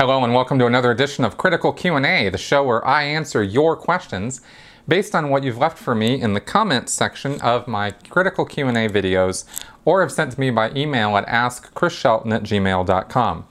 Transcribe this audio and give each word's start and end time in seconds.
Hello 0.00 0.24
and 0.24 0.32
welcome 0.32 0.58
to 0.58 0.64
another 0.64 0.90
edition 0.90 1.26
of 1.26 1.36
Critical 1.36 1.74
Q&A, 1.74 2.30
the 2.30 2.38
show 2.38 2.64
where 2.64 2.82
I 2.86 3.02
answer 3.02 3.42
your 3.42 3.76
questions 3.76 4.40
based 4.88 5.14
on 5.14 5.28
what 5.28 5.44
you've 5.44 5.58
left 5.58 5.76
for 5.76 5.94
me 5.94 6.18
in 6.18 6.32
the 6.32 6.40
comments 6.40 6.90
section 6.90 7.38
of 7.42 7.68
my 7.68 7.90
Critical 8.08 8.46
Q&A 8.46 8.88
videos 8.88 9.44
or 9.84 10.00
have 10.00 10.10
sent 10.10 10.32
to 10.32 10.40
me 10.40 10.48
by 10.50 10.70
email 10.70 11.18
at 11.18 11.26
askchrisshelton 11.26 12.32
at 12.32 12.44
gmail.com. 12.44 13.46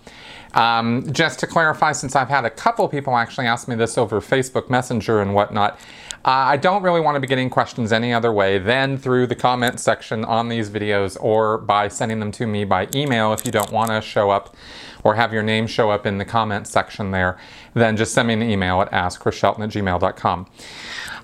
Um, 0.56 1.14
just 1.14 1.40
to 1.42 1.46
clarify, 1.46 1.92
since 1.92 2.16
I've 2.16 2.30
had 2.30 2.46
a 2.46 2.50
couple 2.50 2.88
people 2.90 3.16
actually 3.16 3.46
ask 3.46 3.68
me 3.68 3.76
this 3.76 3.96
over 3.96 4.20
Facebook 4.20 4.72
Messenger 4.72 5.22
and 5.22 5.36
whatnot, 5.36 5.80
uh, 6.26 6.32
I 6.32 6.58
don't 6.58 6.82
really 6.82 7.00
want 7.00 7.16
to 7.16 7.20
be 7.20 7.28
getting 7.28 7.52
questions 7.52 7.94
any 7.94 8.12
other 8.12 8.34
way 8.34 8.58
than 8.58 8.98
through 8.98 9.28
the 9.28 9.36
comment 9.36 9.80
section 9.80 10.26
on 10.26 10.50
these 10.50 10.70
videos 10.70 11.16
or 11.22 11.60
by 11.60 11.88
sending 11.90 12.20
them 12.20 12.32
to 12.34 12.48
me 12.48 12.66
by 12.66 12.88
email 12.96 13.34
if 13.34 13.46
you 13.46 13.52
don't 13.52 13.72
want 13.72 13.92
to 13.92 14.02
show 14.02 14.32
up 14.32 14.56
or 15.04 15.16
have 15.16 15.34
your 15.34 15.44
name 15.44 15.68
show 15.68 15.90
up 15.92 16.06
in 16.06 16.18
the 16.18 16.26
comments 16.26 16.70
section 16.70 17.12
there, 17.12 17.38
then 17.74 17.98
just 17.98 18.14
send 18.14 18.28
me 18.28 18.34
an 18.34 18.44
email 18.44 18.82
at 18.82 18.92
askchrisshelton 18.92 19.64
at 19.64 19.70
gmail.com. 19.70 20.48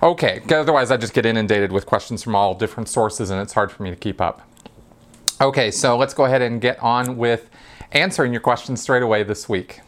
Okay, 0.02 0.42
otherwise 0.50 0.90
I 0.90 0.96
just 0.96 1.14
get 1.14 1.26
inundated 1.26 1.72
with 1.72 1.86
questions 1.86 2.22
from 2.22 2.34
all 2.34 2.54
different 2.54 2.88
sources 2.88 3.30
and 3.30 3.40
it's 3.40 3.52
hard 3.52 3.72
for 3.72 3.82
me 3.82 3.90
to 3.90 3.96
keep 3.96 4.20
up. 4.20 4.42
Okay, 5.40 5.70
so 5.70 5.96
let's 5.96 6.14
go 6.14 6.24
ahead 6.24 6.42
and 6.42 6.60
get 6.60 6.82
on 6.82 7.16
with 7.16 7.50
answering 7.92 8.32
your 8.32 8.40
questions 8.40 8.80
straight 8.80 9.02
away 9.02 9.22
this 9.22 9.48
week. 9.48 9.80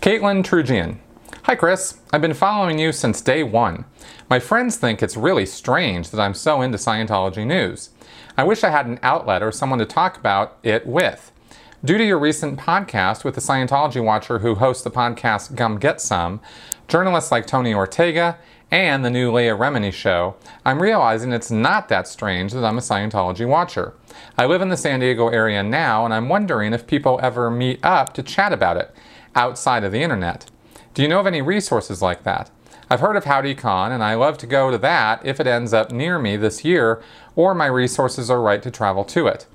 Caitlin 0.00 0.42
Trugian. 0.42 0.98
Hi, 1.44 1.54
Chris. 1.54 1.98
I've 2.12 2.20
been 2.20 2.34
following 2.34 2.78
you 2.78 2.92
since 2.92 3.20
day 3.20 3.42
one. 3.42 3.86
My 4.28 4.38
friends 4.38 4.76
think 4.76 5.02
it's 5.02 5.16
really 5.16 5.46
strange 5.46 6.10
that 6.10 6.20
I'm 6.20 6.34
so 6.34 6.60
into 6.60 6.78
Scientology 6.78 7.46
news. 7.46 7.90
I 8.36 8.44
wish 8.44 8.62
I 8.62 8.70
had 8.70 8.86
an 8.86 9.00
outlet 9.02 9.42
or 9.42 9.50
someone 9.50 9.78
to 9.78 9.86
talk 9.86 10.16
about 10.16 10.58
it 10.62 10.86
with. 10.86 11.32
Due 11.82 11.96
to 11.96 12.04
your 12.04 12.18
recent 12.18 12.58
podcast 12.58 13.24
with 13.24 13.34
the 13.34 13.40
Scientology 13.40 14.04
Watcher 14.04 14.40
who 14.40 14.56
hosts 14.56 14.84
the 14.84 14.90
podcast 14.90 15.54
Gum 15.54 15.78
Get 15.78 15.98
Some, 15.98 16.42
journalists 16.88 17.32
like 17.32 17.46
Tony 17.46 17.72
Ortega, 17.72 18.36
and 18.70 19.02
the 19.02 19.08
new 19.08 19.32
Leah 19.32 19.56
Remini 19.56 19.90
show, 19.90 20.36
I'm 20.62 20.82
realizing 20.82 21.32
it's 21.32 21.50
not 21.50 21.88
that 21.88 22.06
strange 22.06 22.52
that 22.52 22.66
I'm 22.66 22.76
a 22.76 22.82
Scientology 22.82 23.48
watcher. 23.48 23.94
I 24.36 24.44
live 24.44 24.60
in 24.60 24.68
the 24.68 24.76
San 24.76 25.00
Diego 25.00 25.28
area 25.28 25.62
now, 25.62 26.04
and 26.04 26.12
I'm 26.12 26.28
wondering 26.28 26.74
if 26.74 26.86
people 26.86 27.18
ever 27.22 27.50
meet 27.50 27.82
up 27.82 28.12
to 28.12 28.22
chat 28.22 28.52
about 28.52 28.76
it 28.76 28.94
outside 29.34 29.82
of 29.82 29.90
the 29.90 30.02
internet. 30.02 30.50
Do 30.92 31.00
you 31.00 31.08
know 31.08 31.20
of 31.20 31.26
any 31.26 31.40
resources 31.40 32.02
like 32.02 32.24
that? 32.24 32.50
I've 32.90 33.00
heard 33.00 33.16
of 33.16 33.24
HowdyCon, 33.24 33.90
and 33.90 34.04
I 34.04 34.16
love 34.16 34.36
to 34.38 34.46
go 34.46 34.70
to 34.70 34.76
that 34.76 35.24
if 35.24 35.40
it 35.40 35.46
ends 35.46 35.72
up 35.72 35.92
near 35.92 36.18
me 36.18 36.36
this 36.36 36.62
year, 36.62 37.02
or 37.34 37.54
my 37.54 37.66
resources 37.66 38.28
are 38.30 38.42
right 38.42 38.62
to 38.64 38.70
travel 38.70 39.02
to 39.04 39.26
it. 39.28 39.46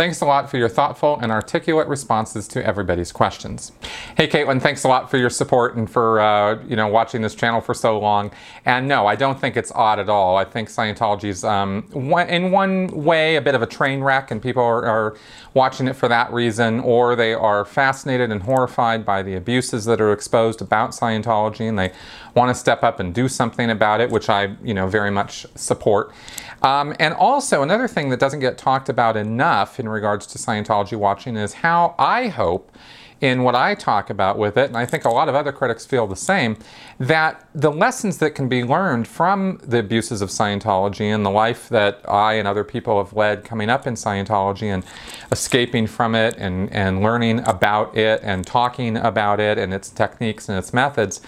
Thanks 0.00 0.22
a 0.22 0.24
lot 0.24 0.48
for 0.48 0.56
your 0.56 0.70
thoughtful 0.70 1.18
and 1.20 1.30
articulate 1.30 1.86
responses 1.86 2.48
to 2.48 2.66
everybody's 2.66 3.12
questions. 3.12 3.72
Hey, 4.16 4.26
Caitlin, 4.26 4.58
thanks 4.58 4.82
a 4.84 4.88
lot 4.88 5.10
for 5.10 5.18
your 5.18 5.28
support 5.28 5.76
and 5.76 5.90
for 5.90 6.20
uh, 6.20 6.58
you 6.64 6.74
know 6.74 6.88
watching 6.88 7.20
this 7.20 7.34
channel 7.34 7.60
for 7.60 7.74
so 7.74 7.98
long. 7.98 8.30
And 8.64 8.88
no, 8.88 9.06
I 9.06 9.14
don't 9.14 9.38
think 9.38 9.58
it's 9.58 9.70
odd 9.72 9.98
at 9.98 10.08
all. 10.08 10.38
I 10.38 10.44
think 10.44 10.70
Scientology 10.70 11.24
is 11.24 11.44
um, 11.44 11.84
in 11.92 12.50
one 12.50 12.86
way 12.86 13.36
a 13.36 13.42
bit 13.42 13.54
of 13.54 13.60
a 13.60 13.66
train 13.66 14.00
wreck, 14.00 14.30
and 14.30 14.40
people 14.40 14.62
are, 14.62 14.86
are 14.86 15.16
watching 15.52 15.86
it 15.86 15.96
for 15.96 16.08
that 16.08 16.32
reason, 16.32 16.80
or 16.80 17.14
they 17.14 17.34
are 17.34 17.66
fascinated 17.66 18.32
and 18.32 18.44
horrified 18.44 19.04
by 19.04 19.22
the 19.22 19.34
abuses 19.34 19.84
that 19.84 20.00
are 20.00 20.14
exposed 20.14 20.62
about 20.62 20.92
Scientology, 20.92 21.68
and 21.68 21.78
they 21.78 21.92
want 22.34 22.48
to 22.48 22.54
step 22.54 22.82
up 22.82 23.00
and 23.00 23.12
do 23.14 23.28
something 23.28 23.68
about 23.68 24.00
it, 24.00 24.08
which 24.08 24.30
I 24.30 24.56
you 24.64 24.72
know 24.72 24.86
very 24.86 25.10
much 25.10 25.44
support. 25.56 26.10
Um, 26.62 26.94
and 27.00 27.14
also, 27.14 27.62
another 27.62 27.88
thing 27.88 28.10
that 28.10 28.20
doesn't 28.20 28.40
get 28.40 28.58
talked 28.58 28.88
about 28.88 29.16
enough 29.16 29.80
in 29.80 29.88
regards 29.88 30.26
to 30.28 30.38
Scientology 30.38 30.96
watching 30.96 31.36
is 31.36 31.54
how 31.54 31.94
I 31.98 32.28
hope 32.28 32.70
in 33.20 33.42
what 33.42 33.54
I 33.54 33.74
talk 33.74 34.08
about 34.10 34.38
with 34.38 34.56
it, 34.56 34.68
and 34.68 34.76
I 34.76 34.86
think 34.86 35.04
a 35.04 35.10
lot 35.10 35.28
of 35.28 35.34
other 35.34 35.52
critics 35.52 35.84
feel 35.84 36.06
the 36.06 36.16
same, 36.16 36.56
that 36.98 37.48
the 37.54 37.70
lessons 37.70 38.18
that 38.18 38.34
can 38.34 38.48
be 38.48 38.64
learned 38.64 39.06
from 39.06 39.60
the 39.62 39.78
abuses 39.78 40.22
of 40.22 40.30
Scientology 40.30 41.14
and 41.14 41.24
the 41.24 41.30
life 41.30 41.68
that 41.68 42.00
I 42.08 42.34
and 42.34 42.48
other 42.48 42.64
people 42.64 43.02
have 43.02 43.12
led 43.12 43.44
coming 43.44 43.68
up 43.68 43.86
in 43.86 43.94
Scientology 43.94 44.72
and 44.72 44.84
escaping 45.30 45.86
from 45.86 46.14
it 46.14 46.34
and, 46.38 46.72
and 46.72 47.02
learning 47.02 47.46
about 47.48 47.96
it 47.96 48.20
and 48.22 48.46
talking 48.46 48.96
about 48.96 49.38
it 49.38 49.58
and 49.58 49.74
its 49.74 49.90
techniques 49.90 50.48
and 50.48 50.56
its 50.56 50.72
methods. 50.72 51.20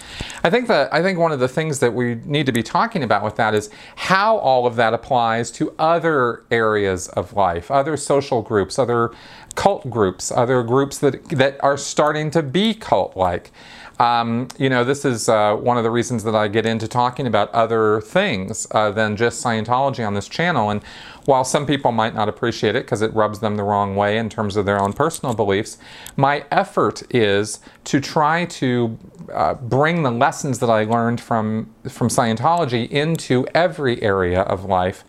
I 0.43 0.49
think 0.49 0.67
that 0.67 0.93
I 0.93 1.01
think 1.01 1.19
one 1.19 1.31
of 1.31 1.39
the 1.39 1.47
things 1.47 1.79
that 1.79 1.93
we 1.93 2.15
need 2.25 2.45
to 2.47 2.51
be 2.51 2.63
talking 2.63 3.03
about 3.03 3.23
with 3.23 3.35
that 3.35 3.53
is 3.53 3.69
how 3.95 4.37
all 4.37 4.65
of 4.65 4.75
that 4.77 4.93
applies 4.93 5.51
to 5.51 5.73
other 5.77 6.43
areas 6.49 7.07
of 7.09 7.33
life, 7.33 7.69
other 7.69 7.97
social 7.97 8.41
groups, 8.41 8.79
other 8.79 9.11
cult 9.55 9.89
groups, 9.89 10.31
other 10.31 10.63
groups 10.63 10.97
that, 10.99 11.23
that 11.29 11.63
are 11.63 11.77
starting 11.77 12.31
to 12.31 12.41
be 12.41 12.73
cult 12.73 13.15
like. 13.15 13.51
Um, 13.99 14.47
you 14.57 14.69
know, 14.69 14.83
this 14.83 15.05
is 15.05 15.29
uh, 15.29 15.55
one 15.55 15.77
of 15.77 15.83
the 15.83 15.91
reasons 15.91 16.23
that 16.23 16.35
I 16.35 16.47
get 16.47 16.65
into 16.65 16.87
talking 16.87 17.27
about 17.27 17.51
other 17.51 18.01
things 18.01 18.65
uh, 18.71 18.89
than 18.91 19.15
just 19.15 19.43
Scientology 19.43 20.05
on 20.05 20.15
this 20.15 20.27
channel. 20.27 20.71
And 20.71 20.83
while 21.25 21.43
some 21.43 21.65
people 21.65 21.91
might 21.91 22.15
not 22.15 22.27
appreciate 22.27 22.75
it 22.75 22.85
because 22.85 23.01
it 23.01 23.13
rubs 23.13 23.39
them 23.39 23.55
the 23.55 23.63
wrong 23.63 23.95
way 23.95 24.17
in 24.17 24.29
terms 24.29 24.55
of 24.57 24.65
their 24.65 24.81
own 24.81 24.93
personal 24.93 25.35
beliefs, 25.35 25.77
my 26.17 26.43
effort 26.51 27.03
is 27.13 27.59
to 27.85 28.01
try 28.01 28.45
to 28.45 28.97
uh, 29.31 29.53
bring 29.53 30.03
the 30.03 30.11
lessons 30.11 30.59
that 30.59 30.69
I 30.69 30.85
learned 30.85 31.21
from, 31.21 31.73
from 31.87 32.09
Scientology 32.09 32.89
into 32.89 33.47
every 33.53 34.01
area 34.01 34.41
of 34.41 34.65
life 34.65 35.03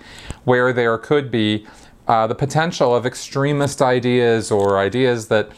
where 0.44 0.72
there 0.72 0.99
could 0.99 1.31
be 1.31 1.66
uh, 2.06 2.26
the 2.26 2.34
potential 2.34 2.94
of 2.94 3.06
extremist 3.06 3.81
ideas 3.81 4.50
or 4.50 4.78
ideas 4.78 5.28
that 5.28 5.50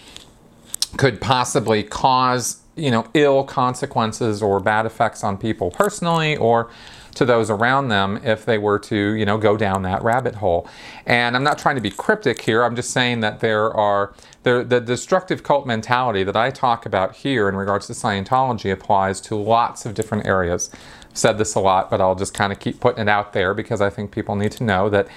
could 0.96 1.20
possibly 1.20 1.82
cause 1.82 2.62
you 2.76 2.90
know 2.90 3.06
ill 3.14 3.42
consequences 3.42 4.42
or 4.42 4.60
bad 4.60 4.86
effects 4.86 5.24
on 5.24 5.36
people 5.36 5.70
personally 5.70 6.36
or 6.36 6.70
to 7.14 7.24
those 7.24 7.48
around 7.48 7.88
them 7.88 8.20
if 8.22 8.44
they 8.44 8.58
were 8.58 8.78
to 8.78 9.14
you 9.14 9.24
know 9.24 9.38
go 9.38 9.56
down 9.56 9.82
that 9.82 10.02
rabbit 10.02 10.36
hole. 10.36 10.68
And 11.06 11.34
i'm 11.34 11.42
not 11.42 11.58
trying 11.58 11.76
to 11.76 11.80
be 11.80 11.90
cryptic 11.90 12.42
here. 12.42 12.62
I'm 12.62 12.76
just 12.76 12.90
saying 12.90 13.20
that 13.20 13.40
there 13.40 13.72
are 13.72 14.14
there, 14.42 14.62
the 14.62 14.80
destructive 14.80 15.42
cult 15.42 15.66
mentality 15.66 16.22
that 16.22 16.36
i 16.36 16.50
talk 16.50 16.86
about 16.86 17.16
here 17.16 17.48
in 17.48 17.56
regards 17.56 17.86
to 17.88 17.92
scientology 17.94 18.70
applies 18.70 19.20
to 19.22 19.34
lots 19.34 19.86
of 19.86 19.94
different 19.94 20.26
areas 20.26 20.70
said 21.16 21.38
this 21.38 21.54
a 21.54 21.60
lot, 21.60 21.90
but 21.90 22.00
I'll 22.00 22.14
just 22.14 22.34
kind 22.34 22.52
of 22.52 22.58
keep 22.58 22.80
putting 22.80 23.02
it 23.02 23.08
out 23.08 23.32
there 23.32 23.54
because 23.54 23.80
I 23.80 23.90
think 23.90 24.10
people 24.10 24.36
need 24.36 24.52
to 24.52 24.64
know 24.64 24.88
that, 24.90 25.08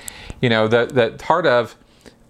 you 0.42 0.50
know, 0.50 0.68
that 0.68 0.96
that 0.96 1.20
part 1.20 1.46
of 1.46 1.76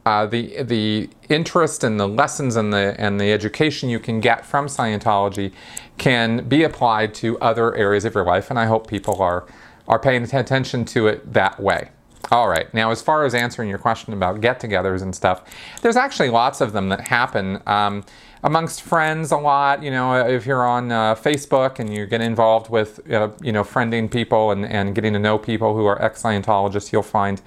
uh, 0.05 0.25
the 0.25 0.63
the 0.63 1.09
interest 1.29 1.83
and 1.83 1.99
the 1.99 2.07
lessons 2.07 2.55
and 2.55 2.73
the 2.73 2.95
and 2.97 3.19
the 3.19 3.31
education 3.31 3.89
you 3.89 3.99
can 3.99 4.19
get 4.19 4.45
from 4.45 4.67
Scientology 4.67 5.51
can 5.97 6.47
be 6.47 6.63
applied 6.63 7.13
to 7.15 7.37
other 7.39 7.75
areas 7.75 8.05
of 8.05 8.15
your 8.15 8.25
life, 8.25 8.49
and 8.49 8.57
I 8.57 8.65
hope 8.65 8.87
people 8.87 9.21
are 9.21 9.45
are 9.87 9.99
paying 9.99 10.23
attention 10.23 10.85
to 10.85 11.07
it 11.07 11.33
that 11.33 11.59
way. 11.59 11.89
All 12.31 12.47
right. 12.47 12.71
Now, 12.73 12.91
as 12.91 13.01
far 13.01 13.25
as 13.25 13.33
answering 13.33 13.69
your 13.69 13.79
question 13.79 14.13
about 14.13 14.41
get-togethers 14.41 15.01
and 15.01 15.15
stuff, 15.15 15.41
there's 15.81 15.95
actually 15.95 16.29
lots 16.29 16.61
of 16.61 16.73
them 16.73 16.89
that 16.89 17.07
happen. 17.07 17.61
Um, 17.65 18.03
amongst 18.43 18.81
friends 18.81 19.31
a 19.31 19.37
lot. 19.37 19.83
You 19.83 19.91
know, 19.91 20.15
if 20.27 20.45
you're 20.45 20.65
on 20.65 20.91
uh, 20.91 21.15
Facebook 21.15 21.79
and 21.79 21.93
you 21.93 22.05
get 22.05 22.21
involved 22.21 22.69
with, 22.69 22.99
uh, 23.11 23.29
you 23.41 23.51
know, 23.51 23.63
friending 23.63 24.09
people 24.09 24.51
and, 24.51 24.65
and 24.65 24.95
getting 24.95 25.13
to 25.13 25.19
know 25.19 25.37
people 25.37 25.75
who 25.75 25.85
are 25.85 26.01
ex 26.01 26.21
Scientologists, 26.21 26.91
you'll 26.91 27.03
find 27.03 27.41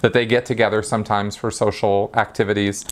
that 0.00 0.12
they 0.12 0.26
get 0.26 0.44
together 0.46 0.82
sometimes 0.82 1.36
for 1.36 1.50
social 1.50 2.10
activities. 2.14 2.84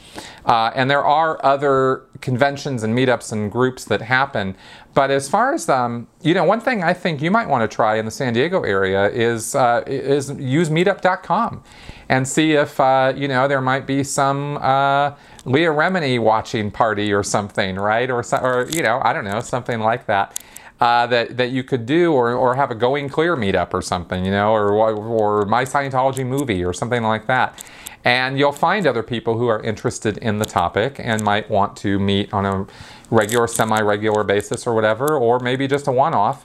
Uh, 0.45 0.71
and 0.75 0.91
there 0.91 1.05
are 1.05 1.45
other 1.45 2.05
conventions 2.21 2.83
and 2.83 2.97
meetups 2.97 3.33
and 3.33 3.51
groups 3.51 3.85
that 3.85 4.03
happen. 4.03 4.57
But 4.95 5.11
as 5.11 5.29
far 5.29 5.53
as 5.53 5.69
um, 5.69 6.09
you 6.23 6.35
know, 6.35 6.45
one 6.45 6.61
thing 6.61 6.83
I 6.83 6.95
think 6.95 7.21
you 7.21 7.31
might 7.31 7.49
want 7.49 7.69
to 7.69 7.75
try 7.75 7.97
in 7.97 8.05
the 8.05 8.11
San 8.11 8.33
Diego 8.33 8.63
area 8.63 9.11
is 9.11 9.55
uh, 9.55 9.83
is 9.87 10.31
use 10.31 10.71
Meetup.com 10.71 11.63
and 12.09 12.27
see 12.27 12.53
if 12.53 12.79
uh, 12.81 13.13
you 13.17 13.29
know 13.29 13.49
there 13.49 13.61
might 13.61 13.87
be 13.87 14.05
some 14.05 14.57
uh, 14.59 15.15
Leah 15.45 15.71
Remini 15.71 16.21
watching 16.21 16.71
party 16.71 17.13
or 17.13 17.23
something, 17.23 17.77
right? 17.77 18.11
Or 18.11 18.25
or 18.41 18.69
you 18.71 18.83
know, 18.83 19.01
I 19.05 19.13
don't 19.13 19.25
know, 19.25 19.41
something 19.41 19.81
like 19.81 20.07
that. 20.07 20.41
Uh, 20.79 21.07
that 21.07 21.39
that 21.39 21.51
you 21.53 21.65
could 21.65 21.87
do, 21.87 22.13
or, 22.13 22.33
or 22.35 22.55
have 22.55 22.71
a 22.71 22.75
Going 22.75 23.09
Clear 23.09 23.35
meetup 23.35 23.73
or 23.73 23.81
something, 23.81 24.25
you 24.27 24.31
know, 24.31 24.53
or 24.53 24.73
or 24.73 25.47
My 25.47 25.65
Scientology 25.65 26.27
movie 26.27 26.63
or 26.65 26.75
something 26.75 27.03
like 27.03 27.27
that. 27.27 27.65
And 28.05 28.39
you'll 28.39 28.53
find 28.53 28.87
other 28.87 29.03
people 29.03 29.37
who 29.37 29.49
are 29.49 29.61
interested 29.63 30.19
in 30.19 30.39
the 30.39 30.45
topic 30.45 31.01
and 31.01 31.23
might 31.23 31.51
want 31.51 31.77
to 31.79 31.99
meet 31.99 32.33
on 32.33 32.47
a 32.47 32.67
regular, 33.11 33.49
semi-regular 33.49 34.23
basis 34.23 34.65
or 34.65 34.75
whatever, 34.75 35.17
or 35.17 35.41
maybe 35.41 35.67
just 35.67 35.89
a 35.89 35.93
one-off 35.93 36.45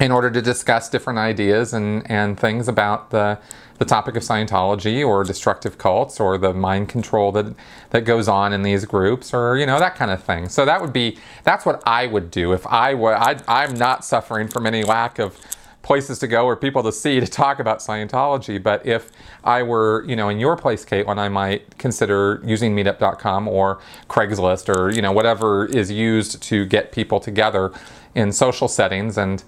in 0.00 0.12
order 0.12 0.30
to 0.30 0.42
discuss 0.42 0.90
different 0.90 1.18
ideas 1.18 1.72
and, 1.72 2.08
and 2.10 2.38
things 2.38 2.68
about 2.68 3.10
the 3.10 3.38
the 3.78 3.84
topic 3.84 4.16
of 4.16 4.22
Scientology 4.22 5.06
or 5.06 5.24
destructive 5.24 5.78
cults 5.78 6.20
or 6.20 6.38
the 6.38 6.54
mind 6.54 6.88
control 6.88 7.32
that 7.32 7.54
that 7.90 8.04
goes 8.04 8.28
on 8.28 8.52
in 8.52 8.62
these 8.62 8.84
groups 8.84 9.34
or 9.34 9.56
you 9.56 9.66
know 9.66 9.78
that 9.78 9.96
kind 9.96 10.10
of 10.10 10.22
thing. 10.22 10.48
So 10.48 10.64
that 10.64 10.80
would 10.80 10.92
be 10.92 11.18
that's 11.42 11.66
what 11.66 11.82
I 11.86 12.06
would 12.06 12.30
do 12.30 12.52
if 12.52 12.66
I 12.66 12.94
were 12.94 13.16
I, 13.16 13.38
I'm 13.48 13.74
not 13.74 14.04
suffering 14.04 14.48
from 14.48 14.66
any 14.66 14.84
lack 14.84 15.18
of 15.18 15.38
places 15.84 16.18
to 16.18 16.26
go 16.26 16.46
or 16.46 16.56
people 16.56 16.82
to 16.82 16.90
see 16.90 17.20
to 17.20 17.26
talk 17.26 17.60
about 17.60 17.78
Scientology. 17.78 18.60
But 18.60 18.84
if 18.84 19.12
I 19.44 19.62
were, 19.62 20.04
you 20.08 20.16
know, 20.16 20.30
in 20.30 20.40
your 20.40 20.56
place, 20.56 20.84
Caitlin, 20.84 21.18
I 21.18 21.28
might 21.28 21.78
consider 21.78 22.42
using 22.44 22.74
meetup.com 22.74 23.46
or 23.46 23.78
Craigslist 24.08 24.74
or, 24.74 24.90
you 24.90 25.02
know, 25.02 25.12
whatever 25.12 25.66
is 25.66 25.92
used 25.92 26.42
to 26.44 26.64
get 26.64 26.90
people 26.90 27.20
together 27.20 27.70
in 28.14 28.32
social 28.32 28.66
settings 28.66 29.16
and 29.18 29.44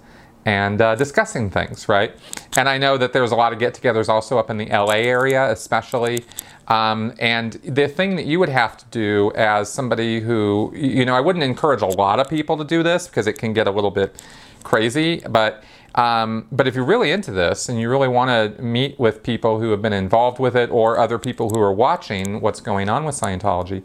and 0.47 0.81
uh, 0.81 0.95
discussing 0.95 1.49
things, 1.49 1.89
right? 1.89 2.15
And 2.55 2.69
I 2.69 2.77
know 2.77 2.97
that 2.97 3.11
there's 3.11 3.31
a 3.31 3.35
lot 3.35 3.51
of 3.51 3.59
get-togethers 3.59 4.07
also 4.07 4.39
up 4.39 4.49
in 4.49 4.55
the 4.55 4.67
LA 4.67 4.93
area, 4.93 5.51
especially. 5.51 6.23
Um, 6.69 7.13
and 7.19 7.53
the 7.65 7.89
thing 7.89 8.15
that 8.15 8.25
you 8.25 8.39
would 8.39 8.47
have 8.47 8.77
to 8.77 8.85
do 8.89 9.33
as 9.35 9.69
somebody 9.69 10.21
who, 10.21 10.71
you 10.73 11.03
know, 11.03 11.15
I 11.15 11.19
wouldn't 11.19 11.43
encourage 11.43 11.81
a 11.81 11.87
lot 11.87 12.21
of 12.21 12.29
people 12.29 12.55
to 12.57 12.63
do 12.63 12.81
this 12.81 13.07
because 13.07 13.27
it 13.27 13.33
can 13.33 13.51
get 13.51 13.67
a 13.67 13.71
little 13.71 13.91
bit 13.91 14.23
crazy, 14.63 15.21
but 15.29 15.63
um, 15.95 16.47
but 16.51 16.67
if 16.67 16.75
you're 16.75 16.85
really 16.85 17.11
into 17.11 17.31
this 17.31 17.69
and 17.69 17.79
you 17.79 17.89
really 17.89 18.07
want 18.07 18.29
to 18.29 18.61
meet 18.61 18.99
with 18.99 19.23
people 19.23 19.59
who 19.59 19.71
have 19.71 19.81
been 19.81 19.93
involved 19.93 20.37
with 20.37 20.55
it 20.55 20.69
or 20.69 20.99
other 20.99 21.17
people 21.17 21.49
who 21.49 21.59
are 21.59 21.73
watching 21.73 22.39
what's 22.39 22.61
going 22.61 22.87
on 22.87 23.03
with 23.03 23.15
Scientology, 23.15 23.83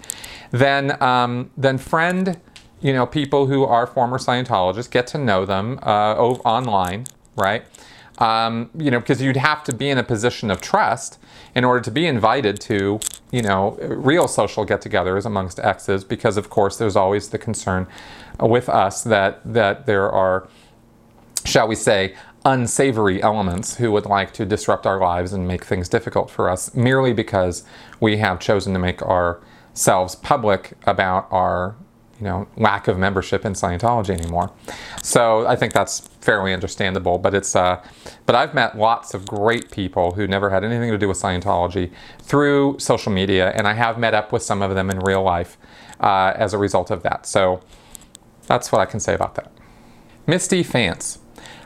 then 0.51 1.03
um, 1.03 1.51
then 1.57 1.79
friend, 1.79 2.39
you 2.83 2.93
know, 2.93 3.07
people 3.07 3.47
who 3.47 3.65
are 3.65 3.87
former 3.87 4.19
Scientologists, 4.19 4.91
get 4.91 5.07
to 5.09 5.19
know 5.19 5.47
them 5.47 5.79
uh, 5.83 6.15
online, 6.17 7.07
right? 7.37 7.65
Um, 8.19 8.71
you 8.77 8.91
know, 8.91 9.01
because 9.01 9.23
you'd 9.23 9.37
have 9.37 9.65
to 9.65 9.75
be 9.75 9.89
in 9.89 9.99
a 9.99 10.05
position 10.05 10.51
of 10.51 10.61
trust 10.61 11.19
in 11.55 11.65
order 11.65 11.81
to 11.81 11.91
be 11.91 12.07
invited 12.07 12.61
to, 12.63 13.01
you 13.31 13.43
know, 13.43 13.77
real 13.81 14.29
social 14.29 14.65
get-togethers 14.65 15.25
amongst 15.25 15.59
exes, 15.61 16.05
because 16.05 16.37
of 16.37 16.51
course 16.51 16.77
there's 16.77 16.97
always 16.97 17.31
the 17.31 17.39
concern 17.39 17.87
with 18.39 18.69
us 18.69 19.03
that 19.05 19.41
that 19.45 19.87
there 19.87 20.11
are 20.11 20.49
shall 21.45 21.67
we 21.67 21.75
say, 21.75 22.15
unsavory 22.45 23.23
elements 23.23 23.77
who 23.77 23.93
would 23.93 24.07
like 24.07 24.33
to 24.33 24.45
disrupt 24.45 24.87
our 24.87 24.99
lives 24.99 25.33
and 25.33 25.47
make 25.47 25.65
things 25.65 25.89
difficult 25.89 26.31
for 26.31 26.51
us 26.51 26.75
merely 26.75 27.13
because 27.13 27.65
we 28.01 28.17
have 28.17 28.41
chosen 28.41 28.73
to 28.73 28.79
make 28.79 29.01
ourselves 29.03 30.17
public 30.17 30.73
about 30.85 31.29
our 31.31 31.77
you 32.23 32.29
know 32.29 32.47
lack 32.57 32.87
of 32.87 32.99
membership 32.99 33.45
in 33.45 33.53
Scientology 33.53 34.11
anymore. 34.11 34.53
So 35.03 35.45
I 35.45 35.57
think 35.57 35.73
that's 35.73 36.07
fairly 36.21 36.53
understandable. 36.53 37.19
But 37.19 37.35
it's 37.35 37.57
uh, 37.57 37.85
but 38.27 38.37
I've 38.37 38.55
met 38.55 38.79
lots 38.79 39.13
of 39.13 39.27
great 39.27 39.73
people 39.73 40.13
who 40.13 40.29
never 40.29 40.49
had 40.49 40.63
anything 40.63 40.93
to 40.93 40.99
do 40.99 41.09
with 41.09 41.21
Scientology 41.21 41.91
through 42.21 42.79
social 42.79 43.11
media, 43.11 43.51
and 43.57 43.67
I 43.67 43.73
have 43.73 43.99
met 43.99 44.15
up 44.15 44.31
with 44.31 44.45
some 44.45 44.63
of 44.63 44.77
them 44.77 44.89
in 44.89 45.01
real 45.01 45.25
life 45.25 45.59
uh, 45.99 46.33
as 46.37 46.55
a 46.55 46.59
result 46.59 46.93
of 46.93 47.03
that. 47.03 47.27
So 47.27 47.61
that's 48.47 48.71
what 48.71 48.81
I 48.81 48.85
can 48.87 49.01
say 49.01 49.15
about 49.15 49.35
that. 49.35 49.51
Misty 50.25 50.63
Fance. 50.63 51.19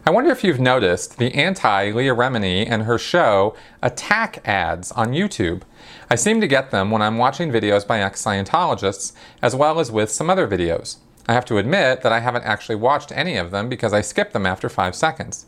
I 0.07 0.11
wonder 0.11 0.31
if 0.31 0.43
you've 0.43 0.61
noticed 0.61 1.19
the 1.19 1.35
anti 1.35 1.91
Leah 1.91 2.15
Remini 2.15 2.67
and 2.67 2.85
her 2.85 2.97
show 2.97 3.55
attack 3.83 4.41
ads 4.49 4.91
on 4.93 5.09
YouTube. 5.09 5.63
I 6.09 6.15
seem 6.15 6.41
to 6.41 6.47
get 6.47 6.71
them 6.71 6.93
when 6.93 7.03
I'm 7.03 7.19
watching 7.19 7.51
videos 7.51 7.87
by 7.87 8.01
ex 8.01 8.23
Scientologists, 8.23 9.13
as 9.43 9.57
well 9.57 9.81
as 9.81 9.91
with 9.91 10.11
some 10.11 10.31
other 10.31 10.47
videos. 10.47 10.99
I 11.27 11.33
have 11.33 11.45
to 11.47 11.59
admit 11.59 12.03
that 12.03 12.13
I 12.13 12.21
haven't 12.21 12.45
actually 12.45 12.77
watched 12.77 13.11
any 13.11 13.37
of 13.37 13.51
them 13.51 13.69
because 13.69 13.93
I 13.93 14.01
skipped 14.03 14.33
them 14.33 14.47
after 14.47 14.69
five 14.69 14.95
seconds. 14.95 15.47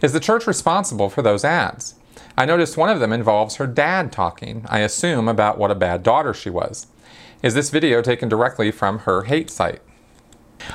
Is 0.00 0.14
the 0.14 0.20
church 0.20 0.46
responsible 0.46 1.10
for 1.10 1.20
those 1.20 1.44
ads? 1.44 1.96
I 2.38 2.46
noticed 2.46 2.78
one 2.78 2.88
of 2.88 3.00
them 3.00 3.12
involves 3.12 3.56
her 3.56 3.66
dad 3.66 4.10
talking, 4.10 4.64
I 4.68 4.78
assume 4.78 5.28
about 5.28 5.58
what 5.58 5.70
a 5.70 5.74
bad 5.74 6.02
daughter 6.02 6.32
she 6.32 6.48
was. 6.48 6.86
Is 7.42 7.52
this 7.52 7.68
video 7.68 8.00
taken 8.00 8.30
directly 8.30 8.70
from 8.70 9.00
her 9.00 9.24
hate 9.24 9.50
site? 9.50 9.82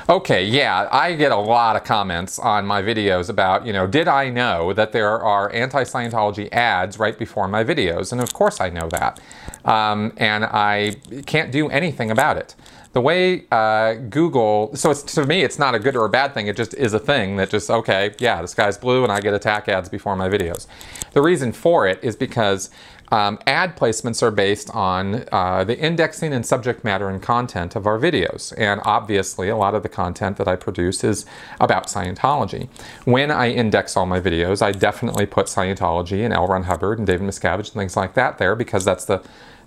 Okay, 0.08 0.44
yeah, 0.44 0.88
I 0.90 1.14
get 1.14 1.32
a 1.32 1.36
lot 1.36 1.76
of 1.76 1.84
comments 1.84 2.38
on 2.38 2.66
my 2.66 2.82
videos 2.82 3.28
about, 3.28 3.66
you 3.66 3.72
know, 3.72 3.86
did 3.86 4.08
I 4.08 4.30
know 4.30 4.72
that 4.72 4.92
there 4.92 5.20
are 5.20 5.52
anti 5.52 5.82
Scientology 5.84 6.48
ads 6.52 6.98
right 6.98 7.18
before 7.18 7.48
my 7.48 7.64
videos? 7.64 8.12
And 8.12 8.20
of 8.20 8.32
course 8.32 8.60
I 8.60 8.70
know 8.70 8.88
that. 8.90 9.20
Um, 9.64 10.12
and 10.16 10.44
I 10.44 10.96
can't 11.26 11.50
do 11.50 11.68
anything 11.68 12.10
about 12.10 12.36
it. 12.36 12.54
The 12.92 13.00
way 13.02 13.44
uh, 13.50 13.94
Google, 14.08 14.74
so 14.74 14.94
to 14.94 15.26
me, 15.26 15.42
it's 15.42 15.58
not 15.58 15.74
a 15.74 15.78
good 15.78 15.96
or 15.96 16.06
a 16.06 16.08
bad 16.08 16.32
thing, 16.32 16.46
it 16.46 16.56
just 16.56 16.72
is 16.72 16.94
a 16.94 16.98
thing 16.98 17.36
that 17.36 17.50
just, 17.50 17.68
okay, 17.68 18.14
yeah, 18.18 18.40
the 18.40 18.48
sky's 18.48 18.78
blue 18.78 19.02
and 19.02 19.12
I 19.12 19.20
get 19.20 19.34
attack 19.34 19.68
ads 19.68 19.90
before 19.90 20.16
my 20.16 20.30
videos. 20.30 20.66
The 21.12 21.20
reason 21.20 21.52
for 21.52 21.86
it 21.86 21.98
is 22.02 22.16
because 22.16 22.70
um, 23.12 23.38
ad 23.46 23.76
placements 23.76 24.22
are 24.22 24.30
based 24.30 24.70
on 24.70 25.24
uh, 25.30 25.64
the 25.64 25.78
indexing 25.78 26.32
and 26.32 26.44
subject 26.44 26.84
matter 26.84 27.08
and 27.08 27.22
content 27.22 27.76
of 27.76 27.86
our 27.86 27.98
videos. 27.98 28.52
And 28.56 28.80
obviously, 28.84 29.48
a 29.48 29.56
lot 29.56 29.74
of 29.74 29.82
the 29.82 29.88
content 29.88 30.36
that 30.38 30.48
I 30.48 30.56
produce 30.56 31.04
is 31.04 31.24
about 31.60 31.86
Scientology. 31.86 32.68
When 33.04 33.30
I 33.30 33.50
index 33.50 33.96
all 33.96 34.06
my 34.06 34.20
videos, 34.20 34.62
I 34.62 34.72
definitely 34.72 35.26
put 35.26 35.46
Scientology 35.46 36.24
and 36.24 36.34
L. 36.34 36.46
Ron 36.48 36.64
Hubbard 36.64 36.98
and 36.98 37.06
David 37.06 37.26
Miscavige 37.26 37.66
and 37.66 37.74
things 37.74 37.96
like 37.96 38.14
that 38.14 38.38
there 38.38 38.56
because 38.56 38.84
that's 38.84 39.04
the, 39.04 39.22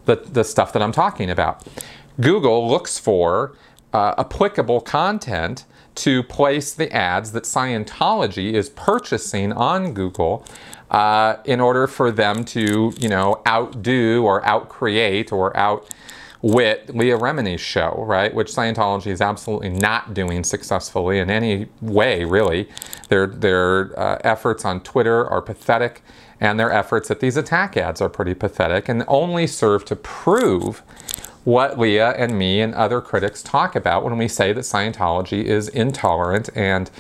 the, 0.06 0.16
the 0.16 0.44
stuff 0.44 0.74
that 0.74 0.82
I'm 0.82 0.92
talking 0.92 1.30
about. 1.30 1.66
Google 2.20 2.68
looks 2.70 3.00
for 3.00 3.56
uh, 3.94 4.16
applicable 4.18 4.82
content 4.82 5.66
to 5.96 6.24
place 6.24 6.74
the 6.74 6.92
ads 6.94 7.32
that 7.34 7.44
Scientology 7.44 8.54
is 8.54 8.70
purchasing 8.70 9.52
on 9.52 9.94
Google 9.94 10.46
uh, 10.92 11.38
in 11.46 11.60
order 11.60 11.88
for 11.88 12.12
them 12.12 12.44
to, 12.44 12.94
you 13.00 13.10
know, 13.10 13.42
outdo 13.48 14.24
or 14.24 14.42
outcreate 14.42 15.32
or 15.32 15.56
outwit 15.56 16.96
Leah 16.96 17.18
Remini's 17.18 17.62
show, 17.62 18.04
right? 18.08 18.34
Which 18.34 18.48
Scientology 18.52 19.08
is 19.08 19.22
absolutely 19.22 19.70
not 19.70 20.14
doing 20.14 20.44
successfully 20.44 21.20
in 21.20 21.30
any 21.30 21.68
way, 21.82 22.24
really. 22.24 22.70
Their, 23.10 23.28
their 23.28 24.00
uh, 24.00 24.20
efforts 24.24 24.66
on 24.66 24.82
Twitter 24.82 25.28
are 25.28 25.42
pathetic, 25.42 26.02
and 26.40 26.60
their 26.60 26.72
efforts 26.72 27.12
at 27.12 27.20
these 27.20 27.38
attack 27.38 27.78
ads 27.78 28.02
are 28.02 28.10
pretty 28.10 28.34
pathetic 28.34 28.90
and 28.90 29.04
only 29.08 29.46
serve 29.46 29.86
to 29.86 29.96
prove 29.96 30.82
what 31.44 31.80
Leah 31.80 32.12
and 32.12 32.38
me 32.38 32.62
and 32.62 32.74
other 32.76 33.02
critics 33.02 33.42
talk 33.42 33.76
about 33.76 34.04
when 34.04 34.18
we 34.18 34.28
say 34.28 34.54
that 34.54 34.62
Scientology 34.62 35.44
is 35.44 35.68
intolerant 35.70 36.50
and 36.56 36.92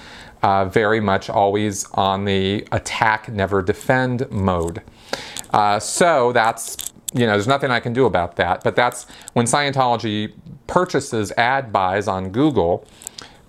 uh, 0.42 0.66
very 0.66 1.00
much 1.00 1.30
always 1.30 1.86
on 1.94 2.26
the 2.26 2.68
attack, 2.72 3.30
never 3.30 3.62
defend 3.62 4.30
mode. 4.32 4.82
Uh, 5.52 5.80
so 5.80 6.32
that's, 6.32 6.78
you 7.14 7.26
know, 7.26 7.34
there's 7.34 7.48
nothing 7.48 7.72
I 7.72 7.80
can 7.80 7.94
do 7.94 8.06
about 8.06 8.36
that. 8.38 8.64
But 8.64 8.76
that's 8.76 9.06
when 9.34 9.46
Scientology 9.46 10.34
purchases 10.68 11.32
ad 11.34 11.72
buys 11.72 12.08
on 12.08 12.30
Google, 12.30 12.86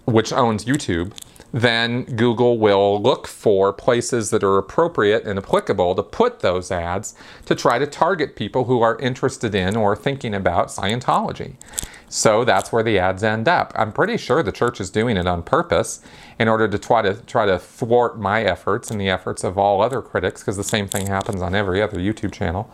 which 0.07 0.33
owns 0.33 0.65
YouTube, 0.65 1.13
then 1.53 2.05
Google 2.05 2.59
will 2.59 3.01
look 3.01 3.27
for 3.27 3.73
places 3.73 4.31
that 4.31 4.45
are 4.45 4.59
appropriate 4.59 5.25
and 5.25 5.39
applicable 5.39 5.95
to 5.95 6.03
put 6.03 6.41
those 6.41 6.71
ads 6.71 7.15
to 7.47 7.55
try 7.55 7.79
to 7.79 7.87
target 7.87 8.37
people 8.37 8.65
who 8.65 8.83
are 8.83 8.99
interested 8.99 9.55
in 9.55 9.77
or 9.77 9.97
thinking 9.97 10.35
about 10.35 10.69
Scientology. 10.69 11.57
So 12.09 12.45
that's 12.45 12.73
where 12.73 12.83
the 12.83 12.99
ads 12.99 13.23
end 13.23 13.47
up. 13.47 13.73
I'm 13.77 13.93
pretty 13.93 14.17
sure 14.17 14.43
the 14.43 14.51
church 14.51 14.81
is 14.81 14.91
doing 14.91 15.17
it 15.17 15.29
on 15.29 15.45
purpose 15.45 16.01
in 16.41 16.49
order 16.49 16.67
to 16.67 16.79
try 16.79 17.03
to 17.03 17.15
try 17.15 17.47
to 17.47 17.57
thwart 17.59 18.19
my 18.19 18.43
efforts 18.43 18.91
and 18.91 19.01
the 19.01 19.09
efforts 19.09 19.45
of 19.45 19.57
all 19.57 19.81
other 19.81 20.03
critics, 20.03 20.41
because 20.41 20.57
the 20.57 20.65
same 20.65 20.89
thing 20.89 21.07
happens 21.07 21.41
on 21.41 21.55
every 21.55 21.81
other 21.81 21.99
YouTube 21.99 22.33
channel. 22.33 22.69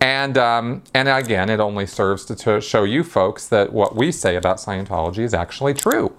And 0.00 0.36
um, 0.36 0.82
and 0.94 1.08
again, 1.08 1.48
it 1.48 1.60
only 1.60 1.86
serves 1.86 2.24
to, 2.26 2.60
show 2.60 2.84
you 2.84 3.02
folks 3.02 3.48
that 3.48 3.72
what 3.72 3.96
we 3.96 4.12
say 4.12 4.36
about 4.36 4.58
Scientology 4.58 5.20
is 5.20 5.34
actually 5.34 5.74
true 5.74 6.14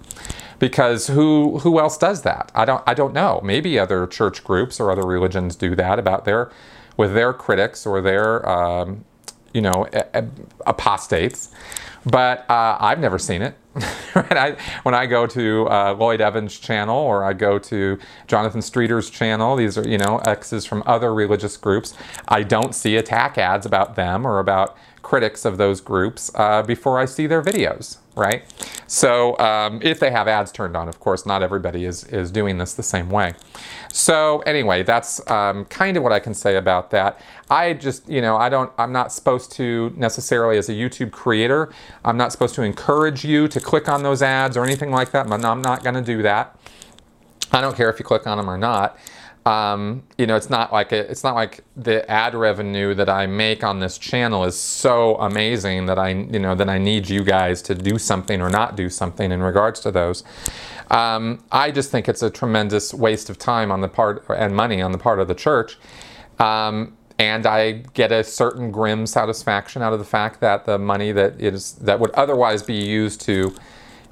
because 0.58 1.06
who 1.08 1.58
who 1.60 1.78
else 1.78 1.96
does 1.96 2.22
that? 2.22 2.50
I 2.54 2.64
don't 2.64 2.82
I 2.86 2.94
don't 2.94 3.14
know. 3.14 3.40
Maybe 3.44 3.78
other 3.78 4.06
church 4.06 4.42
groups 4.42 4.80
or 4.80 4.90
other 4.90 5.06
religions 5.06 5.56
do 5.56 5.76
that 5.76 5.98
about 5.98 6.24
their 6.24 6.50
with 6.96 7.14
their 7.14 7.32
critics 7.32 7.86
or 7.86 8.00
their 8.00 8.48
um, 8.48 9.04
you 9.58 9.62
know 9.62 9.86
apostates 10.66 11.50
but 12.04 12.48
uh, 12.50 12.76
I've 12.80 13.00
never 13.00 13.18
seen 13.18 13.42
it. 13.42 13.54
I, 14.14 14.56
when 14.82 14.94
I 14.94 15.06
go 15.06 15.26
to 15.26 15.68
uh, 15.68 15.94
Lloyd 15.94 16.20
Evans' 16.20 16.58
channel 16.58 16.96
or 16.96 17.24
I 17.24 17.32
go 17.32 17.58
to 17.58 17.98
Jonathan 18.26 18.60
Streeter's 18.60 19.10
channel, 19.10 19.56
these 19.56 19.78
are 19.78 19.86
you 19.86 19.98
know 19.98 20.18
exes 20.18 20.64
from 20.64 20.82
other 20.86 21.14
religious 21.14 21.56
groups. 21.56 21.94
I 22.26 22.42
don't 22.42 22.74
see 22.74 22.96
attack 22.96 23.38
ads 23.38 23.66
about 23.66 23.94
them 23.94 24.26
or 24.26 24.38
about 24.38 24.76
critics 25.02 25.44
of 25.44 25.58
those 25.58 25.80
groups 25.80 26.30
uh, 26.34 26.62
before 26.62 26.98
I 26.98 27.04
see 27.04 27.26
their 27.26 27.42
videos, 27.42 27.98
right? 28.16 28.42
So 28.88 29.38
um, 29.38 29.80
if 29.82 30.00
they 30.00 30.10
have 30.10 30.26
ads 30.28 30.50
turned 30.50 30.74
on, 30.74 30.88
of 30.88 30.98
course, 30.98 31.26
not 31.26 31.42
everybody 31.42 31.84
is 31.84 32.04
is 32.04 32.30
doing 32.30 32.56
this 32.56 32.72
the 32.72 32.82
same 32.82 33.10
way. 33.10 33.34
So 33.92 34.40
anyway, 34.40 34.82
that's 34.82 35.20
um, 35.30 35.66
kind 35.66 35.96
of 35.98 36.02
what 36.02 36.12
I 36.12 36.18
can 36.20 36.32
say 36.32 36.56
about 36.56 36.90
that. 36.90 37.20
I 37.50 37.74
just, 37.74 38.08
you 38.08 38.22
know, 38.22 38.36
I 38.36 38.48
don't, 38.48 38.72
I'm 38.78 38.92
not 38.92 39.12
supposed 39.12 39.52
to 39.52 39.92
necessarily 39.96 40.56
as 40.56 40.68
a 40.68 40.72
YouTube 40.72 41.10
creator, 41.10 41.70
I'm 42.04 42.16
not 42.16 42.32
supposed 42.32 42.54
to 42.56 42.62
encourage 42.62 43.24
you 43.24 43.46
to 43.48 43.60
click 43.60 43.88
on 43.88 44.02
those 44.02 44.22
ads 44.22 44.56
or 44.56 44.64
anything 44.64 44.90
like 44.90 45.10
that. 45.12 45.30
I'm 45.30 45.62
not 45.62 45.82
going 45.82 45.94
to 45.94 46.02
do 46.02 46.22
that. 46.22 46.58
I 47.52 47.60
don't 47.60 47.76
care 47.76 47.90
if 47.90 47.98
you 47.98 48.04
click 48.04 48.26
on 48.26 48.38
them 48.38 48.48
or 48.48 48.58
not. 48.58 48.98
Um, 49.48 50.02
you 50.18 50.26
know, 50.26 50.36
it's 50.36 50.50
not 50.50 50.74
like 50.74 50.92
a, 50.92 51.10
it's 51.10 51.24
not 51.24 51.34
like 51.34 51.64
the 51.74 52.08
ad 52.10 52.34
revenue 52.34 52.92
that 52.94 53.08
I 53.08 53.26
make 53.26 53.64
on 53.64 53.80
this 53.80 53.96
channel 53.96 54.44
is 54.44 54.58
so 54.58 55.16
amazing 55.16 55.86
that 55.86 55.98
I, 55.98 56.10
you 56.10 56.38
know, 56.38 56.54
that 56.54 56.68
I 56.68 56.76
need 56.76 57.08
you 57.08 57.24
guys 57.24 57.62
to 57.62 57.74
do 57.74 57.98
something 57.98 58.42
or 58.42 58.50
not 58.50 58.76
do 58.76 58.90
something 58.90 59.32
in 59.32 59.42
regards 59.42 59.80
to 59.80 59.90
those. 59.90 60.22
Um, 60.90 61.42
I 61.50 61.70
just 61.70 61.90
think 61.90 62.10
it's 62.10 62.22
a 62.22 62.28
tremendous 62.28 62.92
waste 62.92 63.30
of 63.30 63.38
time 63.38 63.72
on 63.72 63.80
the 63.80 63.88
part 63.88 64.22
and 64.28 64.54
money 64.54 64.82
on 64.82 64.92
the 64.92 64.98
part 64.98 65.18
of 65.18 65.28
the 65.28 65.34
church. 65.34 65.78
Um, 66.38 66.98
and 67.18 67.46
I 67.46 67.84
get 67.94 68.12
a 68.12 68.22
certain 68.24 68.70
grim 68.70 69.06
satisfaction 69.06 69.80
out 69.80 69.94
of 69.94 69.98
the 69.98 70.04
fact 70.04 70.40
that 70.40 70.66
the 70.66 70.78
money 70.78 71.10
that 71.12 71.40
is 71.40 71.72
that 71.76 71.98
would 71.98 72.10
otherwise 72.10 72.62
be 72.62 72.76
used 72.76 73.22
to 73.22 73.54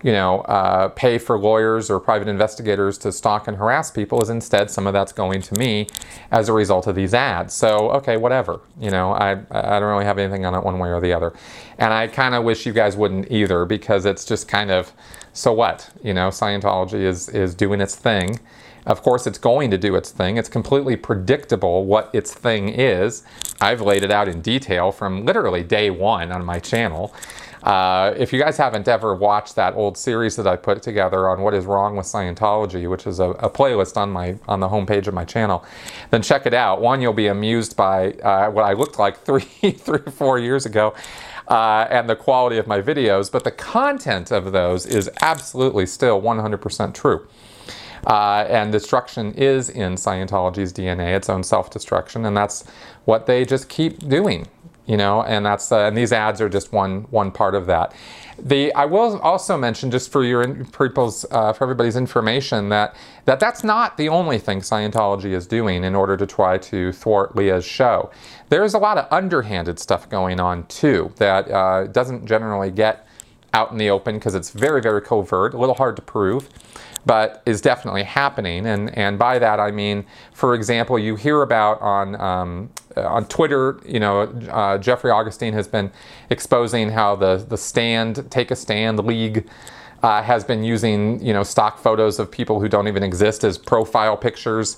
you 0.07 0.13
know, 0.13 0.43
uh, 0.43 0.87
pay 0.91 1.19
for 1.19 1.37
lawyers 1.37 1.91
or 1.91 1.99
private 1.99 2.29
investigators 2.29 2.97
to 2.97 3.11
stalk 3.11 3.49
and 3.49 3.57
harass 3.57 3.91
people 3.91 4.23
is 4.23 4.31
instead 4.31 4.71
some 4.71 4.87
of 4.87 4.93
that's 4.93 5.11
going 5.11 5.43
to 5.43 5.55
me 5.55 5.89
as 6.31 6.49
a 6.49 6.53
result 6.53 6.87
of 6.87 6.95
these 6.95 7.13
ads. 7.13 7.53
So, 7.53 7.91
okay, 7.91 8.17
whatever. 8.17 8.61
You 8.81 8.93
know, 8.93 9.11
I, 9.11 9.33
I 9.51 9.81
don't 9.81 9.89
really 9.89 10.05
have 10.05 10.17
anything 10.17 10.47
on 10.47 10.55
it 10.55 10.63
one 10.63 10.79
way 10.79 10.91
or 10.91 11.01
the 11.01 11.13
other. 11.13 11.33
And 11.79 11.93
I 11.93 12.07
kind 12.07 12.37
of 12.37 12.45
wish 12.45 12.67
you 12.67 12.73
guys 12.73 12.97
wouldn't 12.97 13.33
either 13.33 13.65
because 13.65 14.05
it's 14.05 14.25
just 14.25 14.47
kind 14.47 14.71
of, 14.71 14.93
so 15.33 15.53
what? 15.53 15.91
You 16.05 16.15
know, 16.15 16.29
Scientology 16.29 17.03
is, 17.03 17.29
is 17.31 17.57
doing 17.57 17.81
its 17.81 17.97
thing. 17.97 18.39
Of 18.87 19.03
course, 19.03 19.27
it's 19.27 19.39
going 19.39 19.73
to 19.73 19.79
do 19.79 19.97
its 19.97 20.13
thing. 20.13 20.37
It's 20.37 20.49
completely 20.49 20.95
predictable 20.95 21.85
what 21.85 22.11
its 22.13 22.33
thing 22.33 22.69
is. 22.69 23.25
I've 23.61 23.81
laid 23.81 24.05
it 24.05 24.13
out 24.13 24.29
in 24.29 24.41
detail 24.41 24.93
from 24.93 25.27
literally 25.27 25.65
day 25.65 25.91
one 25.91 26.31
on 26.31 26.45
my 26.45 26.61
channel. 26.61 27.13
Uh, 27.67 28.15
if 28.17 28.33
you 28.33 28.39
guys 28.39 28.57
haven't 28.57 28.87
ever 28.87 29.13
watched 29.13 29.57
that 29.57 29.75
old 29.75 29.99
series 29.99 30.37
that 30.37 30.47
I 30.47 30.55
put 30.55 30.83
together 30.83 31.29
on 31.29 31.41
what 31.41 31.53
is 31.53 31.65
wrong 31.67 31.97
with 31.97 32.07
Scientology, 32.07 32.89
which 32.89 33.09
is 33.09 33.19
a, 33.19 33.31
a 33.31 33.51
playlist 33.51 33.97
on 33.97 34.13
my 34.13 34.39
on 34.47 34.61
the 34.61 34.69
homepage 34.69 35.09
of 35.09 35.15
my 35.15 35.25
channel, 35.25 35.65
then 36.13 36.23
check 36.23 36.47
it 36.47 36.55
out. 36.55 36.81
One, 36.81 37.01
you'll 37.01 37.13
be 37.13 37.27
amused 37.27 37.77
by 37.77 38.13
uh, 38.13 38.53
what 38.53 38.65
I 38.65 38.75
looked 38.75 39.01
like 39.01 39.19
three 39.25 39.41
three 39.41 39.99
or 40.07 40.13
four 40.13 40.39
years 40.39 40.65
ago. 40.65 40.95
Uh, 41.49 41.87
and 41.91 42.09
the 42.09 42.17
quality 42.17 42.57
of 42.57 42.67
my 42.67 42.81
videos, 42.83 43.31
but 43.31 43.45
the 43.45 43.53
content 43.53 44.33
of 44.33 44.51
those 44.51 44.85
is 44.85 45.09
absolutely 45.23 45.87
still 45.87 46.21
100% 46.21 46.93
true. 46.93 47.25
Uh, 48.05 48.45
and 48.49 48.73
destruction 48.73 49.33
is 49.35 49.71
in 49.71 49.95
Scientology's 49.95 50.73
DNA, 50.73 51.17
its 51.17 51.29
own 51.29 51.45
self 51.45 51.71
destruction, 51.71 52.25
and 52.25 52.37
that's 52.37 52.65
what 53.05 53.27
they 53.27 53.45
just 53.45 53.69
keep 53.69 54.09
doing 54.09 54.49
you 54.87 54.97
know, 54.97 55.23
and 55.23 55.45
that's 55.45 55.73
and 55.73 55.97
these 55.97 56.13
ads 56.13 56.41
are 56.41 56.49
just 56.49 56.73
one 56.73 57.03
one 57.11 57.31
part 57.31 57.55
of 57.55 57.67
that. 57.67 57.95
The 58.39 58.73
I 58.75 58.85
will 58.85 59.19
also 59.21 59.57
mention 59.57 59.91
just 59.91 60.13
for 60.13 60.25
your 60.25 60.65
people's 60.65 61.25
uh, 61.31 61.53
for 61.53 61.65
everybody's 61.65 61.97
information 61.97 62.69
that 62.69 62.95
that 63.25 63.41
that's 63.41 63.65
not 63.65 63.97
the 63.97 64.09
only 64.09 64.39
thing 64.39 64.61
Scientology 64.61 65.33
is 65.33 65.47
doing 65.47 65.85
in 65.85 65.95
order 65.95 66.17
to 66.17 66.27
try 66.27 66.59
to 66.59 66.93
thwart 66.93 67.35
Leah's 67.35 67.65
show. 67.65 68.11
There's 68.49 68.75
a 68.75 68.79
lot 68.79 68.99
of 68.99 69.07
underhanded 69.11 69.79
stuff 69.79 70.09
going 70.09 70.39
on 70.39 70.67
too 70.67 71.13
that 71.17 71.51
uh, 71.51 71.87
doesn't 71.89 72.27
generally 72.27 72.71
get 72.71 73.07
out 73.55 73.73
in 73.73 73.79
the 73.79 73.91
open 73.91 74.17
because 74.17 74.35
it's 74.35 74.51
very 74.51 74.81
very 74.81 75.01
covert, 75.01 75.55
a 75.55 75.59
little 75.59 75.75
hard 75.75 75.97
to 75.97 76.03
prove 76.03 76.49
but 77.07 77.43
is 77.47 77.61
definitely 77.61 78.03
happening. 78.03 78.67
And, 78.67 78.97
and 78.99 79.19
by 79.19 79.39
that 79.39 79.61
I 79.61 79.71
mean, 79.71 80.05
for 80.33 80.55
example, 80.55 80.99
you 80.99 81.15
hear 81.15 81.43
about 81.43 81.81
on, 81.81 82.21
um, 82.21 82.71
on 82.97 83.27
Twitter, 83.27 83.81
you 83.87 84.01
know, 84.01 84.23
uh, 84.51 84.77
Jeffrey 84.79 85.13
Augustine 85.13 85.53
has 85.53 85.69
been 85.69 85.93
exposing 86.31 86.91
how 86.91 87.15
the, 87.15 87.37
the 87.49 87.57
Stand, 87.57 88.29
Take 88.31 88.51
a 88.51 88.57
Stand 88.57 88.99
League 88.99 89.49
uh, 90.03 90.23
has 90.23 90.45
been 90.45 90.65
using, 90.65 91.25
you 91.25 91.33
know, 91.33 91.45
stock 91.45 91.79
photos 91.79 92.19
of 92.19 92.31
people 92.31 92.61
who 92.61 92.69
don't 92.69 92.89
even 92.89 93.03
exist 93.03 93.45
as 93.45 93.57
profile 93.57 94.17
pictures. 94.17 94.77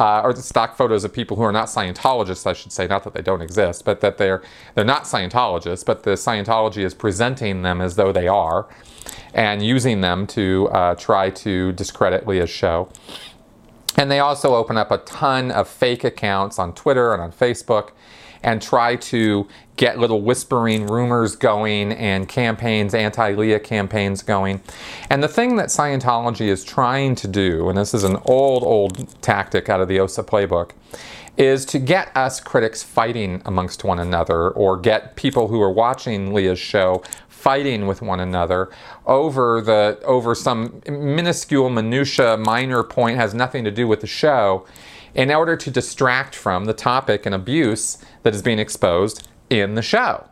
Uh, 0.00 0.22
or 0.22 0.32
the 0.32 0.40
stock 0.40 0.76
photos 0.78 1.04
of 1.04 1.12
people 1.12 1.36
who 1.36 1.42
are 1.42 1.52
not 1.52 1.68
Scientologists, 1.68 2.46
I 2.46 2.54
should 2.54 2.72
say, 2.72 2.86
not 2.86 3.04
that 3.04 3.12
they 3.12 3.20
don't 3.20 3.42
exist, 3.42 3.84
but 3.84 4.00
that 4.00 4.16
they're 4.16 4.42
they're 4.74 4.82
not 4.84 5.04
Scientologists, 5.04 5.84
but 5.84 6.04
the 6.04 6.12
Scientology 6.12 6.82
is 6.82 6.94
presenting 6.94 7.60
them 7.60 7.82
as 7.82 7.96
though 7.96 8.10
they 8.10 8.26
are 8.26 8.66
and 9.34 9.62
using 9.62 10.00
them 10.00 10.26
to 10.28 10.68
uh, 10.72 10.94
try 10.94 11.28
to 11.30 11.72
discredit 11.72 12.26
Leah's 12.26 12.48
show. 12.48 12.88
And 13.98 14.10
they 14.10 14.20
also 14.20 14.54
open 14.54 14.78
up 14.78 14.90
a 14.90 14.98
ton 14.98 15.50
of 15.50 15.68
fake 15.68 16.02
accounts 16.02 16.58
on 16.58 16.74
Twitter 16.74 17.12
and 17.12 17.20
on 17.20 17.30
Facebook 17.30 17.90
and 18.42 18.60
try 18.60 18.96
to 18.96 19.46
get 19.76 19.98
little 19.98 20.20
whispering 20.20 20.86
rumors 20.86 21.36
going 21.36 21.92
and 21.92 22.28
campaigns, 22.28 22.94
anti 22.94 23.32
Leah 23.32 23.60
campaigns 23.60 24.22
going. 24.22 24.60
And 25.08 25.22
the 25.22 25.28
thing 25.28 25.56
that 25.56 25.68
Scientology 25.68 26.48
is 26.48 26.64
trying 26.64 27.14
to 27.16 27.28
do, 27.28 27.68
and 27.68 27.78
this 27.78 27.94
is 27.94 28.04
an 28.04 28.16
old, 28.24 28.62
old 28.62 29.20
tactic 29.22 29.68
out 29.68 29.80
of 29.80 29.88
the 29.88 29.98
OSA 30.00 30.24
playbook, 30.24 30.72
is 31.36 31.64
to 31.64 31.78
get 31.78 32.14
us 32.16 32.40
critics 32.40 32.82
fighting 32.82 33.40
amongst 33.46 33.84
one 33.84 33.98
another 33.98 34.50
or 34.50 34.76
get 34.76 35.16
people 35.16 35.48
who 35.48 35.60
are 35.62 35.72
watching 35.72 36.34
Leah's 36.34 36.58
show 36.58 37.02
fighting 37.28 37.86
with 37.86 38.02
one 38.02 38.20
another 38.20 38.68
over 39.06 39.62
the 39.62 39.98
over 40.04 40.34
some 40.34 40.82
minuscule 40.86 41.70
minutia 41.70 42.36
minor 42.36 42.82
point 42.82 43.16
has 43.16 43.32
nothing 43.32 43.64
to 43.64 43.70
do 43.70 43.88
with 43.88 44.02
the 44.02 44.06
show 44.06 44.66
in 45.14 45.30
order 45.30 45.56
to 45.56 45.70
distract 45.70 46.34
from 46.34 46.64
the 46.64 46.72
topic 46.72 47.26
and 47.26 47.34
abuse 47.34 47.98
that 48.22 48.34
is 48.34 48.42
being 48.42 48.58
exposed 48.58 49.28
in 49.48 49.74
the 49.74 49.82
show 49.82 50.26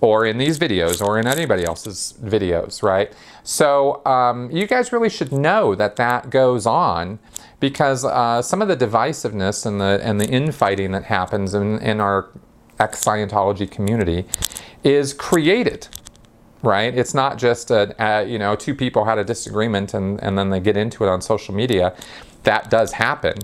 or 0.00 0.26
in 0.26 0.38
these 0.38 0.58
videos 0.58 1.04
or 1.04 1.18
in 1.18 1.26
anybody 1.26 1.64
else's 1.64 2.14
videos 2.22 2.82
right 2.82 3.12
so 3.44 4.04
um, 4.04 4.50
you 4.50 4.66
guys 4.66 4.92
really 4.92 5.08
should 5.08 5.32
know 5.32 5.74
that 5.74 5.96
that 5.96 6.30
goes 6.30 6.66
on 6.66 7.18
because 7.60 8.04
uh, 8.04 8.42
some 8.42 8.60
of 8.60 8.68
the 8.68 8.76
divisiveness 8.76 9.64
and 9.64 9.80
the 9.80 10.00
and 10.02 10.20
the 10.20 10.28
infighting 10.28 10.92
that 10.92 11.04
happens 11.04 11.54
in, 11.54 11.78
in 11.78 12.00
our 12.00 12.30
ex 12.80 13.04
Scientology 13.04 13.70
community 13.70 14.24
is 14.82 15.12
created 15.12 15.86
right? 16.62 16.96
It's 16.96 17.14
not 17.14 17.38
just 17.38 17.70
a, 17.70 17.94
a, 17.98 18.24
you 18.26 18.38
know 18.38 18.56
two 18.56 18.74
people 18.74 19.04
had 19.04 19.18
a 19.18 19.24
disagreement 19.24 19.94
and, 19.94 20.22
and 20.22 20.36
then 20.36 20.50
they 20.50 20.60
get 20.60 20.76
into 20.76 21.04
it 21.04 21.08
on 21.08 21.20
social 21.20 21.54
media. 21.54 21.94
That 22.44 22.70
does 22.70 22.92
happen, 22.92 23.34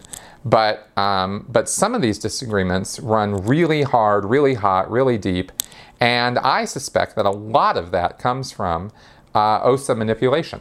but 0.46 0.88
um, 0.96 1.44
but 1.48 1.68
some 1.68 1.92
of 1.94 2.02
these 2.02 2.18
disagreements 2.18 3.00
run 3.00 3.44
really 3.44 3.82
hard, 3.82 4.24
really 4.24 4.54
hot, 4.54 4.88
really 4.88 5.18
deep, 5.18 5.50
and 6.00 6.38
I 6.38 6.64
suspect 6.64 7.16
that 7.16 7.26
a 7.26 7.30
lot 7.30 7.76
of 7.76 7.90
that 7.90 8.20
comes 8.20 8.52
from 8.52 8.92
uh, 9.34 9.60
OSA 9.62 9.96
manipulation. 9.96 10.60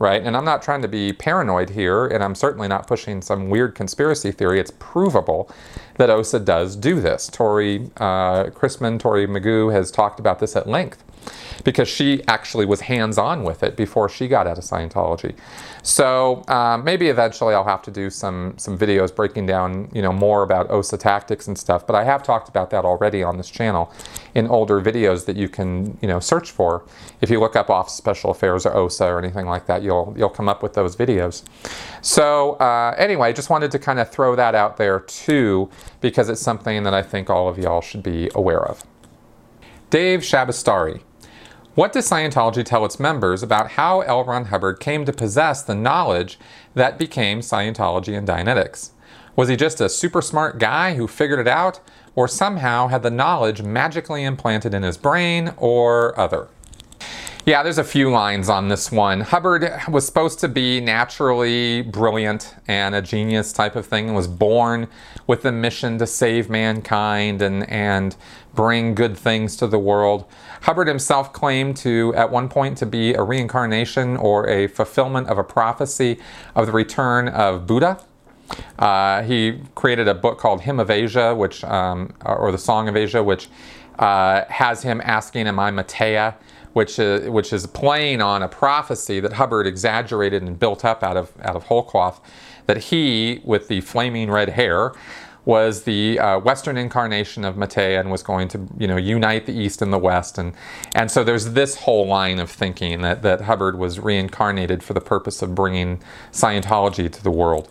Right, 0.00 0.20
and 0.24 0.36
I'm 0.36 0.44
not 0.44 0.60
trying 0.60 0.82
to 0.82 0.88
be 0.88 1.12
paranoid 1.12 1.70
here, 1.70 2.06
and 2.08 2.22
I'm 2.22 2.34
certainly 2.34 2.66
not 2.66 2.88
pushing 2.88 3.22
some 3.22 3.48
weird 3.48 3.76
conspiracy 3.76 4.32
theory. 4.32 4.58
It's 4.58 4.72
provable 4.80 5.48
that 5.98 6.10
OSA 6.10 6.40
does 6.40 6.74
do 6.74 7.00
this. 7.00 7.28
Tory 7.28 7.90
uh, 7.98 8.46
Christman, 8.46 8.98
Tory 8.98 9.28
Magoo 9.28 9.72
has 9.72 9.92
talked 9.92 10.18
about 10.18 10.40
this 10.40 10.56
at 10.56 10.66
length 10.66 11.04
because 11.62 11.88
she 11.88 12.22
actually 12.26 12.66
was 12.66 12.80
hands 12.80 13.18
on 13.18 13.44
with 13.44 13.62
it 13.62 13.76
before 13.76 14.08
she 14.08 14.26
got 14.26 14.46
out 14.46 14.58
of 14.58 14.64
Scientology. 14.64 15.34
So 15.82 16.42
um, 16.48 16.82
maybe 16.82 17.08
eventually 17.08 17.54
I'll 17.54 17.64
have 17.64 17.82
to 17.82 17.90
do 17.90 18.08
some 18.10 18.54
some 18.56 18.78
videos 18.78 19.14
breaking 19.14 19.46
down 19.46 19.90
you 19.92 20.00
know 20.00 20.12
more 20.12 20.42
about 20.42 20.70
OSA 20.70 20.96
tactics 20.98 21.46
and 21.46 21.56
stuff. 21.58 21.86
But 21.86 21.94
I 21.94 22.04
have 22.04 22.22
talked 22.22 22.48
about 22.48 22.70
that 22.70 22.84
already 22.84 23.22
on 23.22 23.36
this 23.36 23.50
channel 23.50 23.92
in 24.34 24.48
older 24.48 24.80
videos 24.80 25.26
that 25.26 25.36
you 25.36 25.48
can 25.48 25.98
you 26.00 26.08
know 26.08 26.20
search 26.20 26.50
for. 26.50 26.84
If 27.20 27.30
you 27.30 27.38
look 27.38 27.54
up 27.54 27.70
off 27.70 27.90
special 27.90 28.30
affairs 28.30 28.64
or 28.64 28.74
OSA 28.74 29.04
or 29.04 29.18
anything 29.18 29.46
like 29.46 29.66
that, 29.66 29.82
you'll 29.82 30.14
you'll 30.16 30.30
come 30.30 30.48
up 30.48 30.62
with 30.62 30.72
those 30.74 30.96
videos. 30.96 31.42
So 32.00 32.52
uh, 32.54 32.94
anyway, 32.96 33.32
just 33.32 33.50
wanted 33.50 33.70
to 33.72 33.78
kind 33.78 33.98
of 34.00 34.10
throw 34.10 34.34
that 34.36 34.54
out 34.54 34.78
there 34.78 35.00
too 35.00 35.70
because 36.00 36.28
it's 36.28 36.40
something 36.40 36.82
that 36.84 36.94
I 36.94 37.02
think 37.02 37.28
all 37.28 37.48
of 37.48 37.58
y'all 37.58 37.80
should 37.80 38.02
be 38.02 38.30
aware 38.34 38.64
of. 38.64 38.84
Dave 39.90 40.20
Shabastari. 40.20 41.00
What 41.74 41.92
does 41.92 42.08
Scientology 42.08 42.64
tell 42.64 42.84
its 42.84 43.00
members 43.00 43.42
about 43.42 43.72
how 43.72 44.02
L. 44.02 44.22
Ron 44.22 44.44
Hubbard 44.44 44.78
came 44.78 45.04
to 45.06 45.12
possess 45.12 45.60
the 45.60 45.74
knowledge 45.74 46.38
that 46.74 46.98
became 46.98 47.40
Scientology 47.40 48.16
and 48.16 48.28
Dianetics? 48.28 48.90
Was 49.34 49.48
he 49.48 49.56
just 49.56 49.80
a 49.80 49.88
super 49.88 50.22
smart 50.22 50.60
guy 50.60 50.94
who 50.94 51.08
figured 51.08 51.40
it 51.40 51.48
out, 51.48 51.80
or 52.14 52.28
somehow 52.28 52.86
had 52.86 53.02
the 53.02 53.10
knowledge 53.10 53.60
magically 53.60 54.22
implanted 54.22 54.72
in 54.72 54.84
his 54.84 54.96
brain, 54.96 55.52
or 55.56 56.16
other? 56.16 56.46
Yeah, 57.46 57.62
there's 57.62 57.76
a 57.76 57.84
few 57.84 58.10
lines 58.10 58.48
on 58.48 58.68
this 58.68 58.90
one. 58.90 59.20
Hubbard 59.20 59.70
was 59.90 60.06
supposed 60.06 60.38
to 60.40 60.48
be 60.48 60.80
naturally 60.80 61.82
brilliant 61.82 62.54
and 62.66 62.94
a 62.94 63.02
genius 63.02 63.52
type 63.52 63.76
of 63.76 63.84
thing, 63.84 64.14
was 64.14 64.26
born 64.26 64.88
with 65.26 65.42
the 65.42 65.52
mission 65.52 65.98
to 65.98 66.06
save 66.06 66.48
mankind 66.48 67.42
and, 67.42 67.68
and 67.68 68.16
bring 68.54 68.94
good 68.94 69.14
things 69.14 69.56
to 69.56 69.66
the 69.66 69.78
world. 69.78 70.24
Hubbard 70.62 70.88
himself 70.88 71.34
claimed 71.34 71.76
to, 71.78 72.14
at 72.16 72.30
one 72.30 72.48
point, 72.48 72.78
to 72.78 72.86
be 72.86 73.12
a 73.12 73.22
reincarnation 73.22 74.16
or 74.16 74.48
a 74.48 74.66
fulfillment 74.66 75.28
of 75.28 75.36
a 75.36 75.44
prophecy 75.44 76.18
of 76.54 76.64
the 76.64 76.72
return 76.72 77.28
of 77.28 77.66
Buddha. 77.66 78.00
Uh, 78.78 79.22
he 79.22 79.60
created 79.74 80.08
a 80.08 80.14
book 80.14 80.38
called 80.38 80.60
Hymn 80.62 80.80
of 80.80 80.90
Asia, 80.90 81.34
which, 81.34 81.64
um, 81.64 82.12
or 82.24 82.52
the 82.52 82.58
Song 82.58 82.88
of 82.88 82.96
Asia, 82.96 83.22
which 83.22 83.48
uh, 83.98 84.44
has 84.48 84.82
him 84.82 85.00
asking, 85.04 85.46
"Am 85.46 85.58
I 85.58 85.70
Maitreya?" 85.70 86.36
which 86.74 86.98
is, 86.98 87.30
which 87.30 87.52
is 87.52 87.66
playing 87.68 88.20
on 88.20 88.42
a 88.42 88.48
prophecy 88.48 89.20
that 89.20 89.32
Hubbard 89.32 89.66
exaggerated 89.66 90.42
and 90.42 90.58
built 90.58 90.84
up 90.84 91.02
out 91.02 91.16
of, 91.16 91.32
out 91.42 91.56
of 91.56 91.62
whole 91.62 91.84
cloth 91.84 92.20
that 92.66 92.76
he, 92.76 93.40
with 93.44 93.68
the 93.68 93.80
flaming 93.80 94.30
red 94.30 94.50
hair, 94.50 94.92
was 95.44 95.82
the 95.82 96.18
uh, 96.18 96.38
Western 96.38 96.76
incarnation 96.76 97.44
of 97.44 97.56
Maitreya 97.56 98.00
and 98.00 98.10
was 98.10 98.22
going 98.22 98.48
to, 98.48 98.66
you 98.78 98.86
know, 98.86 98.96
unite 98.96 99.46
the 99.46 99.52
East 99.52 99.82
and 99.82 99.92
the 99.92 99.98
West, 99.98 100.38
and 100.38 100.54
and 100.94 101.10
so 101.10 101.22
there's 101.22 101.52
this 101.52 101.76
whole 101.76 102.06
line 102.06 102.38
of 102.38 102.50
thinking 102.50 103.02
that 103.02 103.22
that 103.22 103.42
Hubbard 103.42 103.78
was 103.78 103.98
reincarnated 103.98 104.82
for 104.82 104.94
the 104.94 105.00
purpose 105.00 105.42
of 105.42 105.54
bringing 105.54 106.02
Scientology 106.32 107.10
to 107.12 107.22
the 107.22 107.30
world. 107.30 107.68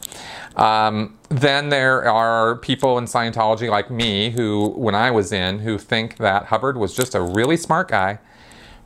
Um, 0.56 1.18
then 1.30 1.70
there 1.70 2.08
are 2.08 2.58
people 2.58 2.98
in 3.00 3.06
Scientology 3.06 3.70
like 3.70 3.90
me 3.90 4.30
who, 4.30 4.70
when 4.78 4.94
I 4.94 5.10
was 5.10 5.32
in, 5.32 5.60
who 5.60 5.80
think 5.80 6.18
that 6.18 6.46
Hubbard 6.46 6.78
was 6.78 6.96
just 6.96 7.16
a 7.16 7.22
really 7.22 7.58
smart 7.58 7.88
guy 7.88 8.20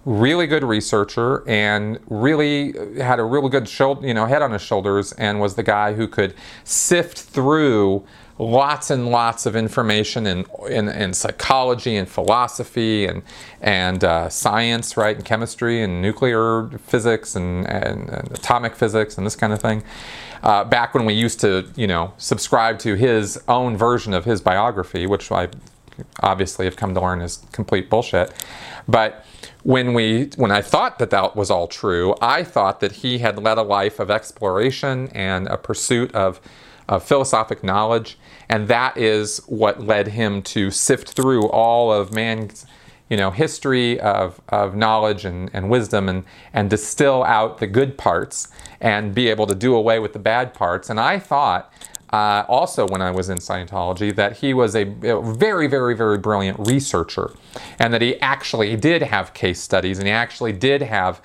really 0.07 0.47
good 0.47 0.63
researcher 0.63 1.43
and 1.49 1.99
really 2.07 2.73
had 2.97 3.19
a 3.19 3.23
really 3.23 3.49
good 3.49 3.67
shoulder, 3.67 4.07
you 4.07 4.13
know, 4.13 4.25
head 4.25 4.41
on 4.41 4.53
his 4.53 4.61
shoulders 4.61 5.11
and 5.13 5.41
was 5.41 5.55
the 5.55 5.63
guy 5.63 5.93
who 5.93 6.07
could 6.07 6.33
sift 6.63 7.19
through 7.19 8.05
lots 8.39 8.89
and 8.89 9.09
lots 9.09 9.45
of 9.45 9.55
information 9.55 10.27
in, 10.27 10.45
in, 10.69 10.87
in 10.89 11.13
psychology 11.13 11.95
and 11.95 12.07
philosophy 12.07 13.05
and, 13.05 13.23
and 13.61 14.03
uh, 14.03 14.29
science, 14.29 14.95
right, 14.95 15.15
and 15.15 15.25
chemistry 15.25 15.81
and 15.81 16.01
nuclear 16.01 16.69
physics 16.79 17.35
and, 17.35 17.67
and, 17.67 18.09
and, 18.09 18.31
atomic 18.31 18.75
physics 18.75 19.17
and 19.17 19.25
this 19.25 19.35
kind 19.35 19.53
of 19.53 19.59
thing. 19.59 19.83
Uh, 20.43 20.63
back 20.63 20.93
when 20.93 21.05
we 21.05 21.13
used 21.13 21.39
to, 21.39 21.67
you 21.75 21.87
know, 21.87 22.13
subscribe 22.17 22.77
to 22.77 22.95
his 22.95 23.41
own 23.47 23.75
version 23.75 24.13
of 24.13 24.25
his 24.25 24.39
biography, 24.39 25.07
which 25.07 25.31
I 25.31 25.49
obviously 26.21 26.65
have 26.65 26.75
come 26.75 26.93
to 26.93 27.01
learn 27.01 27.21
is 27.21 27.43
complete 27.51 27.89
bullshit. 27.89 28.31
But 28.87 29.25
when 29.63 29.93
we 29.93 30.29
when 30.37 30.51
I 30.51 30.61
thought 30.61 30.99
that 30.99 31.09
that 31.09 31.35
was 31.35 31.49
all 31.49 31.67
true, 31.67 32.15
I 32.21 32.43
thought 32.43 32.79
that 32.81 32.91
he 32.91 33.17
had 33.17 33.41
led 33.41 33.57
a 33.57 33.63
life 33.63 33.99
of 33.99 34.11
exploration 34.11 35.09
and 35.09 35.47
a 35.47 35.57
pursuit 35.57 36.13
of, 36.15 36.39
of 36.87 37.03
philosophic 37.03 37.63
knowledge, 37.63 38.17
and 38.49 38.67
that 38.67 38.97
is 38.97 39.41
what 39.47 39.83
led 39.83 40.09
him 40.09 40.41
to 40.41 40.71
sift 40.71 41.11
through 41.11 41.49
all 41.49 41.91
of 41.91 42.13
man's 42.13 42.65
you 43.09 43.17
know 43.17 43.31
history 43.31 43.99
of, 43.99 44.41
of 44.49 44.75
knowledge 44.75 45.25
and, 45.25 45.49
and 45.53 45.69
wisdom 45.69 46.09
and, 46.09 46.23
and 46.53 46.69
distill 46.69 47.23
out 47.23 47.57
the 47.59 47.67
good 47.67 47.97
parts 47.97 48.49
and 48.81 49.15
be 49.15 49.29
able 49.29 49.47
to 49.47 49.55
do 49.55 49.75
away 49.75 49.99
with 49.99 50.13
the 50.13 50.19
bad 50.19 50.53
parts. 50.53 50.89
And 50.89 50.99
I 50.99 51.19
thought 51.19 51.73
uh, 52.11 52.45
also 52.47 52.87
when 52.87 53.01
I 53.01 53.11
was 53.11 53.29
in 53.29 53.37
Scientology, 53.37 54.15
that 54.15 54.37
he 54.37 54.53
was 54.53 54.75
a, 54.75 54.83
a, 55.03 55.21
very, 55.21 55.67
very, 55.67 55.95
very 55.95 56.17
brilliant 56.17 56.67
researcher, 56.67 57.33
and 57.79 57.93
that 57.93 58.01
he 58.01 58.19
actually 58.21 58.75
did 58.77 59.01
have 59.01 59.33
case 59.33 59.59
studies, 59.59 59.97
and 59.97 60.07
he 60.07 60.13
actually 60.13 60.53
did 60.53 60.81
have, 60.81 61.21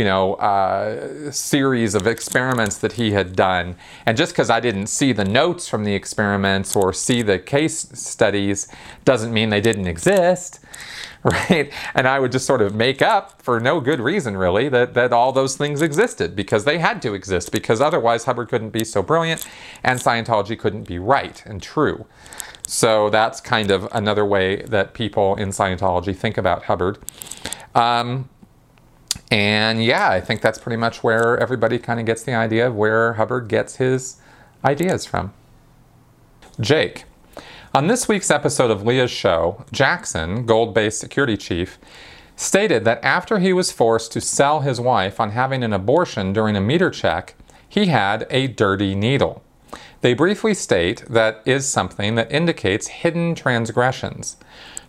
you 0.00 0.04
know, 0.04 0.32
uh, 0.36 1.30
series 1.30 1.94
of 1.94 2.06
experiments 2.06 2.78
that 2.78 2.92
he 2.92 3.10
had 3.10 3.36
done. 3.36 3.76
And 4.06 4.16
just 4.16 4.32
because 4.32 4.48
I 4.48 4.58
didn't 4.58 4.86
see 4.86 5.12
the 5.12 5.26
notes 5.26 5.68
from 5.68 5.84
the 5.84 5.94
experiments 5.94 6.74
or 6.74 6.94
see 6.94 7.20
the 7.20 7.38
case 7.38 7.80
studies, 7.92 8.66
doesn't 9.04 9.30
mean 9.30 9.50
they 9.50 9.60
didn't 9.60 9.86
exist. 9.86 10.60
right? 11.22 11.70
And 11.94 12.08
I 12.08 12.18
would 12.18 12.32
just 12.32 12.46
sort 12.46 12.62
of 12.62 12.74
make 12.74 13.02
up 13.02 13.42
for 13.42 13.60
no 13.60 13.78
good 13.78 14.00
reason, 14.00 14.38
really, 14.38 14.70
that, 14.70 14.94
that 14.94 15.12
all 15.12 15.32
those 15.32 15.54
things 15.54 15.82
existed 15.82 16.34
because 16.34 16.64
they 16.64 16.78
had 16.78 17.02
to 17.02 17.12
exist, 17.12 17.52
because 17.52 17.82
otherwise 17.82 18.24
Hubbard 18.24 18.48
couldn't 18.48 18.70
be 18.70 18.84
so 18.84 19.02
brilliant 19.02 19.46
and 19.84 20.00
Scientology 20.00 20.58
couldn't 20.58 20.88
be 20.88 20.98
right 20.98 21.44
and 21.44 21.62
true. 21.62 22.06
So 22.66 23.10
that's 23.10 23.38
kind 23.38 23.70
of 23.70 23.86
another 23.92 24.24
way 24.24 24.62
that 24.62 24.94
people 24.94 25.36
in 25.36 25.50
Scientology 25.50 26.16
think 26.16 26.38
about 26.38 26.62
Hubbard. 26.62 26.96
Um, 27.74 28.30
and 29.30 29.84
yeah, 29.84 30.10
I 30.10 30.20
think 30.20 30.40
that's 30.40 30.58
pretty 30.58 30.76
much 30.76 31.02
where 31.02 31.38
everybody 31.38 31.78
kind 31.78 32.00
of 32.00 32.06
gets 32.06 32.22
the 32.22 32.34
idea 32.34 32.66
of 32.66 32.74
where 32.74 33.14
Hubbard 33.14 33.48
gets 33.48 33.76
his 33.76 34.16
ideas 34.64 35.06
from. 35.06 35.32
Jake. 36.60 37.04
On 37.72 37.86
this 37.86 38.08
week's 38.08 38.30
episode 38.30 38.72
of 38.72 38.84
Leah's 38.84 39.12
show, 39.12 39.64
Jackson, 39.70 40.44
Gold 40.44 40.74
Base 40.74 40.98
security 40.98 41.36
chief, 41.36 41.78
stated 42.34 42.84
that 42.84 43.04
after 43.04 43.38
he 43.38 43.52
was 43.52 43.70
forced 43.70 44.12
to 44.12 44.20
sell 44.20 44.60
his 44.60 44.80
wife 44.80 45.20
on 45.20 45.30
having 45.30 45.62
an 45.62 45.72
abortion 45.72 46.32
during 46.32 46.56
a 46.56 46.60
meter 46.60 46.90
check, 46.90 47.34
he 47.68 47.86
had 47.86 48.26
a 48.30 48.48
dirty 48.48 48.96
needle. 48.96 49.42
They 50.00 50.14
briefly 50.14 50.54
state 50.54 51.04
that 51.08 51.42
is 51.44 51.68
something 51.68 52.14
that 52.16 52.32
indicates 52.32 52.88
hidden 52.88 53.34
transgressions. 53.34 54.36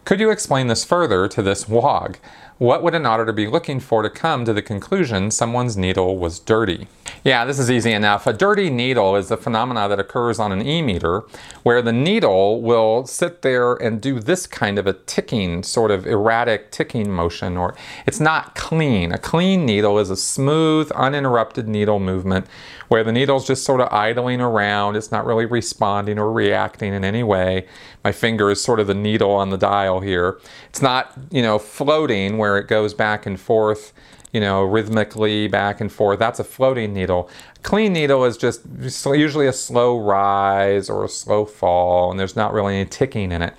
Could 0.06 0.20
you 0.20 0.32
explain 0.32 0.68
this 0.68 0.84
further 0.84 1.28
to 1.28 1.42
this 1.44 1.68
WOG? 1.68 2.18
What 2.62 2.84
would 2.84 2.94
an 2.94 3.08
auditor 3.08 3.32
be 3.32 3.48
looking 3.48 3.80
for 3.80 4.04
to 4.04 4.10
come 4.12 4.46
to 4.46 4.54
the 4.54 4.62
conclusion 4.62 5.32
someone's 5.32 5.76
needle 5.76 6.20
was 6.20 6.38
dirty? 6.38 6.88
Yeah, 7.24 7.44
this 7.44 7.58
is 7.58 7.72
easy 7.72 7.92
enough. 7.92 8.28
A 8.28 8.34
dirty 8.34 8.70
needle 8.70 9.16
is 9.16 9.32
a 9.32 9.38
phenomena 9.38 9.90
that 9.90 10.00
occurs 10.00 10.38
on 10.38 10.52
an 10.52 10.64
e-meter 10.64 11.24
where 11.64 11.82
the 11.82 11.92
needle 11.92 12.62
will 12.62 13.08
sit 13.08 13.42
there 13.42 13.74
and 13.74 14.00
do 14.00 14.20
this 14.20 14.46
kind 14.46 14.78
of 14.78 14.86
a 14.86 14.94
ticking, 14.94 15.64
sort 15.64 15.90
of 15.90 16.06
erratic 16.06 16.70
ticking 16.70 17.12
motion, 17.12 17.58
or 17.58 17.74
it's 18.06 18.20
not 18.20 18.54
clean. 18.54 19.12
A 19.12 19.18
clean 19.18 19.66
needle 19.66 19.98
is 19.98 20.12
a 20.12 20.16
smooth, 20.16 20.92
uninterrupted 20.92 21.68
needle 21.68 22.00
movement 22.00 22.46
where 22.92 23.06
the 23.06 23.12
needle's 23.14 23.48
just 23.48 23.64
sort 23.64 23.80
of 23.80 23.88
idling 23.90 24.42
around. 24.42 24.98
It's 24.98 25.14
not 25.14 25.26
really 25.26 25.46
responding 25.46 26.20
or 26.20 26.30
reacting 26.30 26.94
in 26.94 27.06
any 27.06 27.24
way. 27.24 27.66
My 28.04 28.12
finger 28.12 28.52
is 28.52 28.62
sort 28.62 28.82
of 28.82 28.88
the 28.88 28.94
needle 28.94 29.32
on 29.32 29.50
the 29.50 29.58
dial 29.58 30.02
here. 30.02 30.42
It's 30.68 30.82
not, 30.82 31.14
you 31.30 31.42
know, 31.42 31.58
floating 31.58 32.38
where 32.38 32.58
it 32.58 32.68
goes 32.68 32.94
back 32.94 33.26
and 33.26 33.40
forth, 33.40 33.94
you 34.34 34.42
know, 34.42 34.64
rhythmically 34.64 35.48
back 35.48 35.80
and 35.80 35.90
forth. 35.90 36.20
That's 36.20 36.42
a 36.42 36.44
floating 36.44 36.94
needle. 36.94 37.30
Clean 37.64 37.94
needle 37.94 38.26
is 38.26 38.36
just 38.36 38.64
usually 39.06 39.48
a 39.48 39.54
slow 39.54 39.98
rise 39.98 40.90
or 40.90 41.06
a 41.06 41.10
slow 41.10 41.46
fall, 41.46 42.12
and 42.12 42.20
there's 42.20 42.36
not 42.36 42.52
really 42.52 42.76
any 42.76 42.90
ticking 42.90 43.32
in 43.32 43.42
it. 43.42 43.54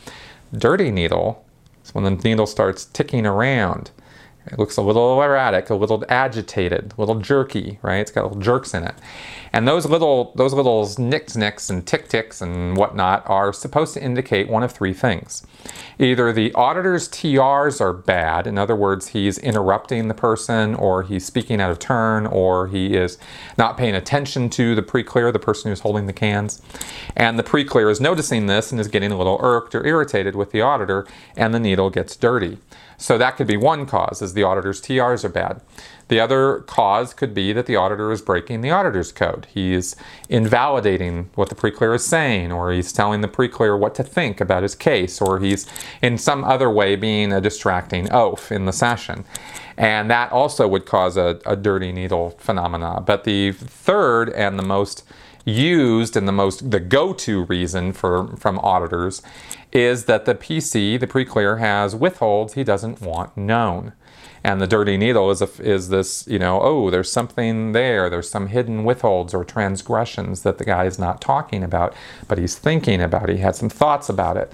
Dirty 0.52 0.90
needle 0.90 1.42
is 1.82 1.94
when 1.94 2.04
the 2.04 2.10
needle 2.10 2.46
starts 2.46 2.84
ticking 2.84 3.24
around. 3.24 3.92
It 4.46 4.58
looks 4.58 4.76
a 4.76 4.82
little 4.82 5.22
erratic, 5.22 5.70
a 5.70 5.74
little 5.74 6.04
agitated, 6.08 6.94
a 6.96 7.00
little 7.00 7.14
jerky, 7.16 7.78
right? 7.82 8.00
It's 8.00 8.10
got 8.10 8.24
little 8.24 8.40
jerks 8.40 8.74
in 8.74 8.82
it. 8.82 8.94
And 9.52 9.68
those 9.68 9.86
little 9.86 10.32
those 10.34 10.52
little 10.52 10.90
nicks 10.98 11.36
nicks 11.36 11.70
and 11.70 11.86
tick 11.86 12.08
ticks 12.08 12.40
and 12.40 12.76
whatnot 12.76 13.22
are 13.28 13.52
supposed 13.52 13.94
to 13.94 14.02
indicate 14.02 14.48
one 14.48 14.62
of 14.62 14.72
three 14.72 14.94
things. 14.94 15.46
Either 15.98 16.32
the 16.32 16.52
auditor's 16.54 17.08
TRs 17.08 17.80
are 17.80 17.92
bad, 17.92 18.46
in 18.46 18.58
other 18.58 18.74
words, 18.74 19.08
he's 19.08 19.38
interrupting 19.38 20.08
the 20.08 20.14
person, 20.14 20.74
or 20.74 21.02
he's 21.02 21.24
speaking 21.24 21.60
out 21.60 21.70
of 21.70 21.78
turn, 21.78 22.26
or 22.26 22.66
he 22.66 22.96
is 22.96 23.18
not 23.58 23.76
paying 23.76 23.94
attention 23.94 24.48
to 24.50 24.74
the 24.74 24.82
pre-clear, 24.82 25.30
the 25.30 25.38
person 25.38 25.70
who's 25.70 25.80
holding 25.80 26.06
the 26.06 26.12
cans. 26.12 26.60
And 27.14 27.38
the 27.38 27.44
pre-clear 27.44 27.90
is 27.90 28.00
noticing 28.00 28.46
this 28.46 28.72
and 28.72 28.80
is 28.80 28.88
getting 28.88 29.12
a 29.12 29.18
little 29.18 29.38
irked 29.40 29.74
or 29.74 29.86
irritated 29.86 30.34
with 30.34 30.50
the 30.50 30.62
auditor, 30.62 31.06
and 31.36 31.54
the 31.54 31.60
needle 31.60 31.90
gets 31.90 32.16
dirty. 32.16 32.58
So 32.96 33.18
that 33.18 33.36
could 33.36 33.46
be 33.46 33.56
one 33.56 33.86
cause, 33.86 34.22
is 34.22 34.34
the 34.34 34.42
auditor's 34.42 34.80
TRs 34.80 35.24
are 35.24 35.28
bad. 35.28 35.60
The 36.08 36.20
other 36.20 36.60
cause 36.66 37.14
could 37.14 37.32
be 37.32 37.52
that 37.52 37.66
the 37.66 37.76
auditor 37.76 38.12
is 38.12 38.20
breaking 38.20 38.60
the 38.60 38.70
auditor's 38.70 39.12
code. 39.12 39.46
He's 39.52 39.96
invalidating 40.28 41.30
what 41.34 41.48
the 41.48 41.54
pre-clear 41.54 41.94
is 41.94 42.04
saying, 42.04 42.52
or 42.52 42.70
he's 42.70 42.92
telling 42.92 43.22
the 43.22 43.28
pre-clear 43.28 43.76
what 43.76 43.94
to 43.94 44.02
think 44.02 44.40
about 44.40 44.62
his 44.62 44.74
case, 44.74 45.20
or 45.22 45.38
he's 45.38 45.66
in 46.02 46.18
some 46.18 46.44
other 46.44 46.70
way 46.70 46.96
being 46.96 47.32
a 47.32 47.40
distracting 47.40 48.12
oaf 48.12 48.52
in 48.52 48.66
the 48.66 48.72
session. 48.72 49.24
And 49.76 50.10
that 50.10 50.30
also 50.32 50.68
would 50.68 50.84
cause 50.84 51.16
a, 51.16 51.40
a 51.46 51.56
dirty 51.56 51.92
needle 51.92 52.30
phenomena. 52.38 53.00
But 53.00 53.24
the 53.24 53.52
third 53.52 54.28
and 54.30 54.58
the 54.58 54.64
most 54.64 55.04
used 55.44 56.16
and 56.16 56.28
the 56.28 56.32
most 56.32 56.70
the 56.70 56.80
go-to 56.80 57.44
reason 57.44 57.92
for 57.92 58.28
from 58.36 58.58
auditors 58.60 59.22
is 59.72 60.04
that 60.04 60.26
the 60.26 60.34
PC, 60.34 61.00
the 61.00 61.06
pre-clear, 61.06 61.56
has 61.56 61.96
withholds 61.96 62.54
he 62.54 62.64
doesn't 62.64 63.00
want 63.00 63.36
known. 63.36 63.92
And 64.44 64.60
the 64.60 64.66
dirty 64.66 64.96
needle 64.96 65.30
is, 65.30 65.40
a, 65.40 65.48
is 65.60 65.88
this, 65.88 66.26
you 66.26 66.38
know, 66.38 66.60
oh, 66.60 66.90
there's 66.90 67.10
something 67.10 67.72
there. 67.72 68.10
There's 68.10 68.28
some 68.28 68.48
hidden 68.48 68.84
withholds 68.84 69.32
or 69.32 69.44
transgressions 69.44 70.42
that 70.42 70.58
the 70.58 70.64
guy 70.64 70.84
is 70.84 70.98
not 70.98 71.20
talking 71.20 71.62
about, 71.62 71.94
but 72.28 72.38
he's 72.38 72.56
thinking 72.56 73.00
about. 73.00 73.28
He 73.28 73.38
had 73.38 73.54
some 73.54 73.68
thoughts 73.68 74.08
about 74.08 74.36
it. 74.36 74.52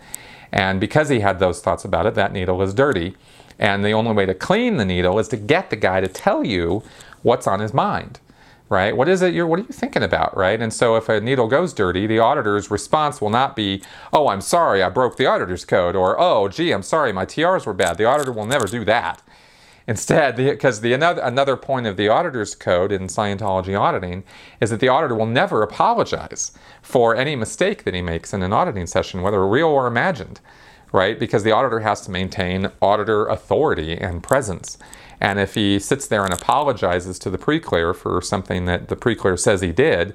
And 0.52 0.78
because 0.78 1.08
he 1.08 1.20
had 1.20 1.38
those 1.38 1.60
thoughts 1.60 1.84
about 1.84 2.06
it, 2.06 2.14
that 2.14 2.32
needle 2.32 2.60
is 2.62 2.74
dirty. 2.74 3.16
And 3.58 3.84
the 3.84 3.92
only 3.92 4.12
way 4.12 4.26
to 4.26 4.34
clean 4.34 4.76
the 4.76 4.84
needle 4.84 5.18
is 5.18 5.28
to 5.28 5.36
get 5.36 5.70
the 5.70 5.76
guy 5.76 6.00
to 6.00 6.08
tell 6.08 6.44
you 6.44 6.82
what's 7.22 7.46
on 7.46 7.60
his 7.60 7.74
mind 7.74 8.20
right? 8.68 8.96
What 8.96 9.08
is 9.08 9.22
it 9.22 9.34
you're 9.34 9.46
what 9.46 9.60
are 9.60 9.62
you 9.62 9.68
thinking 9.72 10.02
about, 10.02 10.36
right? 10.36 10.60
And 10.60 10.72
so 10.72 10.96
if 10.96 11.08
a 11.08 11.20
needle 11.20 11.48
goes 11.48 11.72
dirty, 11.72 12.06
the 12.06 12.18
auditor's 12.18 12.70
response 12.70 13.20
will 13.20 13.30
not 13.30 13.56
be, 13.56 13.82
"Oh, 14.12 14.28
I'm 14.28 14.40
sorry, 14.40 14.82
I 14.82 14.88
broke 14.88 15.16
the 15.16 15.26
auditor's 15.26 15.64
code," 15.64 15.96
or 15.96 16.20
"Oh, 16.20 16.48
gee, 16.48 16.72
I'm 16.72 16.82
sorry, 16.82 17.12
my 17.12 17.24
TRs 17.24 17.66
were 17.66 17.74
bad." 17.74 17.96
The 17.98 18.04
auditor 18.04 18.32
will 18.32 18.46
never 18.46 18.66
do 18.66 18.84
that. 18.84 19.22
Instead, 19.86 20.36
because 20.36 20.82
the, 20.82 20.90
the 20.90 20.94
another 20.94 21.22
another 21.22 21.56
point 21.56 21.86
of 21.86 21.96
the 21.96 22.08
auditor's 22.08 22.54
code 22.54 22.92
in 22.92 23.06
Scientology 23.06 23.78
auditing 23.78 24.22
is 24.60 24.68
that 24.68 24.80
the 24.80 24.88
auditor 24.88 25.14
will 25.14 25.26
never 25.26 25.62
apologize 25.62 26.52
for 26.82 27.16
any 27.16 27.34
mistake 27.34 27.84
that 27.84 27.94
he 27.94 28.02
makes 28.02 28.34
in 28.34 28.42
an 28.42 28.52
auditing 28.52 28.86
session, 28.86 29.22
whether 29.22 29.46
real 29.46 29.68
or 29.68 29.86
imagined, 29.86 30.40
right? 30.92 31.18
Because 31.18 31.42
the 31.42 31.52
auditor 31.52 31.80
has 31.80 32.02
to 32.02 32.10
maintain 32.10 32.70
auditor 32.82 33.26
authority 33.28 33.96
and 33.96 34.22
presence. 34.22 34.76
And 35.20 35.38
if 35.38 35.54
he 35.54 35.78
sits 35.78 36.06
there 36.06 36.24
and 36.24 36.32
apologizes 36.32 37.18
to 37.20 37.30
the 37.30 37.38
pre-clear 37.38 37.94
for 37.94 38.20
something 38.22 38.66
that 38.66 38.88
the 38.88 38.96
pre-clear 38.96 39.36
says 39.36 39.60
he 39.60 39.72
did, 39.72 40.14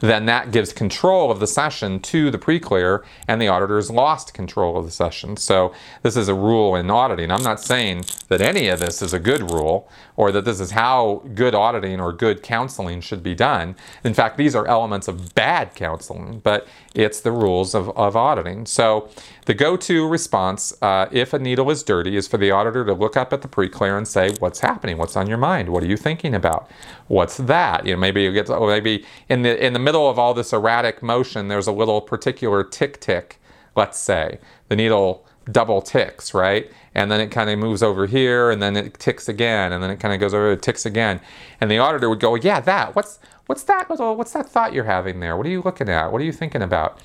then 0.00 0.26
that 0.26 0.50
gives 0.50 0.72
control 0.72 1.30
of 1.30 1.40
the 1.40 1.46
session 1.46 2.00
to 2.00 2.30
the 2.30 2.38
pre-clear 2.38 3.04
and 3.26 3.40
the 3.40 3.48
auditor's 3.48 3.90
lost 3.90 4.32
control 4.32 4.76
of 4.76 4.84
the 4.84 4.90
session. 4.90 5.36
So 5.36 5.74
this 6.02 6.16
is 6.16 6.28
a 6.28 6.34
rule 6.34 6.76
in 6.76 6.90
auditing. 6.90 7.30
I'm 7.30 7.42
not 7.42 7.60
saying 7.60 8.04
that 8.28 8.40
any 8.40 8.68
of 8.68 8.80
this 8.80 9.02
is 9.02 9.12
a 9.12 9.18
good 9.18 9.50
rule 9.50 9.88
or 10.18 10.32
that 10.32 10.44
this 10.44 10.58
is 10.58 10.72
how 10.72 11.22
good 11.32 11.54
auditing 11.54 12.00
or 12.00 12.12
good 12.12 12.42
counseling 12.42 13.00
should 13.00 13.22
be 13.22 13.36
done. 13.36 13.76
In 14.02 14.12
fact, 14.12 14.36
these 14.36 14.56
are 14.56 14.66
elements 14.66 15.06
of 15.06 15.32
bad 15.36 15.76
counseling, 15.76 16.40
but 16.40 16.66
it's 16.92 17.20
the 17.20 17.30
rules 17.30 17.72
of, 17.72 17.96
of 17.96 18.16
auditing. 18.16 18.66
So 18.66 19.08
the 19.46 19.54
go-to 19.54 20.08
response, 20.08 20.74
uh, 20.82 21.06
if 21.12 21.32
a 21.34 21.38
needle 21.38 21.70
is 21.70 21.84
dirty, 21.84 22.16
is 22.16 22.26
for 22.26 22.36
the 22.36 22.50
auditor 22.50 22.84
to 22.86 22.94
look 22.94 23.16
up 23.16 23.32
at 23.32 23.42
the 23.42 23.48
pre-clear 23.48 23.96
and 23.96 24.08
say, 24.08 24.34
"What's 24.40 24.58
happening? 24.58 24.98
What's 24.98 25.16
on 25.16 25.28
your 25.28 25.38
mind? 25.38 25.68
What 25.68 25.84
are 25.84 25.86
you 25.86 25.96
thinking 25.96 26.34
about? 26.34 26.68
What's 27.06 27.36
that?" 27.36 27.86
You 27.86 27.92
know, 27.92 28.00
maybe 28.00 28.24
you 28.24 28.32
get, 28.32 28.48
maybe 28.48 29.04
in 29.28 29.42
the 29.42 29.64
in 29.64 29.72
the 29.72 29.78
middle 29.78 30.10
of 30.10 30.18
all 30.18 30.34
this 30.34 30.52
erratic 30.52 31.00
motion, 31.00 31.46
there's 31.46 31.68
a 31.68 31.72
little 31.72 32.00
particular 32.00 32.64
tick 32.64 32.98
tick. 32.98 33.40
Let's 33.76 33.98
say 34.00 34.40
the 34.66 34.74
needle 34.74 35.24
double 35.50 35.82
ticks, 35.82 36.34
right? 36.34 36.70
And 36.94 37.10
then 37.10 37.20
it 37.20 37.30
kind 37.30 37.48
of 37.50 37.58
moves 37.58 37.82
over 37.82 38.06
here, 38.06 38.50
and 38.50 38.62
then 38.62 38.76
it 38.76 38.98
ticks 38.98 39.28
again, 39.28 39.72
and 39.72 39.82
then 39.82 39.90
it 39.90 40.00
kind 40.00 40.14
of 40.14 40.20
goes 40.20 40.34
over, 40.34 40.52
it 40.52 40.62
ticks 40.62 40.84
again, 40.86 41.20
and 41.60 41.70
the 41.70 41.78
auditor 41.78 42.08
would 42.08 42.20
go, 42.20 42.34
"Yeah, 42.34 42.60
that. 42.60 42.94
What's 42.96 43.18
what's 43.46 43.62
that? 43.64 43.88
What's 43.88 44.32
that 44.32 44.48
thought 44.48 44.72
you're 44.72 44.84
having 44.84 45.20
there? 45.20 45.36
What 45.36 45.46
are 45.46 45.50
you 45.50 45.62
looking 45.62 45.88
at? 45.88 46.12
What 46.12 46.20
are 46.20 46.24
you 46.24 46.32
thinking 46.32 46.62
about?" 46.62 46.98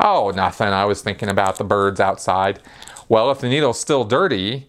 Oh, 0.00 0.30
nothing. 0.30 0.68
I 0.68 0.84
was 0.84 1.02
thinking 1.02 1.28
about 1.28 1.56
the 1.56 1.64
birds 1.64 2.00
outside. 2.00 2.60
Well, 3.08 3.30
if 3.30 3.40
the 3.40 3.48
needle's 3.48 3.80
still 3.80 4.04
dirty, 4.04 4.68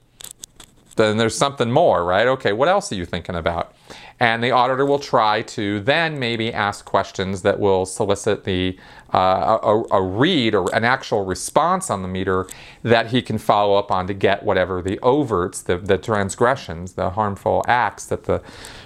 then 0.95 1.17
there's 1.17 1.37
something 1.37 1.71
more, 1.71 2.03
right? 2.03 2.27
Okay, 2.27 2.53
what 2.53 2.67
else 2.67 2.91
are 2.91 2.95
you 2.95 3.05
thinking 3.05 3.35
about? 3.35 3.73
And 4.19 4.43
the 4.43 4.51
auditor 4.51 4.85
will 4.85 4.99
try 4.99 5.43
to 5.43 5.79
then 5.81 6.17
maybe 6.17 6.51
ask 6.51 6.85
questions 6.85 7.43
that 7.43 7.59
will 7.59 7.85
solicit 7.85 8.45
the 8.45 8.77
uh, 9.13 9.59
a, 9.61 9.83
a, 9.91 10.01
read 10.01 10.55
or 10.55 10.73
an 10.75 10.83
actual 10.83 11.23
response 11.23 11.89
on 11.89 12.01
the 12.01 12.07
meter 12.07 12.47
that 12.83 13.07
he 13.07 13.21
can 13.21 13.37
follow 13.37 13.75
up 13.75 13.91
on 13.91 14.07
to 14.07 14.13
get 14.13 14.43
whatever 14.43 14.81
the 14.81 14.97
overts, 14.97 15.63
the, 15.63 15.77
the 15.77 15.97
transgressions, 15.97 16.93
the 16.93 17.11
harmful 17.11 17.63
acts 17.67 18.05
that 18.05 18.23
the 18.25 18.41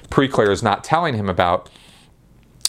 pre-clear 0.09 0.51
is 0.51 0.61
not 0.61 0.83
telling 0.83 1.15
him 1.15 1.29
about. 1.29 1.69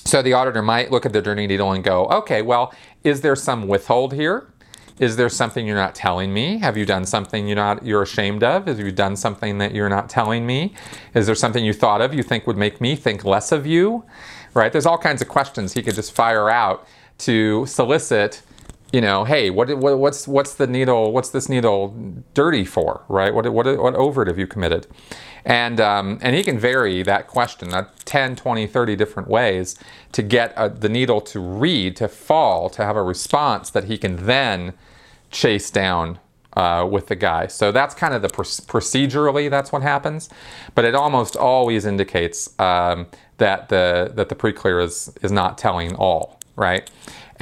So 0.05 0.23
the 0.23 0.33
auditor 0.33 0.63
might 0.63 0.91
look 0.91 1.05
at 1.05 1.13
the 1.13 1.23
dirty 1.23 1.47
needle 1.47 1.73
and 1.73 1.85
go, 1.85 2.07
okay, 2.07 2.43
well, 2.43 2.73
is 3.05 3.21
there 3.21 3.37
some 3.37 3.69
withhold 3.69 4.15
here? 4.15 4.52
Is 4.99 5.17
there 5.17 5.29
something 5.29 5.67
you're 5.67 5.77
not 5.77 5.95
telling 5.95 6.33
me? 6.33 6.59
Have 6.59 6.77
you 6.77 6.85
done 6.85 7.05
something 7.05 7.47
you're 7.47 7.57
not 7.57 7.85
you're 7.85 8.03
ashamed 8.03 8.43
of? 8.43 8.67
Have 8.67 8.79
you 8.79 8.93
done 8.93 9.17
something 9.17 9.59
that 9.59 9.75
you're 9.75 9.89
not 9.89 10.09
telling 10.09 10.47
me? 10.47 10.75
Is 11.15 11.27
there 11.27 11.35
something 11.35 11.65
you 11.65 11.73
thought 11.73 12.01
of 12.01 12.13
you 12.15 12.23
think 12.23 12.47
would 12.47 12.57
make 12.57 12.81
me 12.81 12.95
think 12.97 13.25
less 13.25 13.53
of 13.53 13.67
you? 13.67 14.05
Right? 14.55 14.71
There's 14.71 14.87
all 14.87 14.99
kinds 14.99 15.23
of 15.23 15.29
questions 15.29 15.73
he 15.73 15.83
could 15.83 15.95
just 15.95 16.13
fire 16.13 16.51
out 16.51 16.87
to 17.19 17.65
solicit 17.67 18.43
you 18.93 19.01
know, 19.01 19.25
hey, 19.25 19.51
what, 19.51 19.77
what, 19.79 19.99
what's 19.99 20.29
what's 20.29 20.55
the 20.55 20.67
needle? 20.67 21.13
What's 21.13 21.31
this 21.31 21.49
needle 21.49 21.97
dirty 22.35 22.65
for, 22.65 23.05
right? 23.09 23.35
What 23.35 23.51
what 23.53 23.67
what 23.79 23.95
overt 23.95 24.29
have 24.29 24.39
you 24.39 24.47
committed? 24.47 24.87
And 25.45 25.81
um, 25.81 26.19
and 26.23 26.37
he 26.37 26.45
can 26.45 26.59
vary 26.59 27.03
that 27.03 27.27
question 27.27 27.75
uh, 27.75 27.89
10, 28.05 28.37
20, 28.37 28.67
30 28.67 28.97
different 28.97 29.29
ways 29.29 29.77
to 30.13 30.23
get 30.23 30.57
uh, 30.57 30.69
the 30.69 30.91
needle 30.91 31.21
to 31.23 31.41
read, 31.41 31.97
to 31.97 32.09
fall, 32.09 32.71
to 32.71 32.85
have 32.85 32.97
a 32.97 33.03
response 33.03 33.71
that 33.71 33.85
he 33.85 33.99
can 33.99 34.27
then 34.27 34.75
chase 35.31 35.71
down 35.71 36.19
uh, 36.55 36.87
with 36.91 37.09
the 37.09 37.17
guy. 37.17 37.47
So 37.47 37.73
that's 37.73 37.95
kind 37.95 38.15
of 38.15 38.23
the 38.23 38.29
pr- 38.29 38.43
procedurally 38.43 39.51
that's 39.51 39.73
what 39.73 39.83
happens, 39.83 40.29
but 40.75 40.85
it 40.85 40.95
almost 40.95 41.37
always 41.37 41.87
indicates 41.87 42.59
um, 42.61 43.07
that 43.39 43.71
the 43.71 44.13
that 44.15 44.29
the 44.29 44.35
pre-clear 44.35 44.81
is 44.81 45.13
is 45.23 45.33
not 45.33 45.59
telling 45.59 45.95
all, 45.97 46.39
right? 46.57 46.91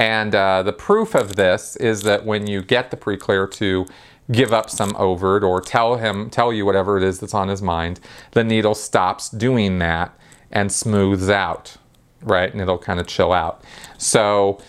And 0.01 0.35
uh, 0.35 0.63
the 0.63 0.73
proof 0.73 1.15
of 1.15 1.37
this 1.37 1.77
is 1.77 2.05
that 2.05 2.25
when 2.25 2.47
you 2.47 2.63
get 2.63 2.91
the 2.91 2.97
pre-clear 2.97 3.47
to 3.49 3.85
give 4.33 4.51
up 4.51 4.71
some 4.71 4.97
overt 4.97 5.45
or 5.45 5.61
tell 5.61 5.97
him, 5.97 6.31
tell 6.31 6.55
you 6.55 6.65
whatever 6.65 6.97
it 6.97 7.03
is 7.03 7.21
that's 7.21 7.35
on 7.35 7.49
his 7.49 7.61
mind, 7.61 8.01
the 8.31 8.43
needle 8.43 8.75
stops 8.75 9.29
doing 9.29 9.79
that 9.81 10.19
and 10.51 10.73
smooths 10.73 11.29
out, 11.29 11.77
right? 12.23 12.51
And 12.51 12.63
it'll 12.63 12.79
kind 12.79 12.99
of 12.99 13.07
chill 13.07 13.35
out. 13.35 13.63
So, 13.99 14.63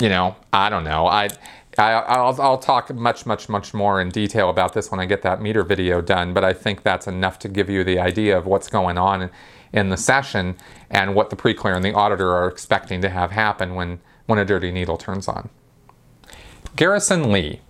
you 0.00 0.10
know, 0.10 0.36
I 0.52 0.68
don't 0.68 0.84
know. 0.84 1.06
I, 1.06 1.30
I 1.78 2.20
will 2.20 2.38
I'll 2.38 2.58
talk 2.58 2.94
much, 2.94 3.24
much, 3.24 3.48
much 3.48 3.72
more 3.72 4.02
in 4.02 4.10
detail 4.10 4.50
about 4.50 4.74
this 4.74 4.90
when 4.90 5.00
I 5.00 5.06
get 5.06 5.22
that 5.22 5.40
meter 5.40 5.62
video 5.62 6.02
done, 6.02 6.34
but 6.34 6.44
I 6.44 6.52
think 6.52 6.82
that's 6.82 7.06
enough 7.06 7.38
to 7.38 7.48
give 7.48 7.70
you 7.70 7.84
the 7.84 7.98
idea 7.98 8.36
of 8.36 8.44
what's 8.44 8.68
going 8.68 8.98
on 8.98 9.30
in 9.72 9.88
the 9.88 9.96
session 9.96 10.58
and 10.90 11.14
what 11.14 11.30
the 11.30 11.36
pre-clear 11.36 11.74
and 11.74 11.84
the 11.84 11.94
auditor 11.94 12.32
are 12.34 12.48
expecting 12.48 13.00
to 13.00 13.08
have 13.08 13.30
happen 13.30 13.74
when 13.74 14.00
when 14.28 14.38
a 14.38 14.44
dirty 14.44 14.70
needle 14.70 14.98
turns 14.98 15.26
on. 15.26 15.48
Garrison 16.76 17.32
Lee. 17.32 17.60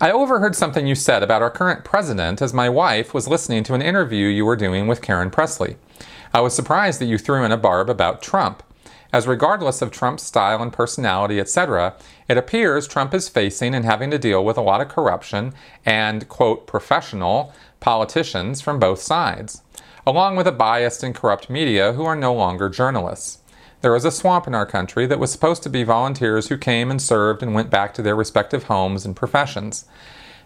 I 0.00 0.10
overheard 0.10 0.56
something 0.56 0.88
you 0.88 0.96
said 0.96 1.22
about 1.22 1.40
our 1.40 1.50
current 1.50 1.84
president 1.84 2.42
as 2.42 2.52
my 2.52 2.68
wife 2.68 3.14
was 3.14 3.28
listening 3.28 3.62
to 3.62 3.74
an 3.74 3.80
interview 3.80 4.26
you 4.26 4.44
were 4.44 4.56
doing 4.56 4.88
with 4.88 5.00
Karen 5.00 5.30
Pressley. 5.30 5.76
I 6.34 6.40
was 6.40 6.52
surprised 6.52 7.00
that 7.00 7.06
you 7.06 7.16
threw 7.16 7.44
in 7.44 7.52
a 7.52 7.56
barb 7.56 7.88
about 7.88 8.20
Trump, 8.20 8.64
as 9.12 9.28
regardless 9.28 9.80
of 9.80 9.92
Trump's 9.92 10.24
style 10.24 10.60
and 10.60 10.72
personality, 10.72 11.38
etc., 11.38 11.94
it 12.28 12.36
appears 12.36 12.88
Trump 12.88 13.14
is 13.14 13.28
facing 13.28 13.72
and 13.72 13.84
having 13.84 14.10
to 14.10 14.18
deal 14.18 14.44
with 14.44 14.58
a 14.58 14.62
lot 14.62 14.80
of 14.80 14.88
corruption 14.88 15.54
and, 15.86 16.28
quote, 16.28 16.66
professional 16.66 17.54
politicians 17.78 18.60
from 18.60 18.80
both 18.80 19.00
sides, 19.00 19.62
along 20.04 20.34
with 20.34 20.48
a 20.48 20.52
biased 20.52 21.04
and 21.04 21.14
corrupt 21.14 21.48
media 21.48 21.92
who 21.92 22.04
are 22.04 22.16
no 22.16 22.34
longer 22.34 22.68
journalists. 22.68 23.38
There 23.84 23.92
was 23.92 24.06
a 24.06 24.10
swamp 24.10 24.46
in 24.46 24.54
our 24.54 24.64
country 24.64 25.04
that 25.04 25.18
was 25.18 25.30
supposed 25.30 25.62
to 25.64 25.68
be 25.68 25.82
volunteers 25.82 26.48
who 26.48 26.56
came 26.56 26.90
and 26.90 27.02
served 27.02 27.42
and 27.42 27.52
went 27.52 27.68
back 27.68 27.92
to 27.92 28.00
their 28.00 28.16
respective 28.16 28.62
homes 28.62 29.04
and 29.04 29.14
professions. 29.14 29.84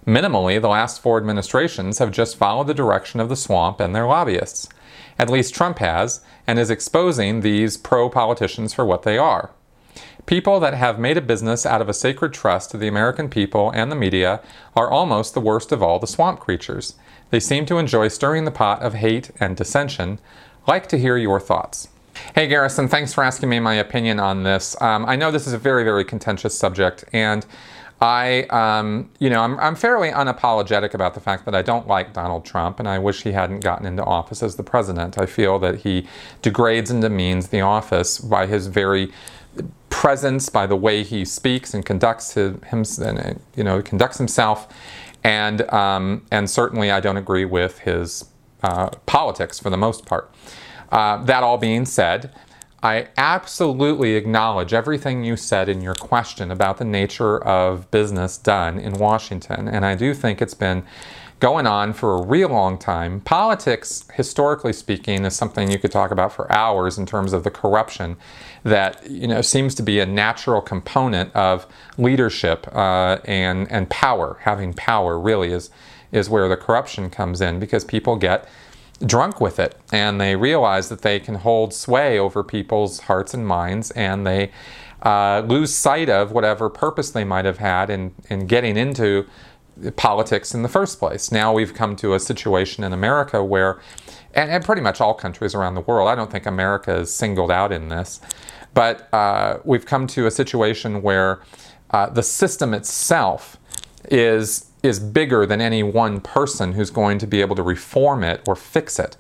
Minimally, 0.05 0.61
the 0.61 0.67
last 0.67 1.01
four 1.01 1.19
administrations 1.19 2.01
have 2.01 2.11
just 2.11 2.37
followed 2.37 2.67
the 2.67 2.75
direction 2.75 3.21
of 3.21 3.29
the 3.29 3.37
swamp 3.37 3.79
and 3.79 3.95
their 3.95 4.09
lobbyists. 4.09 4.69
At 5.21 5.31
least 5.31 5.55
Trump 5.55 5.79
has, 5.79 6.21
and 6.49 6.59
is 6.59 6.69
exposing 6.69 7.43
these 7.43 7.77
pro 7.77 8.11
politicians 8.11 8.75
for 8.75 8.85
what 8.85 9.05
they 9.05 9.17
are. 9.17 9.53
People 10.27 10.59
that 10.59 10.75
have 10.75 10.99
made 10.99 11.17
a 11.17 11.21
business 11.21 11.65
out 11.65 11.81
of 11.81 11.89
a 11.89 11.95
sacred 11.95 12.33
trust 12.33 12.73
to 12.73 12.77
the 12.77 12.89
American 12.89 13.29
people 13.29 13.71
and 13.71 13.93
the 13.93 13.95
media 13.95 14.41
are 14.75 14.91
almost 14.91 15.35
the 15.35 15.41
worst 15.41 15.71
of 15.71 15.81
all 15.81 16.01
the 16.01 16.09
swamp 16.09 16.41
creatures. 16.41 16.97
They 17.31 17.39
seem 17.39 17.67
to 17.67 17.79
enjoy 17.79 18.09
stirring 18.09 18.47
the 18.47 18.51
pot 18.51 18.83
of 18.83 18.95
hate 18.95 19.31
and 19.39 19.57
dissension. 19.57 20.19
Like 20.67 20.89
to 20.89 20.99
hear 20.99 21.17
your 21.17 21.39
thoughts. 21.39 21.87
Hey 22.35 22.47
Garrison, 22.47 22.89
thanks 22.89 23.13
for 23.13 23.25
asking 23.25 23.49
me 23.49 23.61
my 23.61 23.75
opinion 23.75 24.21
on 24.21 24.43
this. 24.43 24.81
Um, 24.81 25.07
I 25.07 25.17
know 25.17 25.31
this 25.31 25.47
is 25.47 25.53
a 25.53 25.59
very, 25.59 25.85
very 25.85 26.05
contentious 26.05 26.57
subject, 26.57 27.05
and 27.13 27.45
I, 28.01 28.43
um, 28.45 29.11
you 29.19 29.29
know, 29.29 29.41
I'm, 29.41 29.59
I'm, 29.59 29.75
fairly 29.75 30.11
unapologetic 30.11 30.95
about 30.95 31.15
the 31.15 31.21
fact 31.21 31.45
that 31.47 31.55
I 31.57 31.63
don't 31.63 31.89
like 31.89 32.13
Donald 32.13 32.45
Trump, 32.45 32.79
and 32.79 32.89
I 32.89 32.99
wish 32.99 33.23
he 33.23 33.33
hadn't 33.33 33.61
gotten 33.61 33.87
into 33.87 34.05
office 34.05 34.41
as 34.41 34.55
the 34.55 34.63
president. 34.63 35.19
I 35.19 35.27
feel 35.27 35.59
that 35.59 35.81
he 35.81 36.07
degrades 36.41 36.91
and 36.93 37.03
demeans 37.03 37.49
the 37.49 37.61
office 37.61 38.19
by 38.19 38.47
his 38.47 38.69
very 38.69 39.13
presence, 39.91 40.49
by 40.49 40.65
the 40.65 40.77
way 40.77 41.03
he 41.03 41.25
speaks 41.25 41.75
and 41.75 41.85
conducts 41.85 42.35
his, 42.35 42.55
him, 42.67 42.85
you 43.57 43.65
know, 43.65 43.83
conducts 43.83 44.19
himself, 44.19 44.69
and 45.25 45.69
um, 45.73 46.25
and 46.31 46.49
certainly 46.49 46.93
I 46.93 47.01
don't 47.01 47.17
agree 47.17 47.45
with 47.45 47.81
his 47.81 48.27
uh, 48.63 48.91
politics 49.07 49.59
for 49.59 49.71
the 49.71 49.77
most 49.77 50.07
part. 50.07 50.33
Uh, 50.91 51.23
that 51.25 51.43
all 51.43 51.59
being 51.59 51.85
said, 51.85 52.33
I 52.83 53.09
absolutely 53.17 54.15
acknowledge 54.15 54.73
everything 54.73 55.25
you 55.25 55.37
said 55.37 55.69
in 55.69 55.83
your 55.83 55.95
question 55.95 56.51
about 56.51 56.79
the 56.79 56.85
nature 56.85 57.43
of 57.43 57.91
business 57.91 58.39
done 58.39 58.79
in 58.79 58.95
Washington. 58.95 59.67
And 59.67 59.85
I 59.85 59.97
do 59.97 60.15
think 60.15 60.41
it's 60.41 60.55
been 60.55 60.85
going 61.41 61.67
on 61.67 61.93
for 61.93 62.15
a 62.15 62.23
real 62.23 62.49
long 62.49 62.79
time. 62.79 63.21
Politics, 63.21 64.05
historically 64.15 64.73
speaking, 64.73 65.25
is 65.25 65.35
something 65.35 65.71
you 65.71 65.79
could 65.79 65.93
talk 65.93 66.11
about 66.11 66.33
for 66.33 66.51
hours 66.53 66.99
in 66.99 67.07
terms 67.07 67.33
of 67.33 67.45
the 67.45 67.51
corruption 67.51 68.17
that 68.65 69.09
you 69.09 69.29
know 69.29 69.41
seems 69.41 69.75
to 69.77 69.83
be 69.83 70.01
a 70.01 70.07
natural 70.07 70.61
component 70.61 71.35
of 71.35 71.67
leadership 71.97 72.67
uh, 72.75 73.19
and 73.25 73.71
and 73.71 73.89
power. 73.91 74.39
Having 74.43 74.75
power 74.75 75.19
really 75.19 75.53
is 75.53 75.71
is 76.11 76.31
where 76.31 76.49
the 76.49 76.57
corruption 76.57 77.11
comes 77.11 77.41
in 77.41 77.59
because 77.59 77.85
people 77.85 78.17
get 78.17 78.49
drunk 79.05 79.41
with 79.41 79.59
it 79.59 79.77
and 79.93 80.21
they 80.21 80.35
realize 80.35 80.89
that 80.89 81.03
they 81.03 81.21
can 81.21 81.37
hold 81.37 81.73
sway 81.73 82.19
over 82.19 82.43
people's 82.43 83.01
hearts 83.01 83.33
and 83.33 83.47
minds 83.47 83.91
and 83.93 84.27
they 84.27 84.51
uh, 85.03 85.43
lose 85.47 85.73
sight 85.73 86.09
of 86.09 86.33
whatever 86.33 86.69
purpose 86.69 87.11
they 87.11 87.25
might 87.25 87.45
have 87.45 87.59
had 87.59 87.91
in, 87.91 88.13
in 88.29 88.47
getting 88.47 88.77
into 88.77 89.27
politics 89.97 90.55
in 90.55 90.63
the 90.63 90.69
first 90.69 90.99
place. 90.99 91.31
Now 91.31 91.53
we've 91.53 91.73
come 91.73 91.95
to 91.97 92.15
a 92.15 92.21
situation 92.21 92.83
in 92.83 92.93
America 92.93 93.45
where, 93.45 93.81
and, 94.35 94.51
and 94.51 94.65
pretty 94.65 94.83
much 94.83 95.01
all 95.01 95.15
countries 95.15 95.55
around 95.55 95.75
the 95.75 95.81
world, 95.83 96.09
I 96.09 96.17
don't 96.17 96.31
think 96.31 96.47
America 96.47 96.97
is 96.97 97.15
singled 97.15 97.53
out 97.53 97.71
in 97.71 97.89
this, 97.89 98.21
but 98.75 99.13
uh, 99.15 99.59
we've 99.65 99.87
come 99.87 100.09
to 100.09 100.27
a 100.27 100.31
situation 100.33 101.03
where 101.03 101.41
uh, 101.91 102.11
the 102.11 102.23
system 102.23 102.75
itself 102.75 103.57
is 104.11 104.68
is 104.83 105.01
bigger 105.01 105.45
than 105.47 105.61
any 105.61 105.83
one 105.83 106.21
person 106.21 106.73
who's 106.73 106.91
going 106.91 107.19
to 107.19 107.27
be 107.27 107.41
able 107.41 107.57
to 107.57 107.63
reform 107.63 108.23
it 108.23 108.43
or 108.47 108.55
fix 108.55 108.99
it. 108.99 109.17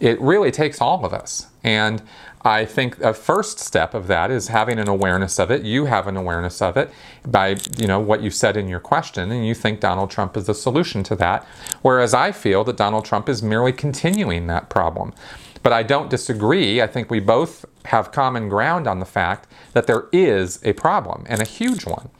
it 0.00 0.20
really 0.20 0.50
takes 0.50 0.80
all 0.80 1.04
of 1.04 1.12
us. 1.14 1.46
And 1.62 2.02
I 2.44 2.64
think 2.64 2.98
a 3.00 3.14
first 3.14 3.60
step 3.60 3.94
of 3.94 4.08
that 4.08 4.30
is 4.32 4.48
having 4.48 4.80
an 4.80 4.88
awareness 4.88 5.38
of 5.38 5.50
it. 5.52 5.62
You 5.62 5.84
have 5.84 6.08
an 6.08 6.16
awareness 6.16 6.60
of 6.60 6.76
it 6.76 6.90
by, 7.24 7.56
you 7.78 7.86
know, 7.86 8.00
what 8.00 8.20
you 8.20 8.30
said 8.30 8.56
in 8.56 8.66
your 8.66 8.80
question, 8.80 9.30
and 9.30 9.46
you 9.46 9.54
think 9.54 9.78
Donald 9.78 10.10
Trump 10.10 10.36
is 10.36 10.46
the 10.46 10.54
solution 10.54 11.04
to 11.04 11.14
that. 11.16 11.46
Whereas 11.82 12.14
I 12.14 12.32
feel 12.32 12.64
that 12.64 12.76
Donald 12.76 13.04
Trump 13.04 13.28
is 13.28 13.42
merely 13.42 13.72
continuing 13.72 14.48
that 14.48 14.68
problem. 14.68 15.14
But 15.62 15.72
I 15.72 15.82
don't 15.82 16.10
disagree. 16.10 16.82
I 16.82 16.86
think 16.86 17.10
we 17.10 17.20
both 17.20 17.64
have 17.84 18.12
common 18.12 18.48
ground 18.48 18.86
on 18.86 19.00
the 19.00 19.06
fact 19.06 19.48
that 19.72 19.86
there 19.86 20.06
is 20.12 20.60
a 20.64 20.72
problem 20.72 21.24
and 21.28 21.40
a 21.40 21.44
huge 21.44 21.86
one. 21.86 22.10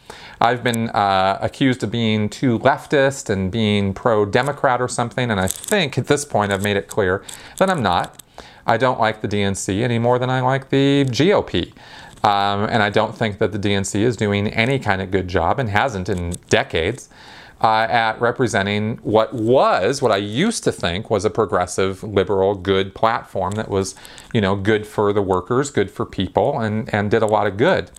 I've 0.41 0.63
been 0.63 0.91
uh, 0.91 1.39
accused 1.41 1.83
of 1.83 1.91
being 1.91 2.29
too 2.29 2.59
leftist 2.61 3.31
and 3.31 3.51
being 3.51 3.95
pro 3.95 4.25
Democrat 4.25 4.81
or 4.81 4.89
something, 4.89 5.31
and 5.31 5.41
I 5.41 5.49
think 5.49 5.99
at 5.99 6.07
this 6.07 6.25
point 6.25 6.53
I've 6.53 6.63
made 6.63 6.77
it 6.77 6.89
clear 6.89 7.25
that 7.59 7.71
I'm 7.71 7.83
not. 7.83 8.23
I 8.67 8.77
don't 8.77 9.01
like 9.01 9.23
the 9.23 9.29
DNC 9.29 9.83
any 9.83 9.99
more 9.99 10.19
than 10.19 10.31
I 10.31 10.41
like 10.41 10.71
the 10.71 11.05
GOP. 11.07 11.73
Um, 12.25 12.69
and 12.71 12.83
I 12.83 12.91
don't 12.91 13.17
think 13.17 13.39
that 13.39 13.51
the 13.51 13.59
DNC 13.59 14.01
is 14.01 14.17
doing 14.17 14.47
any 14.49 14.79
kind 14.79 15.03
of 15.03 15.11
good 15.11 15.27
job 15.27 15.59
and 15.59 15.69
hasn't 15.69 16.09
in 16.09 16.37
decades 16.49 17.09
uh, 17.63 17.87
at 17.89 18.21
representing 18.21 18.99
what 18.99 19.33
was, 19.33 20.03
what 20.03 20.11
I 20.11 20.17
used 20.17 20.65
to 20.65 20.73
think 20.73 21.11
was 21.11 21.25
a 21.25 21.31
progressive, 21.31 22.03
liberal, 22.03 22.55
good 22.55 22.95
platform 22.95 23.53
that 23.53 23.69
was, 23.69 23.95
you 24.35 24.41
know, 24.41 24.57
good 24.57 24.87
for 24.87 25.13
the 25.13 25.23
workers, 25.23 25.71
good 25.71 25.91
for 25.91 26.05
people, 26.05 26.59
and, 26.61 26.93
and 26.93 27.11
did 27.11 27.23
a 27.23 27.27
lot 27.27 27.47
of 27.47 27.57
good. 27.57 27.91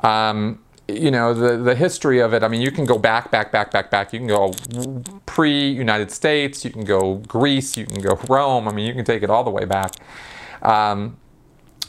Um, 0.00 0.60
you 0.90 1.10
know 1.10 1.34
the 1.34 1.58
the 1.58 1.74
history 1.74 2.18
of 2.18 2.32
it. 2.32 2.42
I 2.42 2.48
mean, 2.48 2.62
you 2.62 2.70
can 2.70 2.86
go 2.86 2.98
back, 2.98 3.30
back, 3.30 3.52
back, 3.52 3.70
back, 3.70 3.90
back. 3.90 4.12
You 4.14 4.20
can 4.20 4.28
go 4.28 4.54
pre-United 5.26 6.10
States. 6.10 6.64
You 6.64 6.70
can 6.70 6.84
go 6.84 7.16
Greece. 7.16 7.76
You 7.76 7.84
can 7.84 8.00
go 8.00 8.18
Rome. 8.26 8.66
I 8.66 8.72
mean, 8.72 8.86
you 8.86 8.94
can 8.94 9.04
take 9.04 9.22
it 9.22 9.28
all 9.28 9.44
the 9.44 9.50
way 9.50 9.66
back. 9.66 9.92
Um, 10.62 11.18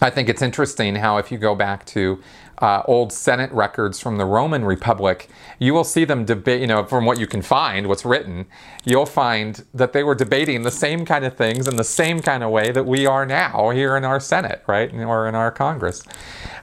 I 0.01 0.09
think 0.09 0.29
it's 0.29 0.41
interesting 0.41 0.95
how 0.95 1.17
if 1.17 1.31
you 1.31 1.37
go 1.37 1.55
back 1.55 1.85
to 1.87 2.21
uh, 2.59 2.83
old 2.85 3.11
Senate 3.11 3.51
records 3.51 3.99
from 3.99 4.17
the 4.17 4.25
Roman 4.25 4.65
Republic, 4.65 5.29
you 5.59 5.73
will 5.73 5.83
see 5.83 6.05
them 6.05 6.25
debate, 6.25 6.61
you 6.61 6.67
know, 6.67 6.83
from 6.83 7.05
what 7.05 7.19
you 7.19 7.25
can 7.25 7.41
find, 7.41 7.87
what's 7.87 8.05
written, 8.05 8.45
you'll 8.85 9.05
find 9.05 9.65
that 9.73 9.93
they 9.93 10.03
were 10.03 10.15
debating 10.15 10.63
the 10.63 10.71
same 10.71 11.05
kind 11.05 11.23
of 11.25 11.35
things 11.35 11.67
in 11.67 11.77
the 11.77 11.83
same 11.83 12.19
kind 12.19 12.43
of 12.43 12.51
way 12.51 12.71
that 12.71 12.85
we 12.85 13.05
are 13.05 13.25
now 13.25 13.69
here 13.69 13.95
in 13.95 14.03
our 14.03 14.19
Senate, 14.19 14.61
right, 14.67 14.93
or 14.93 15.27
in 15.27 15.35
our 15.35 15.51
Congress. 15.51 16.03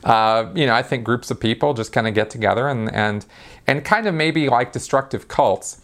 Uh, 0.04 0.50
you 0.54 0.66
know, 0.66 0.74
I 0.74 0.82
think 0.82 1.04
groups 1.04 1.30
of 1.30 1.40
people 1.40 1.74
just 1.74 1.92
kind 1.92 2.06
of 2.06 2.14
get 2.14 2.30
together 2.30 2.68
and, 2.68 2.92
and, 2.94 3.24
and 3.66 3.84
kind 3.84 4.06
of 4.06 4.14
maybe 4.14 4.48
like 4.48 4.72
destructive 4.72 5.28
cults 5.28 5.80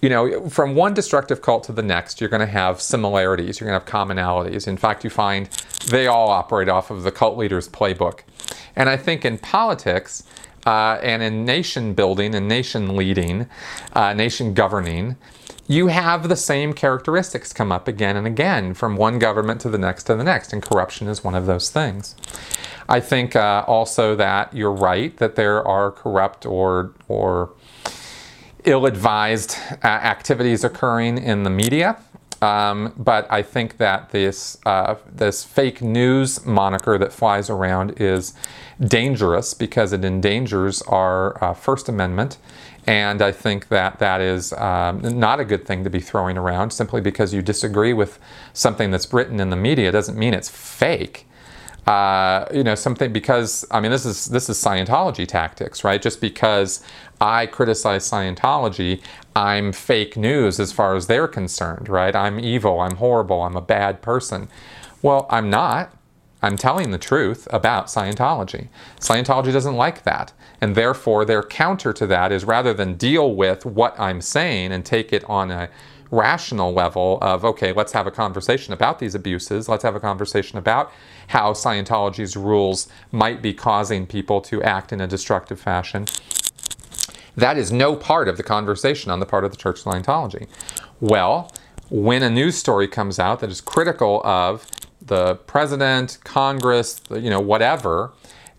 you 0.00 0.08
know, 0.08 0.48
from 0.48 0.74
one 0.74 0.94
destructive 0.94 1.42
cult 1.42 1.64
to 1.64 1.72
the 1.72 1.82
next, 1.82 2.20
you're 2.20 2.30
going 2.30 2.40
to 2.40 2.46
have 2.46 2.80
similarities, 2.80 3.58
you're 3.58 3.68
going 3.68 3.80
to 3.80 3.84
have 3.84 4.08
commonalities. 4.08 4.68
In 4.68 4.76
fact, 4.76 5.02
you 5.02 5.10
find 5.10 5.48
they 5.88 6.06
all 6.06 6.28
operate 6.28 6.68
off 6.68 6.90
of 6.90 7.02
the 7.02 7.10
cult 7.10 7.36
leader's 7.36 7.68
playbook. 7.68 8.20
And 8.76 8.88
I 8.88 8.96
think 8.96 9.24
in 9.24 9.38
politics 9.38 10.22
uh, 10.66 10.98
and 11.02 11.22
in 11.22 11.44
nation 11.44 11.94
building 11.94 12.34
and 12.34 12.46
nation 12.46 12.96
leading, 12.96 13.48
uh, 13.92 14.12
nation 14.12 14.54
governing, 14.54 15.16
you 15.66 15.88
have 15.88 16.28
the 16.28 16.36
same 16.36 16.72
characteristics 16.72 17.52
come 17.52 17.72
up 17.72 17.88
again 17.88 18.16
and 18.16 18.26
again 18.26 18.74
from 18.74 18.96
one 18.96 19.18
government 19.18 19.60
to 19.62 19.68
the 19.68 19.78
next 19.78 20.04
to 20.04 20.14
the 20.14 20.24
next, 20.24 20.52
and 20.52 20.62
corruption 20.62 21.08
is 21.08 21.22
one 21.22 21.34
of 21.34 21.46
those 21.46 21.70
things. 21.70 22.16
I 22.88 23.00
think 23.00 23.36
uh, 23.36 23.64
also 23.66 24.16
that 24.16 24.54
you're 24.54 24.72
right 24.72 25.14
that 25.18 25.36
there 25.36 25.66
are 25.66 25.90
corrupt 25.90 26.46
or 26.46 26.92
or 27.06 27.50
ill-advised 28.68 29.56
uh, 29.82 29.86
activities 29.86 30.62
occurring 30.62 31.18
in 31.18 31.42
the 31.42 31.50
media. 31.50 31.96
Um, 32.40 32.92
but 32.96 33.26
I 33.32 33.42
think 33.42 33.78
that 33.78 34.10
this 34.10 34.58
uh, 34.64 34.94
this 35.12 35.42
fake 35.42 35.82
news 35.82 36.44
moniker 36.46 36.96
that 36.96 37.12
flies 37.12 37.50
around 37.50 38.00
is 38.00 38.32
dangerous 38.80 39.54
because 39.54 39.92
it 39.92 40.04
endangers 40.04 40.82
our 40.82 41.42
uh, 41.42 41.52
First 41.52 41.88
Amendment, 41.88 42.38
and 42.86 43.22
I 43.22 43.32
think 43.32 43.68
that 43.68 43.98
that 43.98 44.20
is 44.20 44.52
um, 44.52 45.00
not 45.18 45.40
a 45.40 45.44
good 45.44 45.66
thing 45.66 45.82
to 45.82 45.90
be 45.90 45.98
throwing 45.98 46.38
around. 46.38 46.70
Simply 46.70 47.00
because 47.00 47.34
you 47.34 47.42
disagree 47.42 47.92
with 47.92 48.20
something 48.52 48.92
that's 48.92 49.12
written 49.12 49.40
in 49.40 49.50
the 49.50 49.56
media 49.56 49.90
doesn't 49.90 50.16
mean 50.16 50.32
it's 50.32 50.48
fake. 50.48 51.27
Uh, 51.88 52.46
you 52.54 52.64
know 52.64 52.76
something 52.76 53.14
because 53.14 53.66
I 53.70 53.80
mean 53.80 53.90
this 53.92 54.06
is 54.06 54.26
this 54.26 54.50
is 54.50 54.58
Scientology 54.58 55.26
tactics, 55.26 55.84
right? 55.84 56.02
Just 56.02 56.20
because 56.20 56.82
I 57.20 57.46
criticize 57.46 58.10
Scientology, 58.10 59.02
I'm 59.36 59.72
fake 59.72 60.16
news 60.16 60.60
as 60.60 60.72
far 60.72 60.96
as 60.96 61.08
they're 61.08 61.28
concerned, 61.28 61.88
right? 61.88 62.14
I'm 62.14 62.40
evil, 62.40 62.80
I'm 62.80 62.96
horrible, 62.96 63.42
I'm 63.42 63.56
a 63.56 63.62
bad 63.62 64.02
person. 64.02 64.48
Well, 65.02 65.26
I'm 65.30 65.50
not. 65.50 65.94
I'm 66.42 66.56
telling 66.56 66.92
the 66.92 66.98
truth 66.98 67.48
about 67.52 67.86
Scientology. 67.88 68.68
Scientology 69.00 69.52
doesn't 69.52 69.76
like 69.76 70.04
that. 70.04 70.32
And 70.60 70.76
therefore, 70.76 71.24
their 71.24 71.42
counter 71.42 71.92
to 71.94 72.06
that 72.08 72.32
is 72.32 72.44
rather 72.44 72.74
than 72.74 72.96
deal 72.96 73.34
with 73.34 73.66
what 73.66 73.98
I'm 73.98 74.20
saying 74.20 74.72
and 74.72 74.84
take 74.84 75.12
it 75.12 75.24
on 75.24 75.50
a 75.50 75.70
rational 76.10 76.72
level 76.72 77.18
of, 77.20 77.44
okay, 77.44 77.72
let's 77.72 77.92
have 77.92 78.06
a 78.06 78.10
conversation 78.10 78.72
about 78.72 78.98
these 78.98 79.14
abuses, 79.14 79.68
let's 79.68 79.82
have 79.82 79.94
a 79.94 80.00
conversation 80.00 80.58
about 80.58 80.92
how 81.28 81.52
Scientology's 81.52 82.36
rules 82.36 82.88
might 83.12 83.42
be 83.42 83.52
causing 83.52 84.06
people 84.06 84.40
to 84.40 84.62
act 84.62 84.92
in 84.92 85.00
a 85.00 85.06
destructive 85.06 85.60
fashion. 85.60 86.06
That 87.36 87.56
is 87.56 87.70
no 87.70 87.94
part 87.94 88.28
of 88.28 88.36
the 88.36 88.42
conversation 88.42 89.10
on 89.10 89.20
the 89.20 89.26
part 89.26 89.44
of 89.44 89.50
the 89.50 89.56
Church 89.56 89.78
of 89.80 89.92
Scientology. 89.92 90.48
Well, 91.00 91.52
when 91.90 92.22
a 92.22 92.30
news 92.30 92.56
story 92.56 92.88
comes 92.88 93.18
out 93.18 93.40
that 93.40 93.50
is 93.50 93.60
critical 93.60 94.20
of 94.24 94.66
the 95.00 95.36
president, 95.36 96.18
Congress, 96.24 97.00
you 97.10 97.30
know, 97.30 97.40
whatever, 97.40 98.12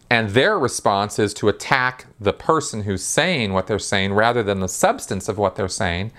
and 0.09 0.29
their 0.29 0.57
response 0.57 1.19
is 1.19 1.33
to 1.35 1.49
attack 1.49 2.07
the 2.19 2.33
person 2.33 2.83
who's 2.83 3.03
saying 3.03 3.53
what 3.53 3.67
they're 3.67 3.77
saying 3.77 4.13
rather 4.13 4.41
than 4.41 4.59
the 4.59 4.67
substance 4.67 5.29
of 5.29 5.37
what 5.37 5.55
they're 5.55 5.67
saying, 5.67 6.11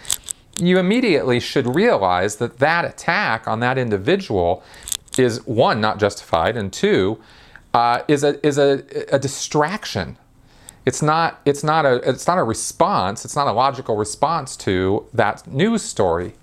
you 0.60 0.78
immediately 0.78 1.40
should 1.40 1.74
realize 1.74 2.36
that 2.36 2.58
that 2.58 2.84
attack 2.84 3.48
on 3.48 3.60
that 3.60 3.78
individual 3.78 4.62
is 5.18 5.44
one 5.46 5.80
not 5.80 5.98
justified, 5.98 6.56
and 6.56 6.72
two 6.72 7.18
uh, 7.74 8.02
is 8.08 8.24
a 8.24 8.44
is 8.46 8.58
a, 8.58 8.84
a 9.12 9.18
distraction. 9.18 10.16
It's 10.86 11.02
not 11.02 11.40
it's 11.44 11.62
not 11.62 11.84
a 11.84 11.96
it's 12.08 12.26
not 12.26 12.38
a 12.38 12.42
response. 12.42 13.24
It's 13.24 13.36
not 13.36 13.46
a 13.46 13.52
logical 13.52 13.96
response 13.96 14.56
to 14.58 15.06
that 15.12 15.46
news 15.46 15.82
story. 15.82 16.34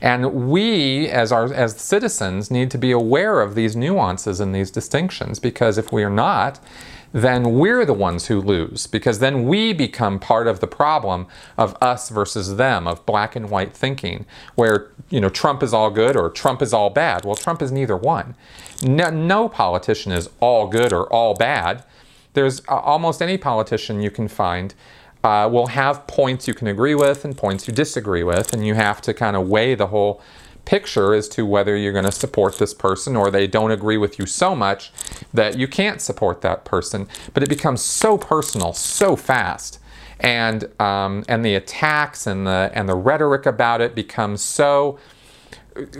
And 0.00 0.50
we, 0.50 1.08
as 1.08 1.32
our 1.32 1.52
as 1.52 1.80
citizens, 1.80 2.50
need 2.50 2.70
to 2.70 2.78
be 2.78 2.90
aware 2.90 3.40
of 3.40 3.54
these 3.54 3.74
nuances 3.74 4.40
and 4.40 4.54
these 4.54 4.70
distinctions 4.70 5.38
because 5.38 5.78
if 5.78 5.92
we 5.92 6.02
are 6.02 6.10
not, 6.10 6.60
then 7.16 7.54
we're 7.54 7.86
the 7.86 7.94
ones 7.94 8.26
who 8.26 8.38
lose 8.38 8.86
because 8.86 9.20
then 9.20 9.46
we 9.46 9.72
become 9.72 10.18
part 10.18 10.46
of 10.46 10.60
the 10.60 10.66
problem 10.66 11.26
of 11.56 11.74
us 11.80 12.10
versus 12.10 12.56
them, 12.56 12.86
of 12.86 13.06
black 13.06 13.34
and 13.34 13.48
white 13.48 13.72
thinking, 13.72 14.26
where 14.54 14.90
you 15.08 15.18
know 15.18 15.30
Trump 15.30 15.62
is 15.62 15.72
all 15.72 15.88
good 15.88 16.14
or 16.14 16.28
Trump 16.28 16.60
is 16.60 16.74
all 16.74 16.90
bad. 16.90 17.24
Well, 17.24 17.34
Trump 17.34 17.62
is 17.62 17.72
neither 17.72 17.96
one. 17.96 18.34
No, 18.82 19.08
no 19.08 19.48
politician 19.48 20.12
is 20.12 20.28
all 20.40 20.68
good 20.68 20.92
or 20.92 21.10
all 21.10 21.32
bad. 21.32 21.84
There's 22.34 22.60
uh, 22.68 22.76
almost 22.80 23.22
any 23.22 23.38
politician 23.38 24.02
you 24.02 24.10
can 24.10 24.28
find 24.28 24.74
uh, 25.24 25.48
will 25.48 25.68
have 25.68 26.06
points 26.06 26.46
you 26.46 26.52
can 26.52 26.66
agree 26.66 26.94
with 26.94 27.24
and 27.24 27.34
points 27.34 27.66
you 27.66 27.72
disagree 27.72 28.24
with, 28.24 28.52
and 28.52 28.66
you 28.66 28.74
have 28.74 29.00
to 29.00 29.14
kind 29.14 29.36
of 29.36 29.48
weigh 29.48 29.74
the 29.74 29.86
whole 29.86 30.20
picture 30.66 31.14
as 31.14 31.28
to 31.30 31.46
whether 31.46 31.74
you're 31.76 31.92
going 31.92 32.04
to 32.04 32.12
support 32.12 32.58
this 32.58 32.74
person 32.74 33.16
or 33.16 33.30
they 33.30 33.46
don't 33.46 33.70
agree 33.70 33.96
with 33.96 34.18
you 34.18 34.26
so 34.26 34.54
much 34.54 34.92
that 35.32 35.56
you 35.56 35.66
can't 35.66 36.02
support 36.02 36.42
that 36.42 36.66
person. 36.66 37.08
But 37.32 37.42
it 37.42 37.48
becomes 37.48 37.80
so 37.80 38.18
personal 38.18 38.74
so 38.74 39.16
fast. 39.16 39.78
And, 40.20 40.68
um, 40.80 41.24
and 41.28 41.44
the 41.44 41.54
attacks 41.54 42.26
and 42.26 42.46
the, 42.46 42.70
and 42.74 42.88
the 42.88 42.94
rhetoric 42.94 43.46
about 43.46 43.80
it 43.80 43.94
becomes 43.94 44.42
so 44.42 44.98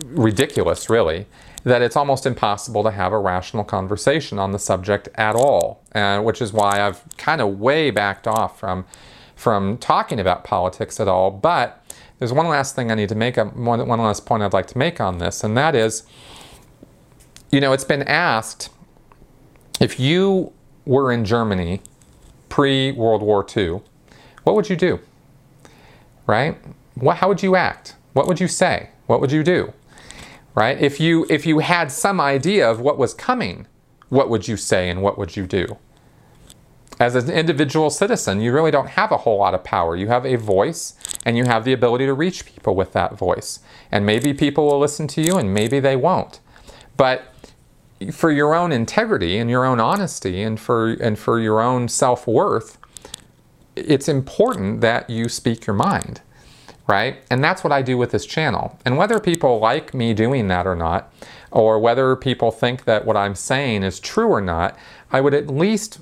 ridiculous, 0.06 0.90
really, 0.90 1.26
that 1.64 1.82
it's 1.82 1.96
almost 1.96 2.26
impossible 2.26 2.82
to 2.82 2.90
have 2.90 3.12
a 3.12 3.18
rational 3.18 3.64
conversation 3.64 4.38
on 4.38 4.52
the 4.52 4.58
subject 4.58 5.08
at 5.14 5.36
all. 5.36 5.82
And 5.92 6.24
which 6.24 6.42
is 6.42 6.52
why 6.52 6.80
I've 6.80 7.04
kind 7.16 7.40
of 7.40 7.58
way 7.58 7.90
backed 7.90 8.26
off 8.26 8.58
from, 8.58 8.84
from 9.36 9.78
talking 9.78 10.18
about 10.18 10.44
politics 10.44 10.98
at 10.98 11.08
all. 11.08 11.30
But 11.30 11.82
there's 12.18 12.32
one 12.32 12.48
last 12.48 12.74
thing 12.74 12.90
I 12.90 12.94
need 12.94 13.08
to 13.10 13.14
make, 13.14 13.36
one, 13.36 13.86
one 13.86 14.00
last 14.00 14.24
point 14.24 14.42
I'd 14.42 14.52
like 14.52 14.66
to 14.68 14.78
make 14.78 15.00
on 15.00 15.18
this, 15.18 15.44
and 15.44 15.56
that 15.56 15.74
is, 15.74 16.04
you 17.50 17.60
know, 17.60 17.72
it's 17.72 17.84
been 17.84 18.02
asked 18.02 18.70
if 19.80 20.00
you 20.00 20.52
were 20.84 21.12
in 21.12 21.24
Germany 21.24 21.82
pre 22.48 22.92
World 22.92 23.22
War 23.22 23.44
II, 23.54 23.82
what 24.44 24.56
would 24.56 24.70
you 24.70 24.76
do? 24.76 25.00
Right? 26.26 26.56
What, 26.94 27.18
how 27.18 27.28
would 27.28 27.42
you 27.42 27.56
act? 27.56 27.96
What 28.14 28.26
would 28.26 28.40
you 28.40 28.48
say? 28.48 28.90
What 29.06 29.20
would 29.20 29.30
you 29.30 29.42
do? 29.42 29.72
Right? 30.54 30.80
If 30.80 30.98
you 30.98 31.26
if 31.28 31.44
you 31.44 31.58
had 31.58 31.92
some 31.92 32.18
idea 32.18 32.68
of 32.68 32.80
what 32.80 32.96
was 32.96 33.12
coming, 33.12 33.66
what 34.08 34.30
would 34.30 34.48
you 34.48 34.56
say 34.56 34.88
and 34.88 35.02
what 35.02 35.18
would 35.18 35.36
you 35.36 35.46
do? 35.46 35.76
As 36.98 37.14
an 37.14 37.30
individual 37.30 37.90
citizen, 37.90 38.40
you 38.40 38.52
really 38.52 38.70
don't 38.70 38.88
have 38.88 39.12
a 39.12 39.18
whole 39.18 39.38
lot 39.38 39.54
of 39.54 39.62
power. 39.64 39.96
You 39.96 40.08
have 40.08 40.24
a 40.24 40.36
voice 40.36 40.94
and 41.24 41.36
you 41.36 41.44
have 41.44 41.64
the 41.64 41.72
ability 41.72 42.06
to 42.06 42.14
reach 42.14 42.46
people 42.46 42.74
with 42.74 42.92
that 42.92 43.18
voice. 43.18 43.60
And 43.92 44.06
maybe 44.06 44.32
people 44.32 44.66
will 44.66 44.78
listen 44.78 45.06
to 45.08 45.20
you 45.20 45.36
and 45.36 45.52
maybe 45.52 45.78
they 45.78 45.96
won't. 45.96 46.40
But 46.96 47.34
for 48.12 48.30
your 48.30 48.54
own 48.54 48.72
integrity 48.72 49.38
and 49.38 49.50
your 49.50 49.64
own 49.64 49.80
honesty 49.80 50.42
and 50.42 50.58
for 50.58 50.92
and 50.92 51.18
for 51.18 51.38
your 51.40 51.60
own 51.60 51.88
self-worth, 51.88 52.78
it's 53.74 54.08
important 54.08 54.80
that 54.80 55.08
you 55.10 55.28
speak 55.28 55.66
your 55.66 55.76
mind, 55.76 56.22
right? 56.86 57.18
And 57.30 57.44
that's 57.44 57.62
what 57.62 57.72
I 57.72 57.82
do 57.82 57.98
with 57.98 58.10
this 58.10 58.24
channel. 58.26 58.78
And 58.84 58.96
whether 58.96 59.20
people 59.20 59.58
like 59.58 59.92
me 59.92 60.14
doing 60.14 60.48
that 60.48 60.66
or 60.66 60.74
not, 60.74 61.12
or 61.50 61.78
whether 61.78 62.16
people 62.16 62.50
think 62.50 62.84
that 62.84 63.04
what 63.04 63.16
I'm 63.16 63.34
saying 63.34 63.82
is 63.82 64.00
true 64.00 64.28
or 64.28 64.40
not, 64.40 64.76
I 65.10 65.20
would 65.20 65.34
at 65.34 65.48
least 65.48 66.00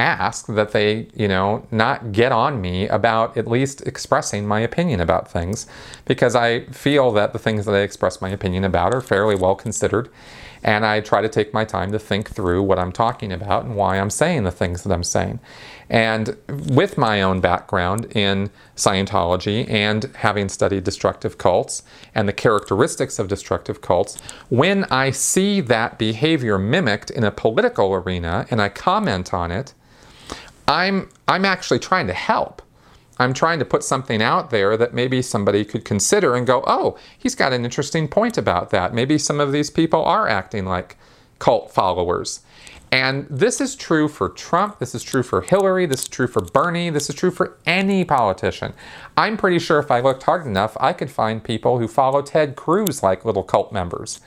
ask 0.00 0.46
that 0.46 0.72
they, 0.72 1.08
you 1.14 1.28
know, 1.28 1.66
not 1.70 2.12
get 2.12 2.32
on 2.32 2.60
me 2.60 2.88
about 2.88 3.36
at 3.36 3.46
least 3.46 3.86
expressing 3.86 4.46
my 4.46 4.60
opinion 4.60 5.00
about 5.00 5.30
things 5.30 5.66
because 6.06 6.34
I 6.34 6.64
feel 6.66 7.12
that 7.12 7.32
the 7.32 7.38
things 7.38 7.66
that 7.66 7.74
I 7.74 7.80
express 7.80 8.20
my 8.20 8.30
opinion 8.30 8.64
about 8.64 8.94
are 8.94 9.00
fairly 9.00 9.34
well 9.34 9.54
considered 9.54 10.10
and 10.62 10.84
I 10.84 11.00
try 11.00 11.22
to 11.22 11.28
take 11.28 11.54
my 11.54 11.64
time 11.64 11.90
to 11.92 11.98
think 11.98 12.30
through 12.30 12.62
what 12.62 12.78
I'm 12.78 12.92
talking 12.92 13.32
about 13.32 13.64
and 13.64 13.76
why 13.76 13.98
I'm 13.98 14.10
saying 14.10 14.44
the 14.44 14.50
things 14.50 14.82
that 14.82 14.92
I'm 14.92 15.04
saying. 15.04 15.40
And 15.88 16.36
with 16.48 16.98
my 16.98 17.22
own 17.22 17.40
background 17.40 18.06
in 18.14 18.50
Scientology 18.76 19.68
and 19.68 20.04
having 20.16 20.48
studied 20.48 20.84
destructive 20.84 21.38
cults 21.38 21.82
and 22.14 22.28
the 22.28 22.32
characteristics 22.32 23.18
of 23.18 23.28
destructive 23.28 23.80
cults, 23.80 24.20
when 24.50 24.84
I 24.84 25.10
see 25.10 25.60
that 25.62 25.98
behavior 25.98 26.58
mimicked 26.58 27.10
in 27.10 27.24
a 27.24 27.30
political 27.30 27.92
arena 27.94 28.46
and 28.50 28.60
I 28.60 28.68
comment 28.68 29.32
on 29.32 29.50
it, 29.50 29.74
I'm, 30.68 31.08
I'm 31.26 31.44
actually 31.44 31.78
trying 31.78 32.06
to 32.06 32.12
help. 32.12 32.62
I'm 33.18 33.34
trying 33.34 33.58
to 33.58 33.66
put 33.66 33.84
something 33.84 34.22
out 34.22 34.50
there 34.50 34.78
that 34.78 34.94
maybe 34.94 35.20
somebody 35.20 35.64
could 35.64 35.84
consider 35.84 36.34
and 36.34 36.46
go, 36.46 36.64
oh, 36.66 36.96
he's 37.18 37.34
got 37.34 37.52
an 37.52 37.64
interesting 37.64 38.08
point 38.08 38.38
about 38.38 38.70
that. 38.70 38.94
Maybe 38.94 39.18
some 39.18 39.40
of 39.40 39.52
these 39.52 39.68
people 39.68 40.02
are 40.04 40.26
acting 40.26 40.64
like 40.64 40.96
cult 41.38 41.70
followers. 41.70 42.40
And 42.92 43.26
this 43.30 43.60
is 43.60 43.76
true 43.76 44.08
for 44.08 44.30
Trump, 44.30 44.78
this 44.78 44.94
is 44.94 45.02
true 45.02 45.22
for 45.22 45.42
Hillary, 45.42 45.86
this 45.86 46.02
is 46.02 46.08
true 46.08 46.26
for 46.26 46.40
Bernie, 46.40 46.90
this 46.90 47.08
is 47.08 47.14
true 47.14 47.30
for 47.30 47.56
any 47.64 48.04
politician. 48.04 48.72
I'm 49.16 49.36
pretty 49.36 49.60
sure 49.60 49.78
if 49.78 49.92
I 49.92 50.00
looked 50.00 50.24
hard 50.24 50.44
enough, 50.44 50.76
I 50.80 50.92
could 50.92 51.10
find 51.10 51.44
people 51.44 51.78
who 51.78 51.86
follow 51.86 52.20
Ted 52.20 52.56
Cruz 52.56 53.02
like 53.02 53.24
little 53.24 53.44
cult 53.44 53.70
members. 53.70 54.20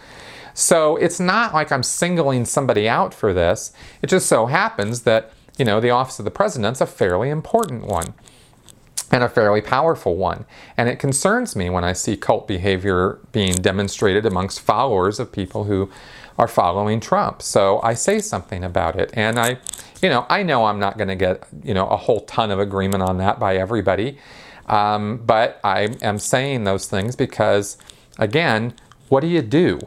So 0.53 0.95
it's 0.97 1.19
not 1.19 1.53
like 1.53 1.71
I'm 1.71 1.83
singling 1.83 2.45
somebody 2.45 2.87
out 2.87 3.13
for 3.13 3.33
this. 3.33 3.73
It 4.01 4.07
just 4.07 4.27
so 4.27 4.45
happens 4.45 5.01
that, 5.01 5.33
you 5.57 5.65
know, 5.65 5.79
the 5.79 5.89
office 5.89 6.19
of 6.19 6.25
the 6.25 6.31
president's 6.31 6.81
a 6.81 6.85
fairly 6.85 7.29
important 7.29 7.85
one 7.85 8.13
and 9.11 9.23
a 9.23 9.29
fairly 9.29 9.61
powerful 9.61 10.15
one. 10.15 10.45
And 10.75 10.89
it 10.89 10.97
concerns 10.97 11.55
me 11.55 11.69
when 11.69 11.83
I 11.83 11.93
see 11.93 12.17
cult 12.17 12.47
behavior 12.47 13.19
being 13.31 13.55
demonstrated 13.55 14.25
amongst 14.25 14.61
followers 14.61 15.19
of 15.19 15.31
people 15.31 15.65
who 15.65 15.91
are 16.37 16.47
following 16.47 16.99
Trump. 16.99 17.41
So 17.43 17.79
I 17.83 17.93
say 17.93 18.19
something 18.19 18.63
about 18.63 18.95
it. 18.95 19.11
And 19.13 19.39
I, 19.39 19.59
you 20.01 20.09
know, 20.09 20.25
I 20.29 20.41
know 20.41 20.65
I'm 20.65 20.79
not 20.79 20.97
going 20.97 21.09
to 21.09 21.15
get, 21.15 21.47
you 21.63 21.75
know, 21.75 21.87
a 21.87 21.97
whole 21.97 22.21
ton 22.21 22.49
of 22.49 22.59
agreement 22.59 23.03
on 23.03 23.17
that 23.17 23.39
by 23.39 23.55
everybody. 23.55 24.17
Um, 24.65 25.17
but 25.17 25.59
I 25.63 25.95
am 26.01 26.17
saying 26.17 26.63
those 26.63 26.87
things 26.87 27.15
because, 27.15 27.77
again, 28.17 28.73
what 29.09 29.19
do 29.19 29.27
you 29.27 29.43
do 29.43 29.79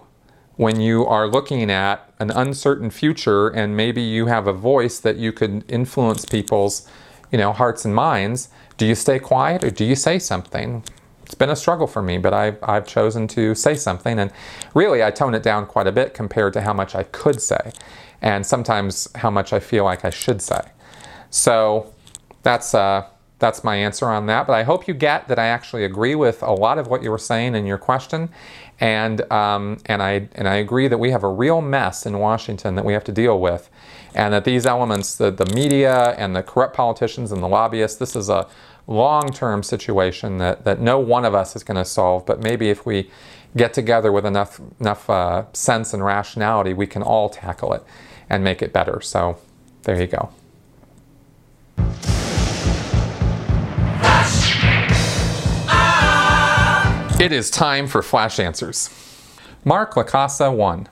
when 0.55 0.81
you 0.81 1.05
are 1.07 1.27
looking 1.27 1.71
at 1.71 2.06
an 2.19 2.31
uncertain 2.31 2.91
future 2.91 3.49
and 3.49 3.77
maybe 3.77 4.03
you 4.03 4.27
have 4.27 4.47
a 4.47 4.53
voice 4.53 4.99
that 5.01 5.17
you 5.17 5.33
could 5.33 5.65
influence 5.71 6.25
people's, 6.25 6.89
you 7.31 7.39
know, 7.39 7.53
hearts 7.53 7.85
and 7.85 7.95
minds? 7.95 8.49
Do 8.77 8.87
you 8.87 8.95
stay 8.95 9.19
quiet 9.19 9.65
or 9.65 9.71
do 9.71 9.85
you 9.85 9.95
say 9.95 10.19
something? 10.19 10.83
It's 11.23 11.35
been 11.35 11.51
a 11.51 11.57
struggle 11.57 11.87
for 11.87 12.03
me, 12.03 12.19
but 12.19 12.33
I've, 12.33 12.59
I've 12.63 12.87
chosen 12.87 13.27
to 13.29 13.55
say 13.55 13.75
something. 13.75 14.19
And 14.19 14.31
really, 14.75 15.03
I 15.03 15.11
tone 15.11 15.35
it 15.35 15.43
down 15.43 15.67
quite 15.67 15.87
a 15.87 15.93
bit 15.93 16.15
compared 16.15 16.53
to 16.53 16.61
how 16.61 16.73
much 16.73 16.95
I 16.95 17.03
could 17.03 17.43
say, 17.43 17.73
and 18.23 18.47
sometimes 18.47 19.09
how 19.17 19.31
much 19.31 19.53
I 19.53 19.59
feel 19.59 19.85
like 19.85 20.05
I 20.05 20.11
should 20.11 20.41
say. 20.41 20.61
So 21.31 21.93
that's, 22.43 22.75
uh, 22.75 23.09
that's 23.39 23.65
my 23.65 23.77
answer 23.77 24.07
on 24.07 24.27
that. 24.27 24.47
But 24.47 24.55
I 24.55 24.63
hope 24.63 24.89
you 24.89 24.95
get 24.95 25.29
that 25.29 25.39
I 25.39 25.47
actually 25.47 25.85
agree 25.85 26.15
with 26.15 26.43
a 26.43 26.53
lot 26.53 26.79
of 26.79 26.87
what 26.87 27.03
you 27.03 27.11
were 27.11 27.19
saying 27.19 27.55
in 27.55 27.67
your 27.67 27.79
question. 27.79 28.31
And, 28.79 29.31
um, 29.33 29.79
and, 29.87 30.03
I, 30.03 30.29
and 30.35 30.47
I 30.47 30.57
agree 30.57 30.87
that 30.89 30.99
we 30.99 31.11
have 31.11 31.23
a 31.23 31.29
real 31.29 31.63
mess 31.63 32.05
in 32.05 32.19
Washington 32.19 32.75
that 32.75 32.85
we 32.85 32.93
have 32.93 33.05
to 33.05 33.13
deal 33.13 33.41
with 33.41 33.71
and 34.15 34.33
that 34.33 34.45
these 34.45 34.67
elements, 34.67 35.17
the, 35.17 35.31
the 35.31 35.47
media 35.55 36.15
and 36.19 36.35
the 36.35 36.43
corrupt 36.43 36.75
politicians 36.75 37.33
and 37.33 37.43
the 37.43 37.49
lobbyists, 37.49 37.99
this 37.99 38.17
is 38.17 38.29
a 38.29 38.47
long-term 38.87 39.63
situation 39.63 40.39
that, 40.39 40.65
that 40.65 40.81
no 40.81 40.99
one 40.99 41.25
of 41.25 41.35
us 41.35 41.55
is 41.55 41.63
going 41.63 41.77
to 41.77 41.85
solve, 41.85 42.25
but 42.25 42.41
maybe 42.43 42.71
if 42.71 42.87
we 42.87 43.11
get 43.57 43.75
together 43.75 44.13
with 44.13 44.25
enough, 44.25 44.61
enough 44.81 45.09
uh, 45.11 45.45
sense 45.53 45.93
and 45.93 46.05
rationality, 46.05 46.73
we 46.73 46.87
can 46.87 47.03
all 47.03 47.29
tackle 47.29 47.73
it 47.73 47.83
and 48.31 48.43
make 48.43 48.63
it 48.63 48.73
better. 48.73 49.01
So 49.01 49.39
there 49.83 50.01
you 50.01 50.07
go. 50.07 50.31
It 57.19 57.33
is 57.33 57.51
time 57.51 57.87
for 57.87 58.03
Flash 58.03 58.39
Answers. 58.39 58.91
Mark 59.65 59.95
Lacasa 59.95 60.55
1. 60.55 60.87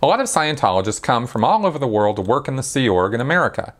A 0.00 0.06
lot 0.06 0.20
of 0.20 0.28
Scientologists 0.28 1.02
come 1.02 1.26
from 1.26 1.42
all 1.42 1.66
over 1.66 1.76
the 1.76 1.88
world 1.88 2.14
to 2.16 2.22
work 2.22 2.46
in 2.46 2.54
the 2.54 2.62
Sea 2.62 2.88
Org 2.88 3.14
in 3.14 3.20
America. 3.20 3.74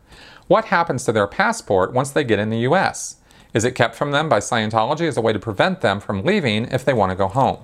What 0.47 0.65
happens 0.65 1.05
to 1.05 1.13
their 1.13 1.27
passport 1.27 1.93
once 1.93 2.11
they 2.11 2.25
get 2.25 2.39
in 2.39 2.49
the 2.49 2.67
US? 2.69 3.15
Is 3.53 3.63
it 3.63 3.71
kept 3.71 3.95
from 3.95 4.11
them 4.11 4.27
by 4.27 4.39
Scientology 4.39 5.07
as 5.07 5.15
a 5.15 5.21
way 5.21 5.31
to 5.31 5.39
prevent 5.39 5.79
them 5.79 6.01
from 6.01 6.25
leaving 6.25 6.65
if 6.65 6.83
they 6.83 6.93
want 6.93 7.11
to 7.11 7.15
go 7.15 7.29
home? 7.29 7.63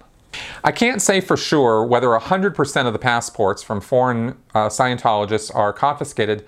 I 0.63 0.71
can't 0.71 1.01
say 1.01 1.19
for 1.19 1.35
sure 1.35 1.83
whether 1.83 2.07
100% 2.07 2.87
of 2.87 2.93
the 2.93 2.99
passports 2.99 3.61
from 3.61 3.81
foreign 3.81 4.37
uh, 4.55 4.69
Scientologists 4.69 5.53
are 5.53 5.73
confiscated 5.73 6.45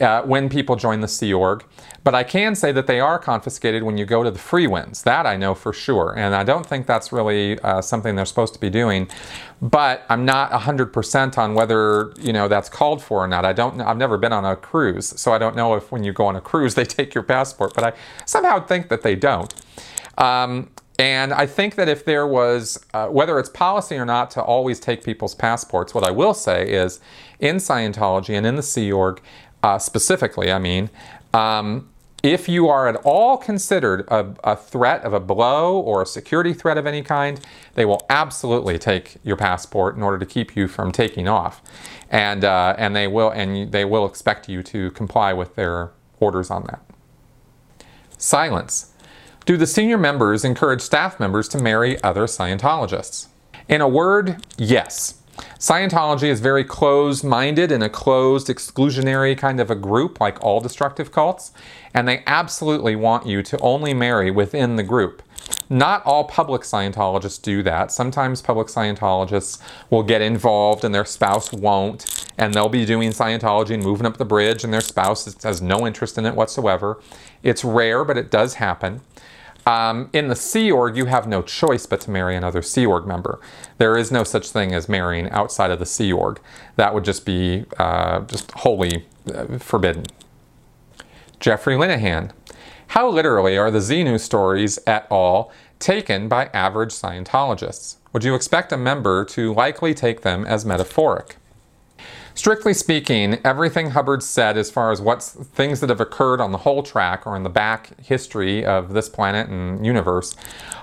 uh, 0.00 0.22
when 0.22 0.48
people 0.48 0.76
join 0.76 1.00
the 1.00 1.08
Sea 1.08 1.32
Org. 1.32 1.64
But 2.02 2.14
I 2.14 2.22
can 2.22 2.54
say 2.54 2.70
that 2.72 2.86
they 2.86 3.00
are 3.00 3.18
confiscated 3.18 3.82
when 3.82 3.96
you 3.96 4.04
go 4.04 4.22
to 4.22 4.30
the 4.30 4.38
Freewinds. 4.38 5.02
That 5.04 5.26
I 5.26 5.36
know 5.36 5.54
for 5.54 5.72
sure. 5.72 6.14
And 6.16 6.34
I 6.34 6.44
don't 6.44 6.66
think 6.66 6.86
that's 6.86 7.12
really 7.12 7.58
uh, 7.60 7.80
something 7.80 8.14
they're 8.14 8.26
supposed 8.26 8.54
to 8.54 8.60
be 8.60 8.70
doing. 8.70 9.08
But 9.62 10.04
I'm 10.08 10.24
not 10.24 10.50
100% 10.50 11.38
on 11.38 11.54
whether, 11.54 12.12
you 12.18 12.32
know, 12.32 12.48
that's 12.48 12.68
called 12.68 13.02
for 13.02 13.24
or 13.24 13.28
not. 13.28 13.44
I 13.46 13.52
don't 13.52 13.80
I've 13.80 13.96
never 13.96 14.18
been 14.18 14.32
on 14.32 14.44
a 14.44 14.56
cruise, 14.56 15.18
so 15.18 15.32
I 15.32 15.38
don't 15.38 15.56
know 15.56 15.74
if 15.74 15.90
when 15.90 16.04
you 16.04 16.12
go 16.12 16.26
on 16.26 16.36
a 16.36 16.40
cruise 16.40 16.74
they 16.74 16.84
take 16.84 17.14
your 17.14 17.24
passport, 17.24 17.72
but 17.74 17.84
I 17.84 17.92
somehow 18.26 18.64
think 18.64 18.88
that 18.88 19.02
they 19.02 19.14
don't. 19.14 19.54
Um, 20.18 20.70
and 20.98 21.32
I 21.32 21.46
think 21.46 21.74
that 21.74 21.88
if 21.88 22.04
there 22.04 22.26
was, 22.26 22.84
uh, 22.94 23.08
whether 23.08 23.38
it's 23.40 23.48
policy 23.48 23.96
or 23.96 24.04
not, 24.04 24.30
to 24.32 24.42
always 24.42 24.78
take 24.78 25.02
people's 25.02 25.34
passports, 25.34 25.92
what 25.92 26.04
I 26.04 26.12
will 26.12 26.34
say 26.34 26.70
is 26.70 27.00
in 27.40 27.56
Scientology 27.56 28.36
and 28.36 28.46
in 28.46 28.54
the 28.54 28.62
Sea 28.62 28.92
Org, 28.92 29.20
uh, 29.64 29.78
specifically, 29.78 30.52
I 30.52 30.58
mean, 30.58 30.90
um, 31.32 31.88
if 32.22 32.50
you 32.50 32.68
are 32.68 32.86
at 32.86 32.96
all 32.96 33.38
considered 33.38 34.06
a, 34.08 34.34
a, 34.44 34.56
threat 34.56 35.02
of 35.04 35.14
a 35.14 35.20
blow 35.20 35.78
or 35.78 36.02
a 36.02 36.06
security 36.06 36.52
threat 36.52 36.76
of 36.76 36.86
any 36.86 37.02
kind, 37.02 37.40
they 37.74 37.86
will 37.86 38.04
absolutely 38.10 38.78
take 38.78 39.16
your 39.24 39.36
passport 39.36 39.96
in 39.96 40.02
order 40.02 40.18
to 40.18 40.26
keep 40.26 40.54
you 40.54 40.68
from 40.68 40.92
taking 40.92 41.28
off, 41.28 41.62
and 42.10 42.44
uh, 42.44 42.74
and 42.76 42.94
they 42.94 43.06
will 43.06 43.30
and 43.30 43.72
they 43.72 43.86
will 43.86 44.04
expect 44.04 44.50
you 44.50 44.62
to 44.62 44.90
comply 44.90 45.32
with 45.32 45.54
their 45.56 45.92
orders 46.20 46.50
on 46.50 46.64
that. 46.64 46.84
Silence. 48.18 48.92
Do 49.46 49.56
the 49.56 49.66
senior 49.66 49.98
members 49.98 50.44
encourage 50.44 50.82
staff 50.82 51.18
members 51.18 51.48
to 51.48 51.58
marry 51.58 52.02
other 52.02 52.26
Scientologists? 52.26 53.28
In 53.66 53.80
a 53.80 53.88
word, 53.88 54.44
yes. 54.58 55.22
Scientology 55.58 56.28
is 56.28 56.40
very 56.40 56.64
closed 56.64 57.24
minded 57.24 57.72
and 57.72 57.82
a 57.82 57.88
closed, 57.88 58.48
exclusionary 58.48 59.36
kind 59.36 59.60
of 59.60 59.70
a 59.70 59.74
group, 59.74 60.20
like 60.20 60.42
all 60.42 60.60
destructive 60.60 61.10
cults, 61.10 61.52
and 61.92 62.06
they 62.06 62.22
absolutely 62.26 62.94
want 62.96 63.26
you 63.26 63.42
to 63.42 63.58
only 63.58 63.94
marry 63.94 64.30
within 64.30 64.76
the 64.76 64.82
group. 64.82 65.22
Not 65.68 66.04
all 66.04 66.24
public 66.24 66.62
Scientologists 66.62 67.40
do 67.40 67.62
that. 67.62 67.90
Sometimes 67.90 68.42
public 68.42 68.68
Scientologists 68.68 69.60
will 69.90 70.02
get 70.02 70.22
involved 70.22 70.84
and 70.84 70.94
their 70.94 71.04
spouse 71.04 71.52
won't, 71.52 72.26
and 72.38 72.52
they'll 72.52 72.68
be 72.68 72.84
doing 72.84 73.10
Scientology 73.10 73.74
and 73.74 73.82
moving 73.82 74.06
up 74.06 74.16
the 74.16 74.24
bridge, 74.24 74.64
and 74.64 74.72
their 74.72 74.80
spouse 74.80 75.42
has 75.42 75.62
no 75.62 75.86
interest 75.86 76.18
in 76.18 76.26
it 76.26 76.34
whatsoever. 76.34 77.00
It's 77.42 77.64
rare, 77.64 78.04
but 78.04 78.18
it 78.18 78.30
does 78.30 78.54
happen. 78.54 79.00
Um, 79.66 80.10
in 80.12 80.28
the 80.28 80.36
Sea 80.36 80.70
Org, 80.70 80.96
you 80.96 81.06
have 81.06 81.26
no 81.26 81.40
choice 81.40 81.86
but 81.86 82.00
to 82.02 82.10
marry 82.10 82.36
another 82.36 82.60
Sea 82.60 82.84
Org 82.84 83.06
member. 83.06 83.40
There 83.78 83.96
is 83.96 84.12
no 84.12 84.24
such 84.24 84.50
thing 84.50 84.74
as 84.74 84.88
marrying 84.88 85.30
outside 85.30 85.70
of 85.70 85.78
the 85.78 85.86
Sea 85.86 86.12
Org. 86.12 86.40
That 86.76 86.92
would 86.92 87.04
just 87.04 87.24
be 87.24 87.64
uh, 87.78 88.20
just 88.20 88.50
wholly 88.52 89.06
uh, 89.32 89.58
forbidden. 89.58 90.04
Jeffrey 91.40 91.74
Linehan. 91.74 92.30
How 92.88 93.08
literally 93.08 93.56
are 93.56 93.70
the 93.70 93.78
Xenu 93.78 94.20
stories 94.20 94.78
at 94.86 95.06
all 95.10 95.50
taken 95.78 96.28
by 96.28 96.46
average 96.46 96.90
Scientologists? 96.90 97.96
Would 98.12 98.24
you 98.24 98.34
expect 98.34 98.72
a 98.72 98.76
member 98.76 99.24
to 99.26 99.52
likely 99.52 99.94
take 99.94 100.20
them 100.20 100.44
as 100.44 100.64
metaphoric? 100.64 101.36
Strictly 102.36 102.74
speaking, 102.74 103.38
everything 103.44 103.90
Hubbard 103.90 104.20
said 104.20 104.56
as 104.56 104.68
far 104.68 104.90
as 104.90 105.00
what 105.00 105.22
things 105.22 105.78
that 105.78 105.88
have 105.88 106.00
occurred 106.00 106.40
on 106.40 106.50
the 106.50 106.58
whole 106.58 106.82
track 106.82 107.28
or 107.28 107.36
in 107.36 107.44
the 107.44 107.48
back 107.48 107.96
history 108.00 108.64
of 108.64 108.92
this 108.92 109.08
planet 109.08 109.48
and 109.48 109.86
universe 109.86 110.34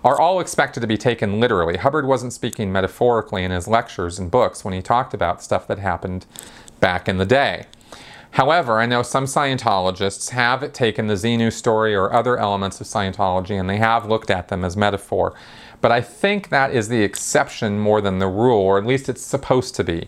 are 0.02 0.20
all 0.20 0.40
expected 0.40 0.80
to 0.80 0.88
be 0.88 0.98
taken 0.98 1.42
literally. 1.42 1.76
Hubbard 1.76 2.06
wasn't 2.06 2.32
speaking 2.32 2.72
metaphorically 2.72 3.44
in 3.44 3.52
his 3.52 3.68
lectures 3.68 4.18
and 4.18 4.32
books 4.32 4.64
when 4.64 4.74
he 4.74 4.82
talked 4.82 5.14
about 5.14 5.44
stuff 5.44 5.68
that 5.68 5.78
happened 5.78 6.26
back 6.80 7.10
in 7.10 7.18
the 7.18 7.26
day. 7.26 7.66
However, 8.32 8.80
I 8.80 8.86
know 8.86 9.04
some 9.04 9.26
Scientologists 9.26 10.30
have 10.30 10.72
taken 10.72 11.08
the 11.08 11.16
Xenu 11.16 11.52
story 11.52 11.94
or 11.94 12.14
other 12.14 12.38
elements 12.38 12.80
of 12.80 12.88
Scientology 12.88 13.60
and 13.60 13.70
they 13.70 13.76
have 13.76 14.08
looked 14.08 14.32
at 14.32 14.48
them 14.48 14.64
as 14.64 14.78
metaphor. 14.78 15.34
But 15.82 15.92
I 15.92 16.00
think 16.00 16.48
that 16.48 16.72
is 16.74 16.88
the 16.88 17.04
exception 17.04 17.78
more 17.78 18.00
than 18.00 18.20
the 18.20 18.28
rule, 18.28 18.62
or 18.62 18.78
at 18.78 18.86
least 18.86 19.10
it's 19.10 19.22
supposed 19.22 19.76
to 19.76 19.84
be. 19.84 20.08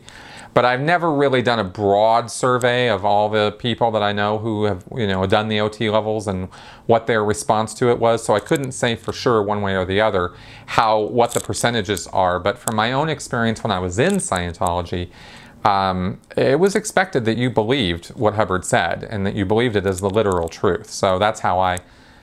But 0.54 0.66
I've 0.66 0.82
never 0.82 1.12
really 1.12 1.42
done 1.42 1.58
a 1.60 1.64
broad 1.64 2.30
survey 2.30 2.88
of 2.88 3.04
all 3.04 3.28
the 3.28 3.54
people 3.54 3.90
that 3.92 4.04
I 4.04 4.12
know 4.12 4.38
who 4.38 4.66
have, 4.66 4.84
you 4.96 5.08
know, 5.08 5.26
done 5.26 5.48
the 5.48 5.60
OT 5.60 5.90
levels 5.90 6.28
and 6.28 6.48
what 6.86 7.08
their 7.08 7.24
response 7.24 7.74
to 7.76 7.90
it 7.90 7.98
was. 7.98 8.24
So 8.24 8.36
I 8.36 8.40
couldn't 8.40 8.74
say 8.74 8.96
for 8.96 9.14
sure 9.14 9.42
one 9.42 9.62
way 9.62 9.76
or 9.76 9.84
the 9.84 10.00
other 10.00 10.34
how 10.68 11.00
what 11.00 11.34
the 11.34 11.40
percentages 11.40 12.06
are. 12.08 12.40
But 12.40 12.60
from 12.60 12.76
my 12.76 12.92
own 12.92 13.10
experience 13.10 13.64
when 13.64 13.72
I 13.72 13.80
was 13.80 13.98
in 13.98 14.14
Scientology, 14.14 15.10
um, 15.66 16.20
it 16.36 16.60
was 16.60 16.76
expected 16.76 17.26
that 17.26 17.38
you 17.38 17.50
believed 17.50 18.10
what 18.10 18.36
Hubbard 18.36 18.66
said 18.66 19.08
and 19.10 19.26
that 19.26 19.36
you 19.36 19.46
believed 19.46 19.76
it 19.76 19.86
as 19.86 20.02
the 20.02 20.10
literal 20.10 20.50
truth. 20.50 20.90
So 20.90 21.18
that's 21.18 21.40
how 21.40 21.60
I 21.60 21.80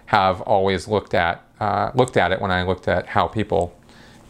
have 0.06 0.40
always 0.42 0.86
looked 0.86 1.14
at 1.14 1.44
uh, 1.60 1.90
looked 1.94 2.16
at 2.16 2.32
it 2.32 2.40
when 2.40 2.50
I 2.50 2.62
looked 2.62 2.88
at 2.88 3.06
how 3.06 3.28
people, 3.28 3.76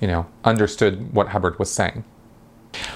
you 0.01 0.09
know, 0.09 0.27
understood 0.45 1.15
what 1.15 1.29
Hubbard 1.29 1.59
was 1.59 1.71
saying. 1.71 2.05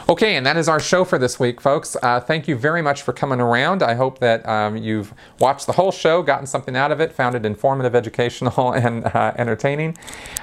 Okay, 0.09 0.37
and 0.37 0.45
that 0.45 0.57
is 0.57 0.68
our 0.68 0.80
show 0.80 1.05
for 1.05 1.18
this 1.18 1.41
week, 1.41 1.61
folks. 1.61 1.97
Uh, 2.03 2.20
thank 2.20 2.47
you 2.47 2.57
very 2.57 2.82
much 2.82 3.03
for 3.03 3.12
coming 3.12 3.41
around. 3.41 3.82
I 3.82 3.95
hope 3.95 4.18
that 4.18 4.47
um, 4.49 4.76
you've 4.76 5.14
watched 5.41 5.66
the 5.66 5.72
whole 5.72 5.93
show, 5.93 6.22
gotten 6.22 6.47
something 6.47 6.76
out 6.76 6.93
of 6.93 7.01
it, 7.01 7.12
found 7.12 7.35
it 7.35 7.47
informative, 7.47 7.95
educational, 8.05 8.72
and 8.72 9.05
uh, 9.07 9.32
entertaining. 9.37 9.97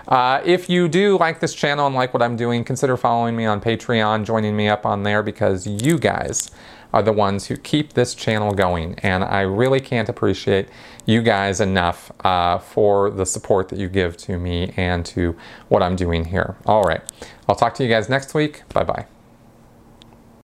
Uh, 0.08 0.42
if 0.44 0.70
you 0.70 0.88
do 0.88 1.18
like 1.18 1.40
this 1.40 1.54
channel 1.54 1.86
and 1.86 1.96
like 1.96 2.14
what 2.14 2.24
I'm 2.24 2.36
doing, 2.36 2.64
consider 2.64 2.98
following 2.98 3.36
me 3.36 3.46
on 3.46 3.62
Patreon, 3.62 4.26
joining 4.26 4.56
me 4.56 4.68
up 4.68 4.86
on 4.86 5.04
there 5.04 5.24
because 5.24 5.68
you 5.68 5.98
guys 5.98 6.52
are 6.94 7.02
the 7.02 7.14
ones 7.14 7.48
who 7.48 7.58
keep 7.58 7.94
this 7.94 8.14
channel 8.14 8.54
going. 8.54 8.96
And 9.00 9.24
I 9.24 9.42
really 9.42 9.80
can't 9.80 10.10
appreciate 10.10 10.68
you 11.06 11.22
guys 11.22 11.62
enough 11.62 12.12
uh, 12.26 12.58
for 12.58 13.10
the 13.10 13.26
support 13.26 13.70
that 13.70 13.80
you 13.80 13.88
give 13.88 14.18
to 14.18 14.38
me 14.38 14.74
and 14.78 15.06
to 15.08 15.36
what 15.70 15.82
I'm 15.82 15.96
doing 15.96 16.26
here. 16.26 16.56
All 16.66 16.84
right. 16.84 17.02
I'll 17.48 17.56
talk 17.56 17.74
to 17.76 17.84
you 17.84 17.90
guys 17.90 18.10
next 18.10 18.34
week. 18.34 18.68
Bye 18.70 18.84
bye. 18.84 19.06